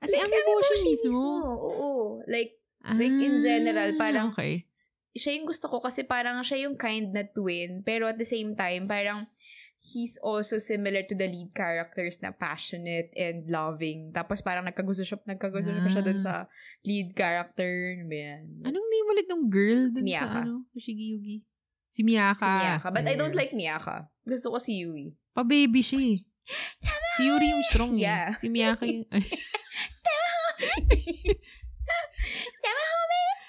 Ah, 0.00 0.08
si 0.08 0.16
Like, 0.16 0.24
Amiboshi 0.24 0.76
mismo. 0.96 1.20
Oo. 1.60 1.88
Like, 2.24 2.56
like, 2.96 3.12
in 3.12 3.36
general, 3.36 3.92
parang- 4.00 4.32
Okay. 4.32 4.64
siya 5.12 5.36
yung 5.36 5.44
gusto 5.44 5.68
ko 5.68 5.84
kasi 5.84 6.08
parang 6.08 6.40
siya 6.40 6.64
yung 6.64 6.80
kind 6.80 7.12
na 7.12 7.28
twin. 7.28 7.84
Pero 7.84 8.08
at 8.08 8.16
the 8.16 8.24
same 8.24 8.56
time, 8.56 8.88
parang 8.88 9.28
he's 9.80 10.20
also 10.20 10.60
similar 10.60 11.00
to 11.02 11.16
the 11.16 11.24
lead 11.24 11.50
characters 11.56 12.20
na 12.20 12.30
passionate 12.30 13.10
and 13.16 13.48
loving. 13.48 14.12
Tapos 14.12 14.44
parang 14.44 14.62
nagkagusto 14.62 15.02
siya, 15.02 15.18
nagkagusto 15.24 15.72
pa 15.72 15.88
siya 15.88 16.04
dun 16.04 16.20
Ah. 16.20 16.22
sa 16.22 16.32
lead 16.84 17.16
character. 17.16 17.96
Ano 17.96 18.04
ba 18.06 18.16
yan? 18.16 18.44
Anong 18.60 18.86
name 18.86 19.08
ulit 19.08 19.26
ng 19.26 19.42
girl 19.48 19.88
dun 19.88 19.96
Si 19.96 20.04
Miyaka. 20.04 20.30
sa 20.30 20.44
ano? 20.44 20.68
Fushigi 20.70 21.16
Yugi? 21.16 21.36
Si 21.90 22.04
Miyaka. 22.04 22.44
Si 22.44 22.50
Miyaka. 22.60 22.86
But 22.92 23.08
I 23.08 23.16
don't 23.16 23.34
like 23.34 23.50
Miyaka. 23.50 23.96
Gusto 24.22 24.52
ko 24.52 24.58
si 24.60 24.84
Yui. 24.84 25.16
Pa-baby 25.32 25.80
siya 25.80 26.00
eh. 26.14 26.18
Si 27.16 27.26
Yuri 27.26 27.52
yung 27.52 27.64
strong 27.66 27.92
eh. 27.96 28.04
Yeah. 28.04 28.28
Si 28.36 28.46
Miyaka 28.52 28.84
yung... 28.86 29.08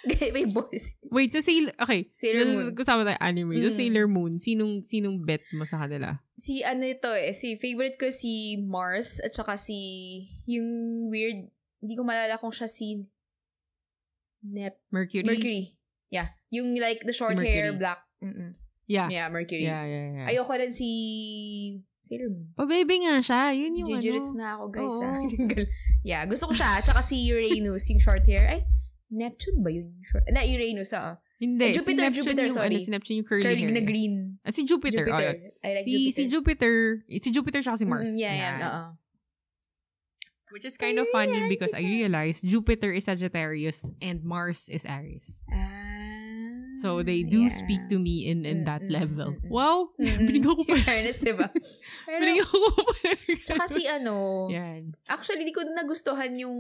Ay, 0.09 0.33
May 0.33 0.49
boys. 0.49 0.97
Wait, 1.13 1.29
sa 1.29 1.45
Sailor... 1.45 1.73
Okay. 1.77 2.09
Sailor 2.17 2.45
Moon. 2.49 2.73
Kasama 2.73 3.05
tayo 3.05 3.19
anime. 3.21 3.61
Mm. 3.61 3.69
Sailor 3.69 4.07
Moon, 4.09 4.41
sinong, 4.41 4.81
sinong 4.81 5.21
bet 5.21 5.45
mo 5.53 5.65
sa 5.69 5.85
kanila? 5.85 6.17
Si 6.33 6.65
ano 6.65 6.81
ito 6.89 7.13
eh, 7.13 7.37
si 7.37 7.53
favorite 7.53 8.01
ko 8.01 8.09
si 8.09 8.57
Mars 8.57 9.21
at 9.21 9.29
saka 9.29 9.61
si 9.61 9.77
yung 10.49 11.05
weird, 11.13 11.53
hindi 11.81 11.93
ko 11.93 12.01
malala 12.01 12.33
kung 12.41 12.49
siya 12.49 12.65
si 12.65 13.05
Nep 14.41 14.81
Mercury? 14.89 15.25
Mercury. 15.25 15.63
Yeah. 16.09 16.33
Yung 16.49 16.73
like 16.81 17.05
the 17.05 17.13
short 17.13 17.37
Si 17.37 17.45
hair, 17.45 17.69
Mercury. 17.69 17.79
black. 17.79 18.01
Mm-mm. 18.25 18.51
Yeah. 18.89 19.07
Yeah, 19.07 19.29
Mercury. 19.29 19.63
Yeah, 19.63 19.85
yeah, 19.85 20.05
yeah. 20.17 20.27
Ayoko 20.33 20.57
rin 20.57 20.73
si 20.73 20.89
Sailor 22.01 22.33
Moon. 22.33 22.49
Pa-baby 22.57 23.05
nga 23.05 23.21
siya. 23.21 23.53
Yun 23.53 23.77
yung 23.77 23.87
Gigirits 23.87 24.33
ano. 24.33 24.39
na 24.41 24.47
ako, 24.57 24.63
guys. 24.73 24.97
Oo. 24.97 25.05
ah. 25.05 25.21
yeah, 26.09 26.25
gusto 26.25 26.49
ko 26.49 26.53
siya. 26.57 26.81
Tsaka 26.81 27.05
si 27.05 27.29
Uranus, 27.29 27.85
yung 27.93 28.01
short 28.01 28.25
hair. 28.25 28.49
Ay, 28.49 28.61
Neptune 29.11 29.59
ba 29.59 29.69
yun? 29.69 29.91
yung 29.91 30.03
Short, 30.03 30.23
na, 30.31 30.41
Uranus, 30.41 30.95
ah. 30.95 31.19
Hindi. 31.35 31.67
Eh, 31.67 31.73
Jupiter, 31.73 31.99
si 31.99 32.05
Neptune 32.07 32.23
Jupiter, 32.23 32.45
yung, 32.47 32.55
sorry. 32.55 32.75
Ano, 32.77 32.85
si 32.85 32.91
Neptune 32.91 33.17
yung 33.19 33.27
curly, 33.27 33.43
Curly 33.43 33.63
hair. 33.65 33.73
na 33.73 33.81
green. 33.81 34.13
Ah, 34.41 34.51
si 34.51 34.61
Jupiter. 34.63 35.03
Jupiter. 35.03 35.33
oh, 35.35 35.67
I 35.67 35.69
like 35.75 35.83
si, 35.83 35.91
Jupiter. 35.91 36.13
si 36.13 36.23
Jupiter, 36.29 36.73
si 37.11 37.29
Jupiter 37.29 37.59
siya 37.59 37.75
si 37.75 37.85
Mars. 37.85 38.09
Mm, 38.09 38.17
yeah, 38.17 38.33
yeah. 38.33 38.53
Yan. 38.53 38.61
oo. 38.63 38.83
Which 40.51 40.65
is 40.65 40.75
kind 40.75 40.99
of 40.99 41.07
funny 41.09 41.47
because 41.47 41.71
I 41.71 41.79
realized 41.79 42.43
Jupiter 42.43 42.91
is 42.91 43.07
Sagittarius 43.07 43.87
and 44.03 44.19
Mars 44.21 44.67
is 44.67 44.83
Aries. 44.83 45.47
Ah, 45.47 46.75
So 46.75 47.03
they 47.03 47.23
do 47.23 47.47
yeah. 47.47 47.53
speak 47.53 47.87
to 47.87 47.99
me 47.99 48.27
in 48.27 48.43
in 48.43 48.63
Mm, 48.63 48.67
that 48.67 48.83
mm, 48.83 48.91
level. 48.91 49.31
mm, 49.31 49.43
mm. 49.43 49.51
Wow! 49.53 49.95
Mm-mm. 49.95 50.23
Binigyan 50.27 50.51
ko 50.51 50.63
pa. 50.65 50.75
Fairness, 50.77 51.23
diba? 51.23 51.47
Pero, 52.07 52.19
Binigyan 52.19 52.47
ko 52.47 52.57
pa. 52.67 53.11
tsaka 53.47 53.63
si 53.69 53.85
ano, 53.87 54.13
Yan. 54.55 54.91
actually, 55.07 55.45
di 55.45 55.53
ko 55.53 55.61
nagustuhan 55.63 56.35
yung, 56.35 56.57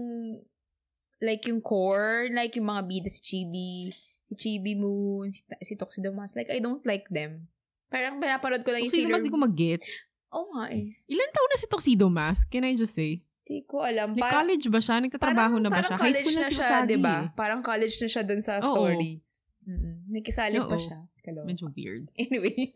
like, 1.21 1.45
yung 1.45 1.61
core, 1.61 2.27
like, 2.29 2.53
yung 2.53 2.67
mga 2.67 2.83
bida 2.83 3.07
si 3.07 3.21
Chibi, 3.21 3.93
si 4.27 4.33
Chibi 4.35 4.73
Moon, 4.75 5.29
si, 5.29 5.41
si 5.61 5.73
Toxidomas. 5.75 6.35
Like, 6.35 6.49
I 6.49 6.59
don't 6.59 6.81
like 6.83 7.05
them. 7.07 7.47
Parang 7.87 8.17
pinapanood 8.17 8.63
ko 8.63 8.71
lang 8.71 8.83
yung 8.83 9.11
Mask, 9.11 9.21
di 9.21 9.29
ko 9.29 9.37
mag-gets. 9.37 9.87
Oo 10.31 10.47
nga 10.55 10.71
eh. 10.71 10.95
Ilan 11.11 11.29
taon 11.29 11.49
na 11.51 11.57
si 11.59 11.67
Tuxedo 11.67 12.07
Mask? 12.07 12.47
Can 12.47 12.63
I 12.63 12.73
just 12.73 12.95
say? 12.95 13.19
Di 13.43 13.67
ko 13.67 13.83
alam. 13.83 14.15
Like, 14.15 14.23
Parang- 14.23 14.47
college 14.47 14.65
ba 14.71 14.79
siya? 14.79 14.95
Nagtatrabaho 15.03 15.55
na 15.59 15.67
ba 15.67 15.83
parang 15.83 15.91
siya? 15.91 15.97
High 15.99 15.99
college 15.99 16.19
school 16.23 16.31
na, 16.31 16.41
na 16.41 16.47
si 16.47 16.55
siya, 16.55 16.77
diba? 16.87 17.15
eh. 17.19 17.25
Parang 17.35 17.59
college 17.59 17.95
na 17.99 18.07
siya 18.07 18.23
dun 18.23 18.39
sa 18.39 18.53
Oo. 18.57 18.63
story. 18.63 19.19
Mm-mm. 19.67 20.07
Nakisalib 20.09 20.63
pa 20.65 20.73
Oo. 20.73 20.79
siya. 20.79 20.97
Kaloka. 21.19 21.45
Medyo 21.45 21.65
weird. 21.69 22.07
Anyway. 22.23 22.71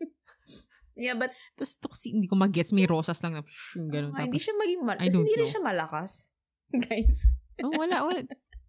yeah, 0.92 1.16
but 1.16 1.32
Tapos 1.56 1.80
Tuxedo, 1.80 2.14
hindi 2.14 2.28
ko 2.28 2.36
mag-gets. 2.36 2.76
May 2.76 2.84
rosas 2.84 3.16
lang 3.24 3.34
na, 3.34 3.42
psh, 3.42 3.80
ganun. 3.88 4.12
hindi 4.12 4.36
Tapos- 4.36 4.44
siya 4.44 4.54
maging 4.54 4.80
mal- 4.84 5.00
I 5.00 5.08
Kasi 5.08 5.16
don't 5.16 5.24
hindi 5.24 5.34
rin 5.34 5.48
siya 5.48 5.62
malakas. 5.64 6.12
Guys. 6.84 7.35
Oh, 7.64 7.72
wala, 7.72 8.04
wala. 8.04 8.20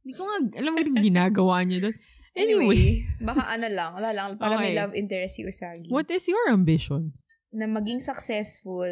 Hindi 0.03 0.13
ko 0.15 0.23
nga, 0.23 0.37
alam 0.63 0.71
mo 0.71 0.79
rin 0.79 0.97
ginagawa 0.99 1.55
niya 1.63 1.89
doon. 1.89 1.95
Anyway, 2.37 2.69
Anyway, 2.69 2.83
baka 3.19 3.43
ano 3.49 3.67
lang, 3.67 3.91
wala 3.97 4.09
lang, 4.13 4.37
para 4.37 4.55
may 4.61 4.71
Okay. 4.71 4.77
love 4.77 4.93
interest 4.93 5.35
si 5.35 5.43
Usagi. 5.43 5.89
what 5.89 6.05
is 6.07 6.29
your 6.29 6.47
ambition? 6.47 7.17
Na 7.49 7.65
maging 7.65 7.97
successful 7.99 8.87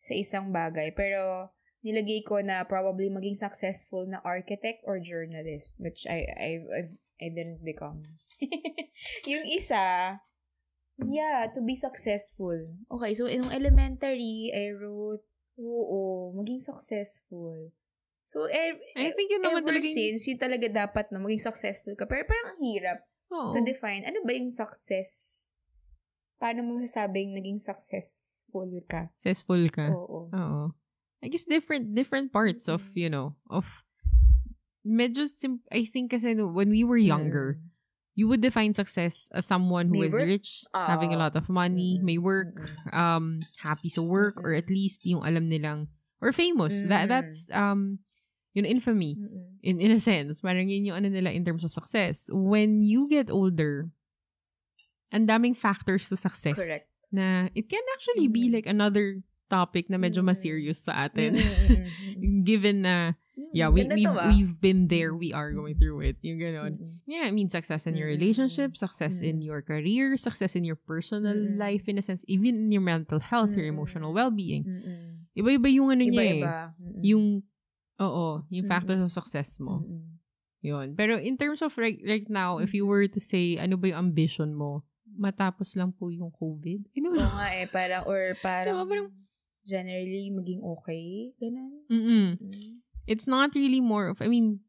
sa 0.00 0.12
isang 0.16 0.50
bagay. 0.50 0.90
Pero, 0.96 1.52
nilagay 1.84 2.24
ko 2.24 2.40
na 2.40 2.64
probably 2.64 3.12
maging 3.12 3.36
successful 3.36 4.08
na 4.08 4.24
architect 4.24 4.80
or 4.88 4.98
journalist, 4.98 5.76
which 5.78 6.02
I, 6.08 6.24
I, 6.34 6.50
I've, 6.64 6.94
I 7.20 7.28
didn't 7.30 7.60
become. 7.62 8.02
yung 9.30 9.46
isa, 9.46 10.18
Yeah, 10.96 11.52
to 11.52 11.60
be 11.60 11.76
successful. 11.76 12.56
Okay, 12.88 13.12
so 13.12 13.28
in 13.28 13.44
elementary, 13.52 14.48
I 14.48 14.72
wrote, 14.72 15.28
oo, 15.60 16.32
maging 16.32 16.56
successful. 16.56 17.68
So, 18.26 18.50
e- 18.50 18.82
I 18.98 19.14
think 19.14 19.30
yun 19.30 19.38
naman 19.40 19.62
ever 19.62 19.70
talaga 19.70 19.86
yung- 19.86 19.94
since, 20.18 20.26
yun 20.26 20.34
talaga 20.36 20.66
dapat 20.66 21.14
na 21.14 21.22
maging 21.22 21.46
successful 21.46 21.94
ka. 21.94 22.04
Pero 22.04 22.26
parang 22.26 22.52
ang 22.52 22.60
hirap 22.60 22.98
Oo. 23.30 23.54
to 23.54 23.62
define. 23.62 24.02
Ano 24.02 24.26
ba 24.26 24.34
yung 24.34 24.50
success? 24.50 25.54
Paano 26.36 26.60
mo 26.60 26.76
masasabing 26.76 27.32
naging 27.32 27.62
successful 27.62 28.66
ka? 28.84 29.14
Successful 29.14 29.62
ka. 29.70 29.94
Oo. 29.94 30.26
Oo. 30.28 30.64
I 31.22 31.30
guess 31.30 31.46
different 31.46 31.94
different 31.94 32.28
parts 32.28 32.66
of, 32.66 32.82
you 32.92 33.08
know, 33.08 33.38
of 33.46 33.86
medyo 34.82 35.22
sim- 35.24 35.64
I 35.70 35.86
think 35.86 36.10
kasi 36.10 36.34
no, 36.34 36.50
when 36.50 36.68
we 36.70 36.82
were 36.82 36.98
younger, 37.00 37.56
Mm. 37.56 37.70
you 38.14 38.26
would 38.28 38.42
define 38.42 38.74
success 38.74 39.30
as 39.32 39.46
someone 39.46 39.88
who 39.88 40.02
May 40.02 40.08
is 40.08 40.14
work? 40.14 40.26
rich, 40.26 40.50
having 40.74 41.14
a 41.14 41.18
Ah. 41.18 41.30
lot 41.30 41.34
of 41.36 41.46
money, 41.48 41.98
Mm-mm. 41.98 42.04
may 42.04 42.18
work, 42.18 42.50
um 42.90 43.38
happy 43.62 43.88
sa 43.88 44.02
work 44.02 44.36
or 44.38 44.50
at 44.50 44.66
least 44.66 45.06
yung 45.06 45.22
alam 45.22 45.46
nilang 45.46 45.88
or 46.20 46.30
famous. 46.30 46.82
That 46.82 47.06
Mm. 47.06 47.10
that's 47.10 47.40
um 47.50 47.98
you 48.56 48.64
know 48.64 48.72
infamy 48.72 49.20
Mm-mm. 49.20 49.60
in 49.60 49.76
in 49.76 49.92
a 49.92 50.00
sense. 50.00 50.40
Parang 50.40 50.64
yun 50.64 50.88
yung 50.88 50.96
ano 50.96 51.12
nila 51.12 51.28
in 51.28 51.44
terms 51.44 51.60
of 51.60 51.76
success. 51.76 52.32
When 52.32 52.80
you 52.80 53.04
get 53.04 53.28
older, 53.28 53.92
ang 55.12 55.28
daming 55.28 55.52
factors 55.52 56.08
to 56.08 56.16
success. 56.16 56.56
Correct. 56.56 56.88
Na 57.12 57.52
it 57.52 57.68
can 57.68 57.84
actually 57.92 58.32
be 58.32 58.48
Mm. 58.48 58.52
like 58.56 58.66
another 58.66 59.20
topic 59.46 59.86
na 59.86 60.00
medyo 60.00 60.24
mas 60.24 60.42
serious 60.42 60.82
sa 60.82 61.06
atin. 61.06 61.38
Mm-mm. 61.38 62.42
Given 62.50 62.82
na, 62.82 63.14
yeah, 63.54 63.70
we, 63.70 63.86
we've, 63.86 64.10
ah. 64.10 64.26
we've 64.26 64.58
been 64.58 64.90
there, 64.90 65.14
we 65.14 65.30
are 65.30 65.54
going 65.54 65.78
through 65.78 66.02
it. 66.02 66.16
Yung 66.26 66.42
ganon. 66.42 66.82
Mm-mm. 66.82 67.06
Yeah, 67.06 67.26
I 67.26 67.30
mean, 67.30 67.46
success 67.46 67.86
in 67.86 67.94
your 67.94 68.10
relationship, 68.10 68.74
success 68.74 69.22
in 69.22 69.42
your 69.42 69.62
career, 69.62 70.18
success 70.18 70.58
in 70.58 70.66
your 70.66 70.74
personal 70.74 71.38
life, 71.38 71.86
in 71.86 71.94
a 71.98 72.02
sense, 72.02 72.26
even 72.26 72.58
in 72.66 72.74
your 72.74 72.82
mental 72.82 73.22
health, 73.22 73.54
your 73.54 73.70
emotional 73.70 74.10
well-being. 74.10 74.66
Iba-iba 75.38 75.68
yung 75.70 75.94
ano 75.94 76.02
niya 76.02 76.22
eh. 76.26 76.42
Iba-iba. 76.42 76.54
Yung, 77.06 77.24
oo, 77.98 78.44
yung 78.50 78.66
Mm-mm. 78.66 78.72
factors 78.72 79.00
of 79.00 79.12
success 79.12 79.60
mo. 79.60 79.80
Mm-mm. 79.82 80.16
Yun. 80.60 80.98
Pero 80.98 81.16
in 81.16 81.36
terms 81.38 81.62
of 81.62 81.70
right, 81.78 82.00
right 82.02 82.26
now, 82.26 82.58
if 82.58 82.74
you 82.74 82.86
were 82.86 83.06
to 83.06 83.20
say, 83.20 83.54
ano 83.56 83.76
ba 83.76 83.92
yung 83.94 84.10
ambition 84.10 84.50
mo, 84.52 84.82
matapos 85.06 85.78
lang 85.78 85.94
po 85.94 86.10
yung 86.10 86.34
COVID. 86.34 86.90
Ano? 86.98 87.08
Oo 87.14 87.34
nga 87.38 87.48
eh, 87.54 87.70
parang, 87.70 88.02
or 88.04 88.34
parang, 88.42 88.74
Diba, 88.82 88.88
parang- 88.90 89.12
generally, 89.62 90.30
maging 90.30 90.62
okay. 90.62 91.32
Ganun. 91.38 91.72
Mm-mm. 91.86 92.26
Mm. 92.38 92.62
It's 93.06 93.26
not 93.26 93.54
really 93.54 93.78
more 93.80 94.10
of, 94.10 94.18
I 94.18 94.26
mean, 94.26 94.65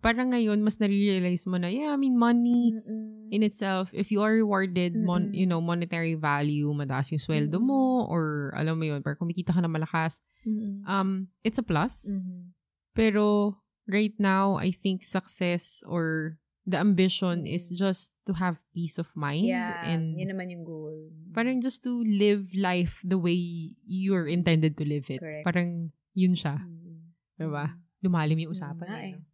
parang 0.00 0.30
ngayon, 0.30 0.62
mas 0.62 0.78
nare-realize 0.78 1.46
mo 1.46 1.58
na, 1.58 1.66
yeah, 1.66 1.90
I 1.90 1.98
mean, 1.98 2.14
money 2.14 2.76
Mm-mm. 2.78 3.30
in 3.30 3.42
itself, 3.42 3.90
if 3.92 4.10
you 4.10 4.22
are 4.22 4.32
rewarded, 4.32 4.94
mon, 4.94 5.30
Mm-mm. 5.30 5.36
you 5.36 5.46
know, 5.46 5.60
monetary 5.60 6.14
value, 6.14 6.70
mataas 6.70 7.10
yung 7.10 7.22
sweldo 7.22 7.58
Mm-mm. 7.58 7.70
mo, 7.70 8.06
or 8.06 8.52
alam 8.54 8.78
mo 8.78 8.84
yun, 8.86 9.02
parang 9.02 9.18
kumikita 9.18 9.54
ka 9.54 9.60
na 9.60 9.70
malakas, 9.70 10.22
Mm-mm. 10.46 10.86
um, 10.86 11.28
it's 11.42 11.58
a 11.58 11.66
plus. 11.66 12.14
Mhm. 12.14 12.54
Pero, 12.94 13.56
right 13.88 14.14
now, 14.20 14.60
I 14.60 14.70
think 14.70 15.02
success 15.02 15.82
or 15.88 16.36
the 16.62 16.78
ambition 16.78 17.42
Mm-mm. 17.42 17.54
is 17.54 17.74
just 17.74 18.14
to 18.28 18.38
have 18.38 18.62
peace 18.70 19.00
of 19.02 19.10
mind. 19.18 19.50
Yeah, 19.50 19.82
and 19.82 20.14
yun 20.14 20.30
naman 20.30 20.54
yung 20.54 20.62
goal. 20.62 20.94
parang 21.34 21.58
just 21.64 21.82
to 21.82 22.04
live 22.06 22.52
life 22.54 23.00
the 23.02 23.18
way 23.18 23.34
you're 23.82 24.28
intended 24.28 24.76
to 24.78 24.84
live 24.84 25.08
it. 25.10 25.18
Correct. 25.18 25.42
Parang, 25.48 25.90
yun 26.14 26.36
siya. 26.36 26.60
Mm. 26.60 27.16
Diba? 27.40 27.80
Lumalim 28.04 28.38
yung 28.38 28.52
Yun 28.52 28.60
usapan. 28.60 28.86
nga 28.86 28.98
eh, 29.00 29.08
eh. 29.08 29.14
no? 29.16 29.31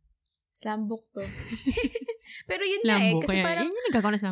Slam 0.58 0.90
book 0.90 1.06
to. 1.14 1.22
Pero 2.50 2.66
yun 2.66 2.82
nga 2.82 2.98
eh, 2.98 3.14
kasi 3.22 3.38
Kaya, 3.38 3.46
parang, 3.46 3.70
yun 3.70 3.78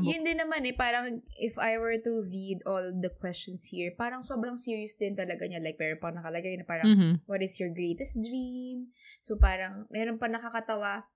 book. 0.02 0.10
yun 0.10 0.22
din 0.26 0.38
naman 0.42 0.66
eh, 0.66 0.74
parang 0.74 1.22
if 1.38 1.54
I 1.54 1.78
were 1.78 2.02
to 2.02 2.26
read 2.26 2.66
all 2.66 2.82
the 2.82 3.14
questions 3.14 3.70
here, 3.70 3.94
parang 3.94 4.26
sobrang 4.26 4.58
serious 4.58 4.98
din 4.98 5.14
talaga 5.14 5.46
niya. 5.46 5.62
Like, 5.62 5.78
meron 5.78 6.02
pa 6.02 6.10
nakalagay 6.10 6.58
na 6.58 6.66
parang, 6.66 6.90
Mhm. 6.90 7.12
what 7.30 7.38
is 7.46 7.54
your 7.62 7.70
greatest 7.70 8.18
dream? 8.18 8.90
So, 9.22 9.38
parang, 9.38 9.86
meron 9.94 10.18
pa 10.18 10.26
nakakatawa, 10.26 11.06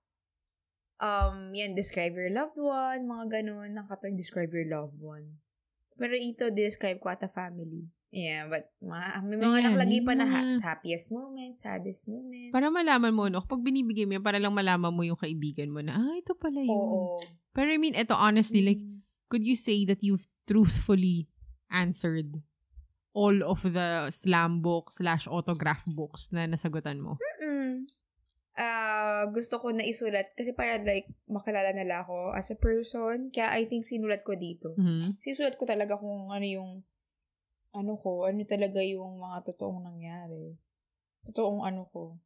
um, 1.03 1.51
yan, 1.51 1.75
describe 1.75 2.15
your 2.15 2.31
loved 2.31 2.55
one, 2.57 3.03
mga 3.03 3.43
ganun, 3.43 3.75
nakakatawa 3.75 4.15
describe 4.15 4.55
your 4.55 4.69
loved 4.71 4.95
one. 5.03 5.43
Pero 5.99 6.15
ito, 6.15 6.47
describe 6.55 7.03
ko 7.03 7.11
at 7.11 7.21
a 7.21 7.29
family. 7.29 7.91
Yeah, 8.11 8.51
but 8.51 8.67
mga, 8.83 9.07
may 9.23 9.37
mga 9.39 9.47
Ayan, 9.47 9.63
nakalagay 9.71 10.01
pa 10.03 10.13
na 10.13 10.25
ha- 10.27 10.51
happiest 10.51 11.15
moment, 11.15 11.55
saddest 11.55 12.11
moment. 12.11 12.51
Para 12.51 12.67
malaman 12.67 13.15
mo, 13.15 13.31
no? 13.31 13.39
Kapag 13.39 13.63
binibigay 13.63 14.03
mo 14.03 14.19
yan, 14.19 14.23
para 14.23 14.35
lang 14.35 14.51
malaman 14.51 14.91
mo 14.91 15.01
yung 15.01 15.15
kaibigan 15.15 15.71
mo 15.71 15.79
na, 15.79 15.95
ah, 15.95 16.15
ito 16.19 16.35
pala 16.35 16.59
yun. 16.59 16.75
Oo. 16.75 17.23
Pero 17.55 17.71
I 17.71 17.79
mean, 17.79 17.95
ito 17.95 18.11
honestly, 18.11 18.59
like, 18.61 18.83
Mm. 18.83 18.99
could 19.27 19.47
you 19.47 19.55
say 19.55 19.87
that 19.87 20.03
you've 20.03 20.27
truthfully 20.43 21.31
answered 21.71 22.43
all 23.15 23.43
of 23.43 23.63
the 23.63 24.11
slam 24.11 24.59
book 24.59 24.91
slash 24.91 25.23
autograph 25.23 25.87
books 25.87 26.35
na 26.35 26.43
nasagutan 26.43 26.99
mo? 26.99 27.15
Mm. 27.39 27.87
Ah, 28.59 29.23
gusto 29.31 29.55
ko 29.55 29.71
na 29.71 29.87
isulat 29.87 30.35
kasi 30.35 30.51
para 30.51 30.75
like 30.83 31.07
makilala 31.25 31.71
nila 31.71 32.03
ako 32.03 32.35
as 32.35 32.51
a 32.51 32.59
person. 32.59 33.31
Kaya 33.31 33.55
I 33.55 33.63
think 33.63 33.87
sinulat 33.87 34.27
ko 34.27 34.35
dito. 34.35 34.75
Mhm. 34.75 35.15
Sinulat 35.17 35.55
ko 35.55 35.63
talaga 35.63 35.95
kung 35.95 36.27
ano 36.27 36.43
yung 36.43 36.83
ano 37.71 37.95
ko, 37.95 38.27
ano 38.27 38.43
talaga 38.43 38.83
yung 38.83 39.19
mga 39.19 39.47
totoong 39.51 39.81
nangyari. 39.83 40.55
Totoong 41.27 41.63
ano 41.63 41.87
ko. 41.91 42.19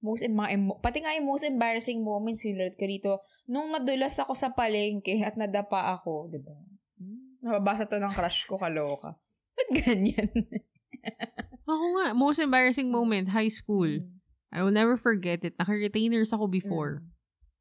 Most 0.00 0.24
em- 0.24 0.36
mga 0.36 0.80
pati 0.80 1.00
nga 1.00 1.16
yung 1.16 1.28
most 1.28 1.44
embarrassing 1.44 2.04
moments 2.04 2.44
sinulat 2.44 2.76
ko 2.76 2.84
dito. 2.84 3.12
Nung 3.48 3.72
nadulas 3.72 4.16
ako 4.20 4.36
sa 4.36 4.52
palengke 4.52 5.16
at 5.24 5.36
nadapa 5.36 5.92
ako, 5.96 6.28
di 6.32 6.40
ba? 6.40 6.56
Hmm, 7.00 7.40
Nababasa 7.44 7.88
to 7.88 8.00
ng 8.00 8.12
crush 8.12 8.44
ko, 8.48 8.56
kaloka. 8.60 9.16
Ba't 9.56 9.68
ganyan? 9.72 10.28
Ako 11.66 11.84
nga, 11.98 12.06
most 12.14 12.38
embarrassing 12.38 12.94
moment, 12.94 13.34
high 13.34 13.50
school. 13.50 13.90
Mm. 13.90 14.22
I 14.54 14.62
will 14.62 14.70
never 14.70 14.94
forget 14.94 15.42
it. 15.42 15.58
Naka-retainers 15.58 16.30
ako 16.30 16.46
before. 16.46 17.02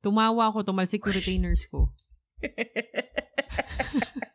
Tumawa 0.06 0.54
ako, 0.54 0.62
tumalsik 0.62 1.02
yung 1.02 1.18
retainers 1.18 1.66
ko. 1.66 1.90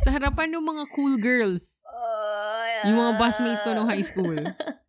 Sa 0.00 0.10
harapan 0.10 0.48
ng 0.50 0.62
mga 0.62 0.84
cool 0.90 1.14
girls. 1.16 1.80
Oh, 1.84 2.86
Yung 2.86 2.96
mga 2.96 3.12
busmate 3.16 3.60
ko 3.60 3.70
nung 3.72 3.86
high 3.86 4.02
school. 4.02 4.36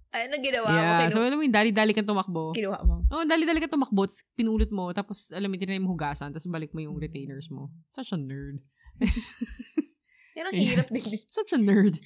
Ano 0.08 0.34
ginawa 0.40 0.66
Yeah. 0.72 0.98
mo? 0.98 1.14
So, 1.14 1.20
Kinu- 1.20 1.28
alam 1.30 1.38
mo 1.38 1.44
yun, 1.46 1.54
dali-dali 1.54 1.92
kang 1.94 2.08
tumakbo. 2.08 2.50
kinuha 2.50 2.80
mo. 2.82 3.06
Oh, 3.12 3.22
dali-dali 3.22 3.60
ka 3.60 3.70
tumakbo, 3.70 4.02
tapos 4.02 4.26
pinulot 4.34 4.72
mo, 4.72 4.90
tapos 4.90 5.30
alam 5.30 5.46
mo, 5.46 5.60
tinry 5.60 5.78
mo 5.78 5.94
hugasan, 5.94 6.34
tapos 6.34 6.48
balik 6.50 6.74
mo 6.74 6.82
yung 6.82 6.98
retainers 6.98 7.52
mo. 7.54 7.70
Such 7.86 8.16
a 8.16 8.18
nerd. 8.18 8.58
Yan 10.40 10.50
ang 10.50 10.58
hirap 10.58 10.90
din. 10.90 11.06
Such 11.30 11.54
a 11.54 11.60
nerd. 11.62 12.02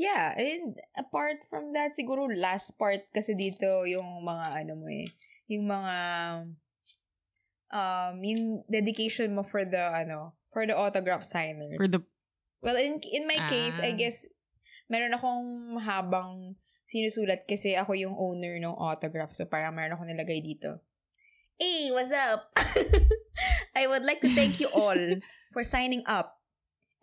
Yeah, 0.00 0.32
and 0.32 0.80
apart 0.96 1.44
from 1.44 1.72
that, 1.72 1.92
siguro 1.92 2.24
last 2.30 2.76
part 2.76 3.04
kasi 3.10 3.32
dito 3.32 3.84
yung 3.84 4.22
mga 4.22 4.64
ano 4.64 4.72
mo 4.76 4.88
eh, 4.88 5.04
yung 5.48 5.64
mga 5.66 5.94
um 7.68 8.14
yung 8.22 8.42
dedication 8.64 9.32
mo 9.32 9.42
for 9.42 9.64
the 9.64 9.82
ano, 9.82 10.35
for 10.56 10.64
the 10.64 10.72
autograph 10.72 11.20
signers. 11.20 11.76
For 11.76 11.84
the- 11.86 12.00
Well, 12.64 12.80
in 12.80 12.96
in 13.04 13.28
my 13.28 13.44
case, 13.46 13.76
I 13.78 13.92
Ah. 13.92 13.98
guess 14.00 14.24
meron 14.88 15.12
akong 15.12 15.76
mahabang 15.76 16.56
sinusulat 16.88 17.44
kasi 17.44 17.76
ako 17.76 17.92
yung 17.92 18.16
owner 18.16 18.56
ng 18.56 18.72
autograph. 18.72 19.36
So 19.36 19.44
parang 19.44 19.76
meron 19.76 19.92
ako 19.92 20.08
nilagay 20.08 20.40
dito. 20.40 20.80
Hey, 21.60 21.92
what's 21.92 22.08
up? 22.08 22.48
I 23.76 23.84
would 23.84 24.08
like 24.08 24.24
to 24.24 24.32
thank 24.32 24.56
you 24.56 24.72
all 24.72 24.96
for 25.52 25.60
signing 25.60 26.00
up 26.08 26.40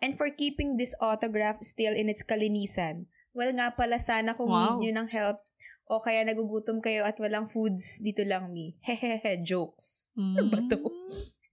and 0.02 0.18
for 0.18 0.26
keeping 0.26 0.74
this 0.74 0.90
autograph 0.98 1.62
still 1.62 1.94
in 1.94 2.10
its 2.10 2.26
kalinisan. 2.26 3.06
Well 3.30 3.54
nga 3.54 3.70
pala, 3.70 4.02
sana 4.02 4.34
kung 4.34 4.50
Wow. 4.50 4.82
need 4.82 4.90
nyo 4.90 5.06
ng 5.06 5.10
help 5.14 5.38
o 5.86 6.02
kaya 6.02 6.26
nagugutom 6.26 6.82
kayo 6.82 7.06
at 7.06 7.14
walang 7.22 7.46
foods, 7.46 8.02
dito 8.02 8.26
lang 8.26 8.50
me. 8.50 8.74
Hehehe, 8.86 9.38
jokes. 9.38 10.10
Ano 10.18 10.50
ba 10.50 10.58
to? 10.66 10.82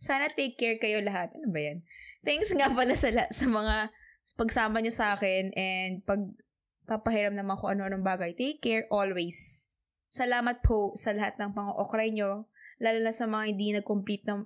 Sana 0.01 0.25
take 0.33 0.57
care 0.57 0.81
kayo 0.81 0.97
lahat. 1.05 1.29
Ano 1.37 1.53
ba 1.53 1.61
yan? 1.61 1.85
Thanks 2.25 2.49
nga 2.57 2.73
pala 2.73 2.97
sa, 2.97 3.13
la- 3.13 3.29
sa 3.29 3.45
mga 3.45 3.93
pagsama 4.33 4.81
nyo 4.81 4.89
sa 4.89 5.13
akin 5.13 5.53
and 5.53 6.01
pag 6.01 6.25
papahiram 6.89 7.37
naman 7.37 7.53
kung 7.53 7.77
ano-anong 7.77 8.01
bagay. 8.01 8.33
Take 8.33 8.65
care 8.65 8.89
always. 8.89 9.69
Salamat 10.09 10.65
po 10.65 10.97
sa 10.97 11.13
lahat 11.13 11.37
ng 11.37 11.53
pang-okray 11.53 12.09
nyo, 12.11 12.49
lalo 12.81 12.99
na 12.99 13.13
sa 13.13 13.29
mga 13.29 13.43
hindi 13.53 13.77
nag-complete 13.77 14.25
ng 14.25 14.41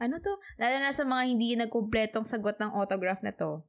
ano 0.00 0.18
to? 0.18 0.32
Lalo 0.58 0.76
na 0.82 0.90
sa 0.90 1.06
mga 1.06 1.22
hindi 1.28 1.54
nagkumpletong 1.54 2.26
sagot 2.26 2.58
ng 2.58 2.74
autograph 2.74 3.22
na 3.22 3.30
to. 3.30 3.62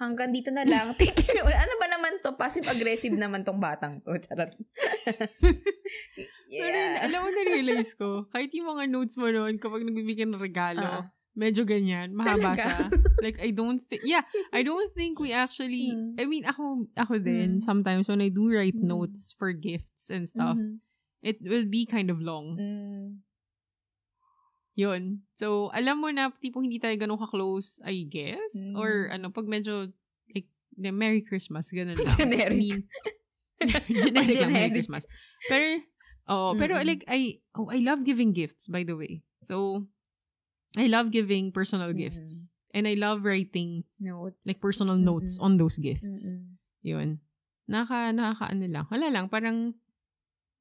Hanggang 0.00 0.32
dito 0.32 0.48
na 0.48 0.64
lang. 0.64 0.94
Take 1.02 1.12
care. 1.12 1.44
Ano 1.44 1.74
ba 1.76 1.86
naman 1.90 2.16
to? 2.24 2.32
Passive-aggressive 2.32 3.12
naman 3.20 3.44
tong 3.44 3.60
batang 3.60 4.00
to. 4.00 4.16
Charot. 4.24 4.48
Pero 6.50 6.74
yun, 6.74 6.94
alam 6.98 7.18
mo, 7.20 7.28
na-realize 7.36 7.92
ko, 7.94 8.26
kahit 8.26 8.50
yung 8.52 8.66
mga 8.68 8.90
notes 8.90 9.14
mo 9.14 9.30
noon, 9.30 9.54
kapag 9.56 9.86
nagbibigyan 9.86 10.34
ng 10.34 10.42
regalo, 10.42 10.82
Ah. 10.82 11.06
medyo 11.32 11.62
ganyan, 11.62 12.10
mahaba 12.10 12.52
Talaga? 12.58 12.64
siya. 12.66 12.78
Like, 13.24 13.38
I 13.38 13.52
don't 13.52 13.84
think, 13.84 14.02
yeah, 14.02 14.24
I 14.50 14.64
don't 14.64 14.90
think 14.92 15.20
we 15.20 15.30
actually, 15.30 15.92
Mm. 15.92 16.16
I 16.18 16.24
mean, 16.24 16.42
ako, 16.42 16.88
ako 16.96 17.20
din, 17.20 17.56
Mm. 17.56 17.62
sometimes 17.62 18.08
when 18.08 18.18
I 18.18 18.32
do 18.32 18.50
write 18.50 18.74
Mm. 18.74 18.88
notes 18.90 19.30
for 19.36 19.52
gifts 19.52 20.08
and 20.08 20.26
stuff, 20.26 20.56
Mhm. 20.56 20.80
it 21.20 21.38
will 21.40 21.68
be 21.68 21.84
kind 21.84 22.08
of 22.08 22.18
long. 22.18 22.56
Mm. 22.56 23.06
Yun. 24.74 25.02
So, 25.36 25.68
alam 25.70 26.00
mo 26.00 26.08
na, 26.08 26.32
tipong 26.32 26.64
hindi 26.64 26.80
tayo 26.80 26.96
ganun 26.96 27.20
ka-close, 27.20 27.82
I 27.84 28.08
guess. 28.08 28.54
Mm. 28.56 28.74
Or, 28.80 29.12
ano, 29.12 29.28
pag 29.28 29.44
medyo, 29.44 29.92
like, 30.32 30.48
the 30.72 30.88
Merry 30.90 31.20
Christmas, 31.20 31.68
ganun 31.68 31.94
lang. 32.00 32.08
Generic. 32.16 32.48
I 32.48 32.56
mean, 32.56 32.80
generic 33.92 34.40
lang, 34.40 34.50
Merry 34.56 34.72
Generic. 34.72 34.72
Christmas. 34.72 35.04
Pero, 35.44 35.84
oh, 36.30 36.54
pero 36.54 36.78
Mm-mm. 36.78 36.86
like, 36.86 37.02
I, 37.10 37.42
oh, 37.58 37.66
I 37.68 37.82
love 37.82 38.06
giving 38.06 38.30
gifts, 38.32 38.70
by 38.70 38.86
the 38.86 38.94
way. 38.94 39.26
So, 39.42 39.86
I 40.78 40.86
love 40.86 41.10
giving 41.10 41.50
personal 41.50 41.90
Mm-mm. 41.90 42.06
gifts. 42.06 42.48
And 42.70 42.86
I 42.86 42.94
love 42.94 43.26
writing, 43.26 43.82
Notes. 43.98 44.46
like, 44.46 44.62
personal 44.62 44.94
notes 44.94 45.36
Mm-mm. 45.36 45.44
on 45.44 45.58
those 45.58 45.74
gifts. 45.76 46.30
Mm-mm. 46.30 46.54
Yun. 46.86 47.18
Nakaka, 47.66 48.14
nakakaano 48.14 48.66
lang. 48.70 48.86
Wala 48.86 49.10
lang, 49.10 49.26
parang, 49.26 49.74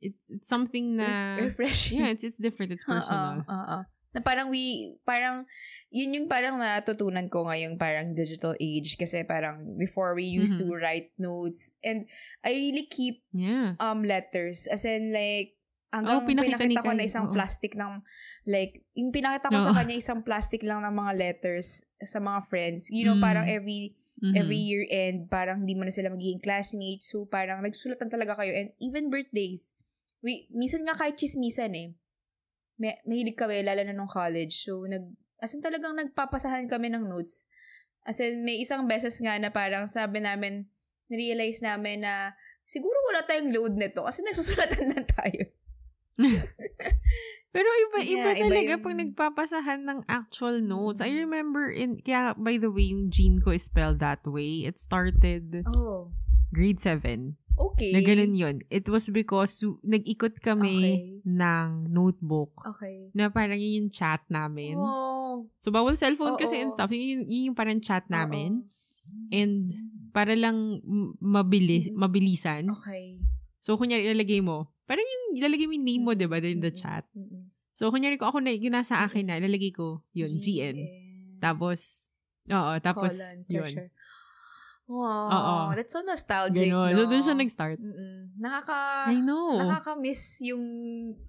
it's, 0.01 0.26
it's 0.30 0.49
something 0.49 0.97
na, 0.97 1.38
Ref- 1.38 1.53
refreshing. 1.59 2.01
yeah, 2.01 2.09
it's, 2.09 2.24
it's 2.26 2.41
different. 2.41 2.74
It's 2.74 2.84
personal. 2.84 3.45
Oo, 3.45 3.53
oo. 3.53 3.80
Na 4.09 4.26
parang 4.26 4.49
we, 4.49 4.97
parang, 5.05 5.45
yun 5.93 6.17
yung 6.17 6.26
parang 6.26 6.57
natutunan 6.57 7.30
ko 7.30 7.45
ngayong 7.45 7.78
parang 7.78 8.17
digital 8.17 8.57
age 8.57 8.97
kasi 8.97 9.22
parang 9.22 9.78
before 9.78 10.17
we 10.17 10.26
used 10.26 10.57
to 10.57 10.65
Mhm. 10.65 10.82
write 10.82 11.09
notes 11.22 11.78
and 11.86 12.09
I 12.41 12.57
really 12.57 12.89
keep 12.89 13.22
Yeah. 13.30 13.78
um 13.78 14.01
letters 14.01 14.65
as 14.65 14.82
in 14.82 15.13
like 15.13 15.59
hanggang 15.90 16.22
Oh, 16.22 16.26
pinakita 16.26 16.62
pinakita 16.62 16.86
ko 16.86 16.94
na 16.94 17.06
isang 17.06 17.28
Oo. 17.30 17.34
plastic 17.34 17.74
ng 17.74 18.06
like 18.46 18.86
yung 18.94 19.10
pinakita 19.10 19.50
ko 19.50 19.58
sa 19.58 19.74
Oo. 19.74 19.78
kanya 19.82 19.98
isang 19.98 20.22
plastic 20.22 20.62
lang 20.62 20.86
ng 20.86 20.94
mga 20.94 21.12
letters 21.18 21.82
sa 22.06 22.22
mga 22.22 22.46
friends 22.46 22.94
you 22.94 23.02
know 23.10 23.18
Mm. 23.18 23.26
parang 23.26 23.46
every 23.50 23.98
Mhm. 24.22 24.34
every 24.38 24.62
year 24.62 24.86
end 24.88 25.26
parang 25.34 25.66
hindi 25.66 25.74
mo 25.74 25.84
na 25.84 25.94
sila 25.94 26.14
magiging 26.14 26.40
classmates 26.40 27.10
so 27.10 27.26
parang 27.26 27.66
nagsulatan 27.66 28.06
talaga 28.06 28.38
kayo 28.38 28.54
and 28.54 28.70
even 28.78 29.10
birthdays 29.10 29.74
we 30.22 30.46
minsan 30.54 30.86
nga 30.86 30.94
kahit 30.94 31.18
chismisan 31.18 31.74
eh 31.74 31.98
may, 32.80 32.96
mahilig 33.04 33.36
kami 33.36 33.66
lalo 33.66 33.82
na 33.82 33.92
nung 33.92 34.08
college 34.08 34.70
so 34.70 34.86
nag 34.86 35.10
as 35.42 35.58
in 35.58 35.64
talagang 35.66 35.98
nagpapasahan 35.98 36.70
kami 36.70 36.94
ng 36.94 37.10
notes 37.10 37.50
as 38.06 38.22
in 38.22 38.46
may 38.46 38.62
isang 38.62 38.86
beses 38.86 39.18
nga 39.20 39.36
na 39.42 39.50
parang 39.50 39.90
sabi 39.90 40.22
namin 40.22 40.70
realize 41.10 41.66
namin 41.66 42.06
na 42.06 42.38
siguro 42.70 42.94
wala 43.10 43.26
tayong 43.26 43.50
load 43.50 43.74
nito 43.74 44.06
kasi 44.06 44.22
nagsusulatan 44.28 44.94
na 44.94 45.02
tayo 45.02 45.50
Pero 47.49 47.65
iba, 47.65 47.97
Yeah, 47.99 48.13
iba 48.13 48.30
iba 48.30 48.41
talaga 48.45 48.72
yung- 48.72 48.84
pag 48.84 48.95
nagpapasahan 48.95 49.82
ng 49.82 49.99
actual 50.05 50.61
notes. 50.61 51.01
I 51.01 51.09
Mm. 51.09 51.20
remember 51.26 51.63
in, 51.67 51.97
kaya 51.97 52.38
by 52.38 52.55
the 52.55 52.70
way, 52.70 52.93
yung 52.93 53.09
gene 53.09 53.41
ko 53.41 53.49
is 53.49 53.65
spelled 53.65 53.97
that 53.97 54.22
way. 54.24 54.63
It 54.63 54.78
started 54.78 55.65
oh 55.74 56.13
grade 56.49 56.78
7. 56.78 57.38
okay 57.57 57.89
Na 57.91 57.99
ganun 57.99 58.34
yun. 58.34 58.55
It 58.70 58.86
was 58.86 59.09
because 59.09 59.57
nag-ikot 59.82 60.39
kami 60.39 60.78
Okay. 60.78 60.95
ng 61.26 61.67
notebook 61.89 62.53
okay 62.63 63.09
na 63.11 63.28
parang 63.28 63.57
yun 63.57 63.86
yung 63.86 63.89
chat 63.89 64.22
namin. 64.30 64.78
oh 64.78 65.49
So, 65.57 65.70
bawal 65.70 65.95
cellphone 65.95 66.36
kasi 66.36 66.57
Oo. 66.57 66.61
and 66.61 66.72
stuff. 66.72 66.89
Yun, 66.89 67.26
yun 67.26 67.49
yung 67.49 67.57
parang 67.57 67.80
chat 67.80 68.05
namin. 68.07 68.61
Oo. 68.61 69.32
And 69.32 69.74
para 70.11 70.34
lang 70.34 70.82
mabili, 71.17 71.89
mabilisan. 71.91 72.70
okay 72.70 73.17
So, 73.59 73.74
kunyari, 73.76 74.05
ilalagay 74.05 74.39
mo. 74.39 74.70
Parang 74.90 75.06
yung 75.06 75.38
ilalagay 75.38 75.70
mo 75.70 75.78
yung 75.78 75.86
name 75.86 76.04
mo, 76.04 76.12
diba, 76.18 76.42
in 76.42 76.66
the 76.66 76.74
chat. 76.74 77.06
So, 77.78 77.94
kunyari 77.94 78.18
ko, 78.18 78.34
ako 78.34 78.42
na, 78.42 78.50
yung 78.50 78.74
nasa 78.74 79.06
akin 79.06 79.30
na, 79.30 79.38
ilalagay 79.38 79.70
ko, 79.70 80.02
yun, 80.18 80.34
GN. 80.34 80.82
Tapos, 81.38 82.10
oo, 82.50 82.72
tapos, 82.82 83.14
Colon, 83.14 83.38
yun. 83.46 83.64
treasure. 83.70 83.90
Wow, 84.90 85.30
Oo. 85.30 85.78
that's 85.78 85.94
so 85.94 86.02
nostalgic, 86.02 86.66
Ganon. 86.66 86.98
no? 86.98 87.06
So, 87.06 87.14
doon 87.14 87.22
siya 87.22 87.38
nag-start. 87.38 87.78
Mm-mm. 87.78 88.34
Nakaka... 88.42 89.06
I 89.14 89.22
know. 89.22 89.62
Nakaka-miss 89.62 90.42
yung 90.50 90.66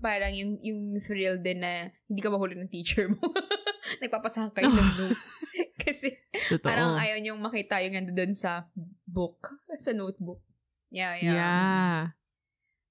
parang 0.01 0.33
yung 0.33 0.57
yung 0.65 0.97
thrill 0.97 1.37
din 1.45 1.61
na 1.61 1.93
hindi 2.09 2.25
ka 2.25 2.33
mahuli 2.33 2.57
ng 2.57 2.73
teacher 2.73 3.13
mo. 3.13 3.21
Nagpapasahan 4.01 4.57
kayo 4.57 4.73
ng 4.73 4.93
notes. 5.05 5.45
Kasi 5.85 6.09
Totoo. 6.49 6.65
parang 6.65 6.97
ayaw 6.97 7.21
niyong 7.21 7.37
makita 7.37 7.85
yung 7.85 8.01
nandoon 8.01 8.33
sa 8.33 8.65
book, 9.05 9.53
sa 9.77 9.93
notebook. 9.93 10.41
Yeah, 10.89 11.21
yeah. 11.21 11.37
yeah. 11.37 11.99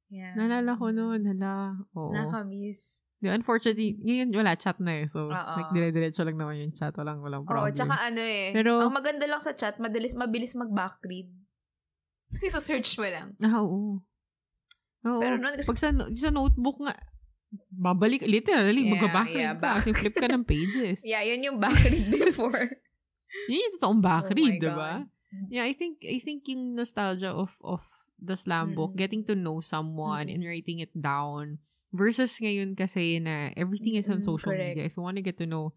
Yeah. 0.10 0.34
Nalala 0.36 0.76
ko 0.76 0.90
noon. 0.90 1.26
Hala. 1.26 1.78
Oo. 1.94 2.12
Nakaka-miss. 2.12 3.06
Di, 3.20 3.28
unfortunately, 3.28 4.00
ngayon 4.00 4.32
wala 4.32 4.56
chat 4.56 4.80
na 4.80 5.04
eh. 5.04 5.06
So, 5.06 5.28
Oo. 5.28 5.54
like, 5.56 5.72
dire-diretso 5.72 6.24
lang 6.24 6.40
naman 6.40 6.60
yung 6.60 6.72
chat. 6.72 6.96
Walang, 6.96 7.20
walang 7.20 7.44
Oo, 7.44 7.52
problem. 7.52 7.76
tsaka 7.76 7.96
ano 8.00 8.22
eh. 8.24 8.56
Pero- 8.56 8.80
ang 8.80 8.96
maganda 8.96 9.28
lang 9.28 9.44
sa 9.44 9.52
chat, 9.52 9.76
madalis, 9.78 10.16
mabilis 10.16 10.56
mag-backread. 10.56 11.28
sa 12.54 12.62
search 12.64 12.96
mo 12.96 13.08
lang. 13.10 13.36
Ah, 13.44 13.60
oo. 13.60 14.00
Oo. 15.04 15.20
Pero 15.20 15.36
noon 15.36 15.56
kasi, 15.56 15.68
Pag 15.68 15.80
sa, 15.80 15.90
sa 15.96 16.30
notebook 16.32 16.80
nga, 16.80 16.96
babalik, 17.74 18.24
literally, 18.24 18.86
Yeah, 18.86 18.92
magbabackread 18.96 19.46
yeah, 19.52 19.56
ka. 19.58 19.62
back- 19.62 19.76
Kasi 19.82 19.90
flip 19.96 20.16
ka 20.16 20.28
ng 20.30 20.44
pages. 20.46 21.04
yeah, 21.12 21.24
yun 21.26 21.44
yung 21.44 21.58
backread 21.60 22.08
before. 22.14 22.72
Yun 23.52 23.64
yung 23.68 23.74
totoong 23.80 24.00
Oh 24.00 24.06
backread, 24.06 24.64
di 24.64 24.70
ba? 24.72 25.04
God. 25.04 25.52
Yeah, 25.52 25.66
I 25.68 25.74
think, 25.76 26.02
I 26.08 26.18
think 26.18 26.48
yung 26.48 26.74
nostalgia 26.74 27.36
of, 27.36 27.54
of 27.62 27.84
the 28.22 28.36
slam 28.36 28.76
book, 28.76 28.94
Mm-mm. 28.94 29.02
getting 29.02 29.24
to 29.26 29.36
know 29.36 29.60
someone 29.60 30.28
Mm-mm. 30.28 30.36
and 30.36 30.44
writing 30.46 30.80
it 30.80 30.92
down, 30.94 31.60
versus 31.90 32.38
ngayon 32.38 32.78
kasi 32.78 33.18
na 33.18 33.50
everything 33.58 33.96
is 33.96 34.08
on 34.12 34.22
social 34.22 34.54
correct. 34.54 34.78
media. 34.78 34.86
If 34.86 34.96
you 34.96 35.04
want 35.04 35.18
to 35.18 35.26
get 35.26 35.40
to 35.42 35.48
know 35.50 35.74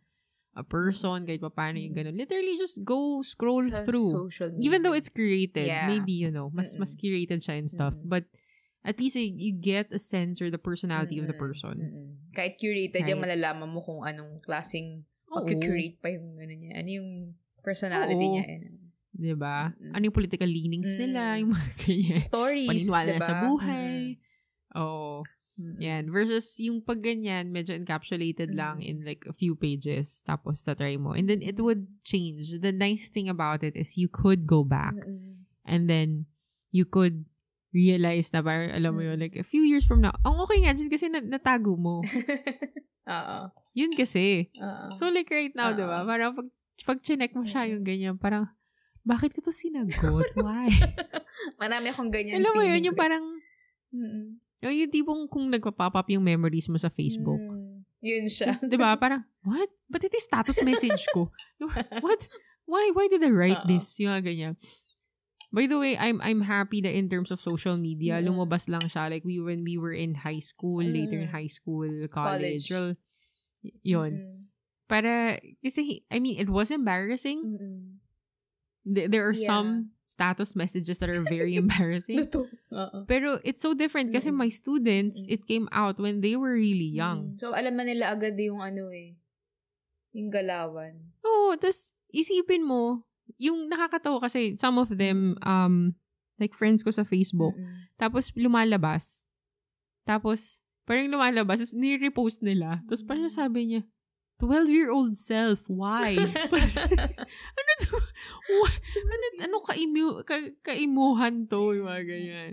a 0.53 0.61
person, 0.61 1.25
kahit 1.25 1.41
pa 1.41 1.49
paano 1.49 1.81
yung 1.81 1.97
ganun, 1.97 2.13
literally 2.13 2.61
just 2.61 2.85
go 2.85 3.25
scroll 3.25 3.65
Sa 3.65 3.89
through. 3.89 4.29
Even 4.61 4.85
though 4.85 4.93
it's 4.93 5.09
curated, 5.09 5.65
Yeah. 5.73 5.89
maybe, 5.89 6.13
you 6.13 6.29
know, 6.29 6.53
mas, 6.53 6.77
mas 6.77 6.93
curated 6.93 7.41
siya 7.41 7.57
and 7.57 7.73
stuff. 7.73 7.97
But, 8.05 8.29
at 8.85 8.99
least 9.01 9.17
eh, 9.17 9.31
you 9.33 9.55
get 9.57 9.89
a 9.95 9.99
sense 10.03 10.43
or 10.43 10.51
the 10.51 10.59
personality 10.61 11.17
of 11.23 11.31
the 11.31 11.39
person. 11.39 11.81
Kahit 12.37 12.59
curated 12.61 13.07
yung 13.09 13.23
Right. 13.25 13.33
malalaman 13.33 13.71
mo 13.73 13.81
kung 13.81 14.05
anong 14.05 14.43
klaseng 14.45 15.07
pag-curate 15.25 15.97
pa 16.03 16.13
yung 16.13 16.37
ano 16.37 16.53
niya. 16.53 16.77
Ano 16.77 16.89
yung 16.91 17.11
personality 17.65 18.21
Oo. 18.21 18.33
niya. 18.37 18.45
Eh. 19.13 19.21
Diba? 19.23 19.71
Mm-mm. 19.71 19.93
Ano 19.93 20.03
yung 20.05 20.17
political 20.17 20.49
leanings 20.49 20.97
nila, 20.97 21.37
Mm. 21.37 21.39
yung 21.41 21.51
mga 21.53 21.69
ganyan. 21.79 22.17
Stories, 22.19 22.69
Paniniwala 22.69 23.11
diba? 23.13 23.27
sa 23.27 23.35
buhay. 23.43 23.95
Oo. 24.75 25.21
Mm-mm. 25.53 25.77
Yan. 25.79 26.09
Versus 26.09 26.57
yung 26.59 26.81
pag 26.81 26.99
ganyan, 26.99 27.53
medyo 27.53 27.77
encapsulated 27.77 28.57
lang 28.57 28.81
Mm. 28.81 28.89
in 28.89 28.97
like 29.05 29.29
a 29.29 29.37
few 29.37 29.53
pages. 29.53 30.25
Tapos 30.25 30.65
tatry 30.65 30.97
mo. 30.97 31.13
And 31.13 31.29
then 31.29 31.45
it 31.45 31.61
would 31.61 31.87
change. 32.03 32.57
The 32.57 32.73
nice 32.73 33.13
thing 33.13 33.29
about 33.29 33.61
it 33.61 33.77
is 33.77 34.01
you 34.01 34.09
could 34.09 34.49
go 34.49 34.65
back. 34.65 34.97
Mm-mm. 34.97 35.45
And 35.63 35.87
then 35.87 36.25
you 36.73 36.89
could 36.89 37.29
realize 37.71 38.33
na 38.33 38.41
parang, 38.41 38.73
alam 38.73 38.93
mo 38.93 39.01
yun, 39.01 39.17
like 39.17 39.37
a 39.37 39.45
few 39.45 39.61
years 39.61 39.85
from 39.85 40.01
now. 40.01 40.13
Ang 40.25 40.41
okay 40.41 40.61
nga 40.61 40.73
dyan 40.73 40.89
kasi 40.89 41.09
na- 41.09 41.25
natago 41.25 41.77
mo. 41.77 42.01
Oo. 43.13 43.39
Yun 43.77 43.93
kasi. 43.93 44.49
Oo. 44.57 44.87
So 44.97 45.09
like 45.09 45.29
right 45.29 45.53
now, 45.53 45.73
di 45.73 45.85
ba? 45.85 46.01
Parang 46.03 46.33
pag, 46.33 46.49
pag 46.83 46.99
chinek 47.01 47.33
mo 47.33 47.45
siya 47.45 47.69
yung 47.69 47.85
ganyan, 47.85 48.17
parang, 48.17 48.49
bakit 49.03 49.35
ko 49.35 49.43
to 49.43 49.53
sinagot? 49.53 50.31
Why? 50.47 50.71
Marami 51.59 51.91
akong 51.91 52.11
ganyan 52.11 52.39
alam 52.39 52.55
mo 52.55 52.63
yun, 52.63 52.83
yung 52.83 52.95
ko. 52.97 53.03
parang, 53.03 53.25
Mm-mm. 53.91 54.39
yung, 54.63 54.75
yung 54.79 54.91
tipong 54.91 55.23
kung 55.27 55.51
nagpa-pop 55.51 55.95
up 55.99 56.09
yung 56.09 56.23
memories 56.23 56.71
mo 56.71 56.79
sa 56.79 56.87
Facebook. 56.89 57.39
Mm. 57.39 57.83
Yun 58.03 58.27
siya. 58.27 58.55
Di 58.59 58.79
ba, 58.79 58.95
parang, 59.03 59.23
what? 59.43 59.71
Ba't 59.87 60.03
ito 60.03 60.15
yung 60.15 60.29
status 60.31 60.59
message 60.63 61.07
ko? 61.11 61.31
what? 62.05 62.23
Why? 62.67 62.91
Why 62.95 63.07
did 63.11 63.23
I 63.27 63.31
write 63.35 63.67
Oo. 63.67 63.69
this? 63.69 63.99
Yung 63.99 64.15
ganyan. 64.23 64.55
By 65.53 65.69
the 65.69 65.77
way, 65.77 66.01
I'm 66.01 66.17
I'm 66.25 66.49
happy 66.49 66.81
that 66.81 66.97
in 66.97 67.13
terms 67.13 67.29
of 67.29 67.37
social 67.37 67.77
media, 67.77 68.17
Mm. 68.17 68.33
lumabas 68.33 68.73
lang 68.73 68.81
siya. 68.89 69.13
Like, 69.13 69.21
we 69.21 69.37
when 69.37 69.61
we 69.67 69.77
were 69.77 69.93
in 69.93 70.25
high 70.25 70.41
school, 70.41 70.81
later 70.81 71.21
in 71.21 71.29
Mm. 71.29 71.37
high 71.37 71.51
school, 71.53 71.91
College. 72.09 72.65
college. 72.65 72.67
Well, 72.73 72.91
yun. 73.85 74.13
Mm-mm. 74.17 74.39
Para, 74.89 75.37
kasi, 75.61 76.09
I 76.09 76.25
mean, 76.25 76.41
it 76.41 76.49
was 76.49 76.73
embarrassing. 76.73 77.45
Mm-mm. 77.45 77.92
Th- 78.83 79.07
There 79.09 79.23
are 79.25 79.37
Yeah. 79.37 79.47
some 79.47 79.69
status 80.03 80.53
messages 80.53 80.99
that 80.99 81.09
are 81.09 81.23
very 81.31 81.55
embarrassing. 81.57 82.27
Oo. 82.71 83.07
Pero 83.07 83.39
it's 83.47 83.63
so 83.63 83.73
different 83.73 84.13
kasi 84.13 84.29
Mm-mm. 84.29 84.43
my 84.43 84.51
students, 84.51 85.25
Mm. 85.25 85.33
it 85.33 85.41
came 85.47 85.67
out 85.71 85.97
when 85.97 86.21
they 86.21 86.35
were 86.37 86.53
really 86.53 86.91
young. 86.91 87.33
Mm. 87.33 87.39
So, 87.39 87.55
alam 87.55 87.79
na 87.79 87.87
nila 87.87 88.11
agad 88.13 88.35
yung 88.37 88.61
ano 88.61 88.91
eh. 88.91 89.17
Yung 90.13 90.29
galawan. 90.29 91.09
Oo, 91.25 91.57
tas 91.57 91.97
isipin 92.13 92.67
mo, 92.67 93.07
yung 93.41 93.71
nakakatawa 93.73 94.21
kasi 94.21 94.53
some 94.59 94.77
of 94.77 94.93
them, 94.93 95.41
um, 95.41 95.97
like 96.37 96.53
friends 96.53 96.85
ko 96.85 96.91
sa 96.93 97.07
Facebook, 97.07 97.55
Mm-mm. 97.57 97.89
tapos 97.97 98.35
lumalabas. 98.37 99.25
Tapos, 100.05 100.61
parang 100.85 101.09
lumalabas, 101.09 101.63
tapos 101.63 101.79
ni-repost 101.79 102.43
nila. 102.43 102.83
Tapos 102.91 103.07
parang 103.07 103.31
sabi 103.31 103.61
niya, 103.71 103.83
12-year-old 104.43 105.15
self, 105.15 105.71
why? 105.71 106.19
Ano 107.59 107.71
to? 107.87 107.95
What? 108.59 108.75
Ano, 108.99 109.25
ano 109.47 109.57
kaimu, 109.63 110.05
ka, 110.27 110.35
kaimuhan 110.67 111.47
to? 111.47 111.79
Yung 111.79 111.87
mga 111.87 112.03
ganyan. 112.03 112.53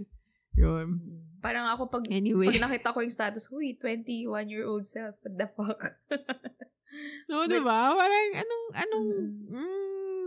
Yun. 0.54 0.86
Mm. 1.02 1.20
Parang 1.42 1.66
ako 1.72 1.90
pag, 1.90 2.06
Anyway. 2.14 2.54
pag 2.54 2.62
nakita 2.70 2.94
ko 2.94 3.02
yung 3.02 3.16
status, 3.16 3.50
huy, 3.50 3.74
21-year-old 3.74 4.86
self, 4.86 5.18
what 5.26 5.34
the 5.34 5.48
fuck? 5.50 5.82
No, 7.30 7.46
diba? 7.46 7.94
Parang, 7.94 8.28
anong, 8.34 8.66
anong, 8.74 9.08
mm, 9.46 10.26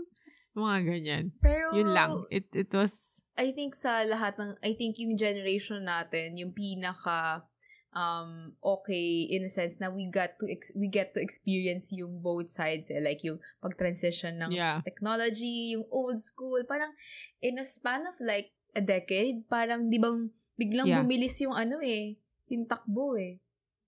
mga 0.55 0.79
ganyan. 0.87 1.25
Pero, 1.43 1.75
Yun 1.75 1.91
lang. 1.91 2.11
It, 2.31 2.47
it 2.55 2.71
was, 2.71 3.19
I 3.35 3.51
think 3.51 3.75
sa 3.75 4.07
lahat 4.07 4.39
ng, 4.39 4.55
I 4.63 4.77
think 4.79 5.01
yung 5.03 5.19
generation 5.19 5.83
natin, 5.83 6.39
yung 6.39 6.55
pinaka, 6.55 7.49
um 7.93 8.57
okay 8.64 9.28
in 9.28 9.45
a 9.45 9.53
sense 9.53 9.76
na 9.76 9.93
we 9.93 10.09
got 10.09 10.40
to 10.40 10.49
ex- 10.49 10.72
we 10.72 10.88
get 10.88 11.12
to 11.12 11.20
experience 11.20 11.93
yung 11.93 12.24
both 12.24 12.49
sides 12.49 12.88
eh. 12.88 13.05
like 13.05 13.20
yung 13.20 13.36
pag-transition 13.61 14.40
ng 14.40 14.51
Yeah. 14.51 14.80
technology, 14.80 15.76
yung 15.76 15.84
old 15.93 16.16
school, 16.16 16.64
parang 16.64 16.93
in 17.38 17.61
a 17.61 17.64
span 17.64 18.09
of 18.09 18.16
like 18.20 18.53
a 18.72 18.80
decade, 18.80 19.45
parang 19.47 19.93
di 19.93 20.01
bang 20.01 20.32
biglang 20.57 20.88
Yeah. 20.88 21.05
bumilis 21.05 21.36
yung 21.45 21.53
ano 21.53 21.84
eh, 21.84 22.16
yung 22.49 22.64
takbo 22.64 23.20
eh. 23.20 23.36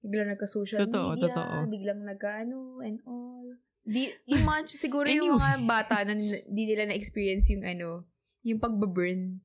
Biglang 0.04 0.36
nagka-social 0.36 0.84
Totoo, 0.84 1.16
media, 1.16 1.32
totoo. 1.32 1.56
biglang 1.72 2.00
nagka-ano 2.04 2.84
and 2.84 3.00
all. 3.08 3.56
Di, 3.84 4.12
yung 4.28 4.44
mga, 4.44 4.68
siguro 4.84 5.08
yung 5.08 5.40
mga 5.40 5.64
bata 5.64 6.04
na 6.04 6.12
n- 6.12 6.44
di 6.44 6.62
nila 6.68 6.92
na-experience 6.92 7.48
yung 7.56 7.64
ano, 7.64 8.04
yung 8.44 8.60
pagbaburn. 8.60 9.40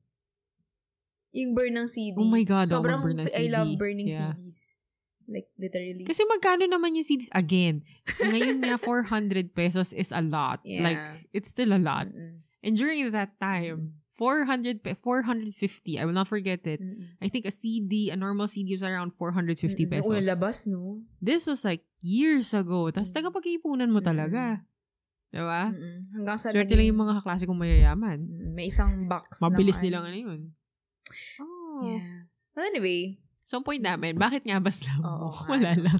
Yung 1.30 1.54
burn 1.54 1.78
ng 1.78 1.86
CD. 1.86 2.16
Oh 2.18 2.26
my 2.26 2.42
God, 2.42 2.66
oh, 2.66 2.80
Sobrang, 2.80 3.00
mag-burn 3.02 3.22
ng 3.22 3.30
I 3.30 3.46
love 3.48 3.70
CD. 3.70 3.78
burning 3.78 4.08
Yeah. 4.10 4.34
CDs. 4.34 4.58
Like, 5.30 5.46
literally. 5.54 6.02
Kasi 6.02 6.26
magkano 6.26 6.66
naman 6.66 6.98
yung 6.98 7.06
CDs? 7.06 7.30
Again, 7.30 7.86
ngayon 8.18 8.66
nga 8.66 8.74
400 8.82 9.54
pesos 9.54 9.94
is 9.94 10.10
a 10.10 10.18
lot. 10.18 10.58
Yeah. 10.66 10.82
Like, 10.82 11.02
it's 11.30 11.54
still 11.54 11.70
a 11.70 11.78
lot. 11.78 12.10
Mm-mm. 12.10 12.42
And 12.66 12.74
during 12.74 13.06
that 13.14 13.38
time, 13.38 14.02
400, 14.10 14.82
pe- 14.82 14.98
450, 14.98 15.96
I 15.96 16.04
will 16.04 16.12
not 16.12 16.26
forget 16.26 16.66
it. 16.66 16.82
Mm-mm. 16.82 17.14
I 17.22 17.30
think 17.30 17.46
a 17.46 17.54
CD, 17.54 18.10
a 18.10 18.18
normal 18.18 18.50
CD 18.50 18.74
was 18.74 18.82
around 18.82 19.14
450 19.14 19.54
Mm-mm. 19.54 19.88
pesos. 19.88 20.10
Unang 20.10 20.26
labas, 20.28 20.66
no? 20.66 21.06
This 21.22 21.46
was 21.46 21.62
like 21.64 21.86
years 22.02 22.50
ago. 22.52 22.90
Tapos 22.90 23.14
tagapag-ipunan 23.14 23.88
mo 23.88 24.02
talaga. 24.02 24.66
Diba? 25.30 25.70
Mm-mm. 25.70 26.10
Hanggang 26.20 26.36
sa 26.42 26.50
Swerte 26.50 26.74
lang 26.74 26.90
yung 26.90 27.00
mga 27.00 27.22
kaklase 27.22 27.46
kong 27.46 27.62
mayayaman. 27.62 28.18
May 28.50 28.66
isang 28.66 29.06
box 29.06 29.38
Mabilis 29.40 29.78
ng, 29.78 29.88
nilang 29.88 30.04
ano 30.10 30.18
yun. 30.18 30.40
Oh. 31.40 31.96
Yeah. 31.96 32.28
So 32.50 32.62
anyway, 32.62 33.18
So, 33.42 33.58
point 33.66 33.82
namin, 33.82 34.14
bakit 34.14 34.46
nga 34.46 34.62
ba 34.62 34.70
slam 34.70 35.02
Oo 35.02 35.26
mo? 35.26 35.34
nga, 35.34 35.48
Wala 35.58 35.74
lang. 35.74 35.98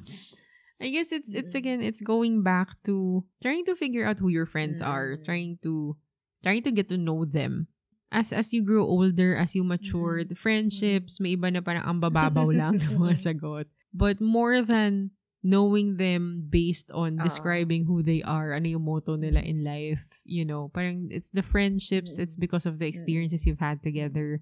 I 0.78 0.94
guess 0.94 1.10
it's, 1.10 1.34
it's 1.34 1.58
again, 1.58 1.82
it's 1.82 1.98
going 1.98 2.46
back 2.46 2.78
to 2.86 3.26
trying 3.42 3.66
to 3.66 3.74
figure 3.74 4.06
out 4.06 4.22
who 4.22 4.30
your 4.30 4.46
friends 4.46 4.78
are. 4.78 5.18
Trying 5.18 5.58
to, 5.66 5.98
trying 6.46 6.62
to 6.62 6.70
get 6.70 6.86
to 6.88 6.96
know 6.96 7.26
them. 7.26 7.66
As, 8.14 8.30
as 8.32 8.54
you 8.54 8.62
grow 8.62 8.86
older, 8.86 9.34
as 9.34 9.58
you 9.58 9.66
mature, 9.66 10.22
the 10.22 10.38
friendships, 10.38 11.18
may 11.18 11.34
iba 11.34 11.50
na 11.50 11.58
parang 11.58 11.82
ang 11.82 11.98
bababaw 11.98 12.54
lang 12.54 12.78
ng 12.78 13.02
mga 13.02 13.18
sagot. 13.34 13.66
But 13.90 14.22
more 14.22 14.62
than 14.62 15.10
knowing 15.42 15.96
them 15.98 16.46
based 16.46 16.94
on 16.94 17.18
Oo. 17.18 17.24
describing 17.26 17.90
who 17.90 17.98
they 17.98 18.22
are, 18.22 18.54
ano 18.54 18.68
yung 18.78 18.86
motto 18.86 19.18
nila 19.18 19.42
in 19.42 19.66
life, 19.66 20.22
you 20.22 20.46
know, 20.46 20.70
parang 20.70 21.10
it's 21.10 21.34
the 21.34 21.42
friendships, 21.42 22.14
it's 22.18 22.38
Mm. 22.38 22.46
because 22.46 22.62
of 22.62 22.78
the 22.78 22.86
experiences 22.86 23.42
you've 23.42 23.58
had 23.62 23.82
together. 23.82 24.38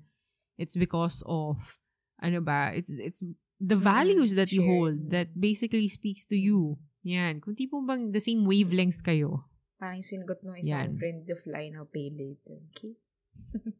It's 0.59 0.75
because 0.75 1.23
of, 1.25 1.79
ano 2.21 2.43
ba, 2.43 2.75
it's, 2.75 2.91
it's 2.91 3.23
the 3.59 3.79
Mm, 3.79 3.87
values 3.87 4.35
that 4.35 4.51
you 4.51 4.63
hold 4.67 5.11
that 5.11 5.39
basically 5.39 5.89
speaks 5.89 6.27
to 6.27 6.37
you. 6.37 6.79
Yan. 7.03 7.41
Kung 7.41 7.55
tipong 7.55 7.87
bang 7.87 8.11
the 8.13 8.21
same 8.21 8.45
wavelength 8.45 9.03
kayo. 9.03 9.47
parang 9.79 10.03
sinagot 10.03 10.43
ng 10.43 10.59
isang 10.59 10.91
Yan. 10.91 10.99
friend 10.99 11.23
of 11.31 11.39
line, 11.47 11.79
I'll 11.79 11.87
pay 11.87 12.11
later. 12.11 12.59
Okay? 12.75 12.99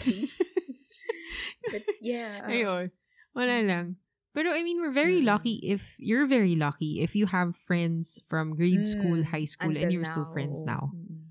okay? 0.00 0.24
But 1.68 1.84
yeah. 2.00 2.40
um, 2.44 2.48
Ayun. 2.50 2.84
Wala 3.36 3.56
lang. 3.60 3.86
Pero 4.34 4.50
I 4.50 4.64
mean, 4.66 4.80
we're 4.82 4.94
very 4.96 5.20
Mm. 5.22 5.28
lucky 5.30 5.60
if, 5.62 5.94
you're 6.00 6.26
very 6.26 6.56
lucky 6.56 7.00
if 7.04 7.14
you 7.14 7.26
have 7.30 7.54
friends 7.68 8.18
from 8.26 8.56
grade 8.56 8.82
school, 8.88 9.22
Mm, 9.22 9.30
high 9.30 9.46
school, 9.46 9.76
and 9.76 9.92
you're 9.92 10.08
still 10.08 10.26
friends 10.32 10.64
now. 10.66 10.90
Mm-mm. 10.96 11.23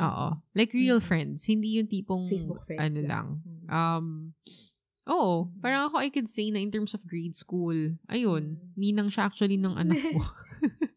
Oo. 0.00 0.40
Like 0.56 0.72
real 0.72 1.00
Mm. 1.00 1.04
friends. 1.04 1.44
Hindi 1.44 1.76
yung 1.76 1.88
tipong, 1.90 2.24
Facebook 2.24 2.64
friends 2.64 2.96
ano 2.96 3.04
lang. 3.04 3.26
Mm. 3.44 3.66
Um, 3.68 4.06
Oo. 5.02 5.50
Mm. 5.50 5.60
Parang 5.60 5.82
ako, 5.90 5.96
I 6.00 6.08
could 6.08 6.30
say 6.30 6.48
na 6.48 6.62
in 6.62 6.70
terms 6.70 6.94
of 6.94 7.04
grade 7.04 7.34
school, 7.34 7.74
ayun, 8.08 8.56
Mm. 8.56 8.72
ninang 8.78 9.08
siya 9.12 9.28
actually 9.28 9.58
ng 9.60 9.74
anak 9.76 9.98
ko. 10.00 10.20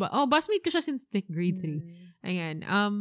ba- 0.00 0.10
oh, 0.12 0.26
busmate 0.26 0.64
ko 0.64 0.70
siya 0.72 0.82
since 0.82 1.06
like 1.14 1.28
grade 1.30 1.60
3. 1.60 1.78
Mm. 1.78 1.94
Ayan. 2.24 2.56
Um, 2.66 2.96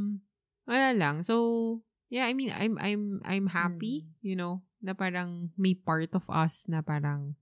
wala 0.67 0.93
lang. 0.93 1.23
So, 1.25 1.81
yeah, 2.11 2.27
I 2.29 2.33
mean, 2.37 2.53
I'm, 2.53 2.77
I'm, 2.77 3.03
I'm 3.25 3.47
happy, 3.49 4.05
Mm. 4.05 4.11
you 4.21 4.35
know, 4.37 4.61
na 4.83 4.93
parang 4.93 5.49
may 5.57 5.73
part 5.73 6.13
of 6.13 6.29
us 6.29 6.69
na 6.69 6.85
parang 6.85 7.33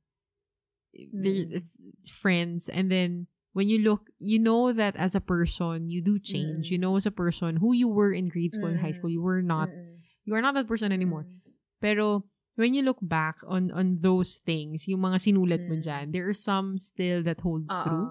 Mm. 0.96 1.52
it's, 1.52 1.76
it's 1.84 2.08
friends. 2.08 2.72
And 2.72 2.88
then, 2.88 3.28
when 3.56 3.72
you 3.72 3.80
look, 3.80 4.12
you 4.20 4.36
know 4.36 4.76
that 4.76 5.00
as 5.00 5.16
a 5.16 5.24
person, 5.24 5.88
you 5.88 6.04
do 6.04 6.20
change. 6.20 6.68
Mm. 6.68 6.72
You 6.76 6.80
know 6.84 7.00
as 7.00 7.08
a 7.08 7.16
person, 7.16 7.64
who 7.64 7.72
you 7.72 7.88
were 7.88 8.12
in 8.12 8.28
grade 8.28 8.52
school 8.52 8.68
and 8.68 8.84
high 8.84 8.92
Mm. 8.92 9.00
school, 9.00 9.08
you 9.16 9.24
were 9.24 9.40
not, 9.40 9.72
Mm-mm. 9.72 10.04
you 10.28 10.36
are 10.36 10.44
not 10.44 10.60
that 10.60 10.68
person 10.68 10.92
anymore. 10.92 11.24
Mm. 11.24 11.56
Pero, 11.80 12.28
when 12.60 12.76
you 12.76 12.84
look 12.84 13.00
back 13.00 13.40
on 13.48 13.72
on 13.72 14.04
those 14.04 14.36
things, 14.44 14.92
yung 14.92 15.08
mga 15.08 15.24
sinulat 15.24 15.64
mo 15.72 15.80
Mm. 15.80 15.84
dyan, 15.88 16.06
there 16.12 16.28
are 16.28 16.36
some 16.36 16.76
still 16.76 17.24
that 17.24 17.40
holds 17.48 17.72
Oo. 17.72 17.84
true. 17.88 18.08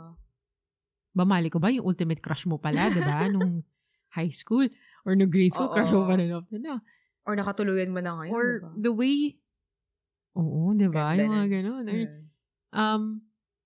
Bamali 1.13 1.53
ko 1.53 1.61
ba 1.61 1.69
yung 1.69 1.85
ultimate 1.87 2.25
crush 2.25 2.49
mo 2.49 2.57
pala, 2.57 2.89
di 2.89 3.05
ba? 3.05 3.29
Nung 3.33 3.63
high 4.17 4.33
school 4.33 4.65
or 5.05 5.13
no 5.13 5.29
grade 5.29 5.53
school, 5.53 5.69
Oo. 5.69 5.77
crush 5.77 5.93
mo 5.93 6.09
pa 6.09 6.17
rin 6.17 6.33
up 6.33 6.49
na. 6.57 6.81
Or 7.29 7.37
nakatuluyan 7.37 7.93
mo 7.93 8.01
na 8.01 8.17
ngayon, 8.17 8.33
Or 8.33 8.47
diba? 8.65 8.71
the 8.81 8.93
way, 8.97 9.17
oo, 10.37 10.73
di 10.73 10.89
ba? 10.89 11.13
Yung 11.17 11.29
mga 11.31 11.45
nun. 11.45 11.53
ganun. 11.53 11.85
Or, 11.85 11.99
Mm. 12.01 12.23
um, 12.73 13.03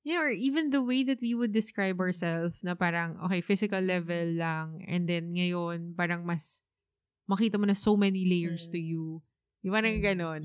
yeah, 0.08 0.24
or 0.24 0.32
even 0.32 0.72
the 0.72 0.80
way 0.80 1.04
that 1.04 1.20
we 1.20 1.36
would 1.36 1.52
describe 1.52 2.00
ourselves 2.00 2.64
na 2.64 2.72
parang, 2.72 3.20
okay, 3.28 3.44
physical 3.44 3.84
level 3.84 4.40
lang, 4.40 4.80
and 4.88 5.04
then 5.04 5.36
ngayon, 5.36 5.92
parang 5.92 6.24
mas, 6.24 6.64
makita 7.28 7.60
mo 7.60 7.68
na 7.68 7.76
so 7.76 7.92
many 7.92 8.24
layers 8.24 8.66
Mm. 8.68 8.72
to 8.72 8.80
you. 8.80 9.04
Yung 9.60 9.76
parang 9.76 10.00
Mm. 10.00 10.04
ganon. 10.08 10.42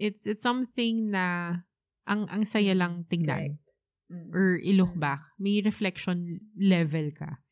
It's, 0.00 0.24
it's 0.24 0.40
something 0.40 1.12
na, 1.12 1.60
ang, 2.08 2.24
ang 2.32 2.48
saya 2.48 2.72
lang 2.72 3.04
tingnan. 3.12 3.60
Correct. 3.60 3.68
Mm. 4.08 4.28
Or 4.32 4.56
i-look 4.64 4.96
Mm. 4.96 5.04
back. 5.04 5.20
May 5.36 5.60
reflection 5.60 6.40
level 6.56 7.12
ka. 7.12 7.44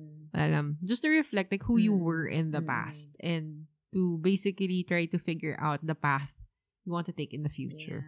Mm. 0.00 0.32
Alam, 0.32 0.66
just 0.80 1.04
to 1.04 1.12
reflect 1.12 1.52
like 1.52 1.68
who 1.68 1.76
you 1.76 1.92
Mm. 1.92 2.00
were 2.00 2.24
in 2.24 2.50
the 2.50 2.64
Mm. 2.64 2.68
past 2.72 3.12
and 3.20 3.68
to 3.92 4.16
basically 4.24 4.82
try 4.82 5.04
to 5.06 5.20
figure 5.20 5.54
out 5.60 5.84
the 5.84 5.94
path 5.94 6.32
you 6.82 6.90
want 6.96 7.06
to 7.06 7.14
take 7.14 7.30
in 7.36 7.44
the 7.44 7.52
future. 7.52 8.02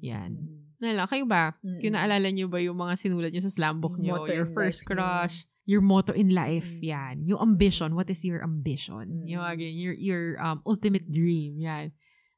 Yan. 0.00 0.32
Mm. 0.34 0.57
Nala, 0.78 1.10
kayo 1.10 1.26
ba? 1.26 1.58
Mm-mm. 1.58 1.82
Kung 1.82 1.94
naalala 1.94 2.30
nyo 2.30 2.46
ba 2.46 2.62
yung 2.62 2.78
mga 2.78 2.94
sinulat 2.94 3.34
nyo 3.34 3.42
sa 3.42 3.50
slam 3.50 3.82
book 3.82 3.98
Yung 3.98 4.14
nyo? 4.14 4.14
motto 4.22 4.30
Your 4.30 4.46
first 4.46 4.86
life 4.86 4.94
crush, 4.94 5.36
your 5.66 5.82
motto 5.82 6.14
in 6.14 6.30
life, 6.30 6.78
Mm. 6.78 6.82
yan. 6.86 7.14
Yung 7.26 7.40
ambition, 7.42 7.92
what 7.92 8.06
is 8.08 8.22
your 8.22 8.40
ambition? 8.40 9.22
Mm. 9.22 9.26
Yung 9.26 9.42
ganyan, 9.42 9.74
your, 9.74 9.94
your 9.94 10.22
um, 10.38 10.62
ultimate 10.62 11.10
dream, 11.10 11.58
yan. 11.58 11.90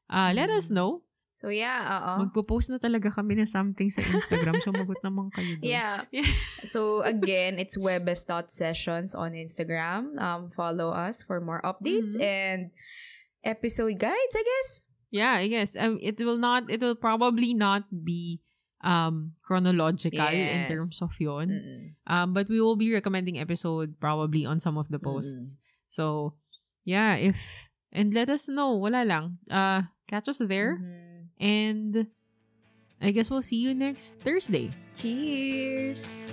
Uh, 0.09 0.33
let 0.33 0.49
us 0.49 0.73
Mm. 0.73 0.75
know. 0.75 0.91
So 1.37 1.49
yeah, 1.49 1.81
oo. 1.89 2.25
Magpo-post 2.25 2.69
na 2.69 2.77
talaga 2.77 3.09
kami 3.09 3.33
na 3.33 3.49
something 3.49 3.89
sa 3.89 4.05
Instagram. 4.05 4.61
Sumagot 4.61 5.01
naman 5.05 5.33
kayo 5.33 5.57
doon. 5.57 5.65
Yeah. 5.65 6.05
Yeah. 6.13 6.29
so 6.69 7.01
again, 7.01 7.57
it's 7.57 7.73
webes.sessions 7.77 9.17
on 9.17 9.33
Instagram. 9.33 10.17
Um, 10.21 10.53
follow 10.53 10.93
us 10.93 11.25
for 11.25 11.41
more 11.41 11.57
updates 11.65 12.13
Mhm. 12.13 12.21
and 12.21 12.61
episode 13.41 13.97
guides, 13.97 14.35
I 14.37 14.43
guess. 14.45 14.85
Yeah, 15.11 15.33
I 15.37 15.47
guess. 15.47 15.75
Um, 15.75 15.99
it 16.01 16.17
will 16.19 16.39
not, 16.39 16.71
it 16.71 16.79
will 16.81 16.95
probably 16.95 17.53
not 17.53 17.83
be 17.91 18.39
um 18.81 19.29
chronological 19.45 20.25
in 20.25 20.65
terms 20.65 20.97
of 21.05 21.13
yon. 21.21 21.49
Mm-mm. 21.53 21.83
Um, 22.09 22.33
but 22.33 22.49
we 22.49 22.57
will 22.59 22.75
be 22.75 22.89
recommending 22.91 23.37
episode 23.37 23.99
probably 23.99 24.45
on 24.47 24.59
some 24.59 24.77
of 24.77 24.89
the 24.89 24.97
posts. 24.97 25.55
So, 25.87 26.33
yeah, 26.85 27.13
if, 27.19 27.69
and 27.91 28.13
let 28.13 28.29
us 28.31 28.47
know, 28.47 28.73
wala 28.79 29.03
lang. 29.05 29.37
Uh, 29.51 29.91
catch 30.07 30.27
us 30.31 30.39
there. 30.39 30.79
Mhm. 30.79 31.27
And 31.41 32.07
I 33.01 33.11
guess 33.11 33.29
we'll 33.29 33.41
see 33.43 33.61
you 33.61 33.75
next 33.75 34.19
Thursday. 34.19 34.71
Cheers! 34.95 36.23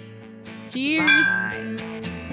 Cheers! 0.69 1.09
Bye! 1.11 2.28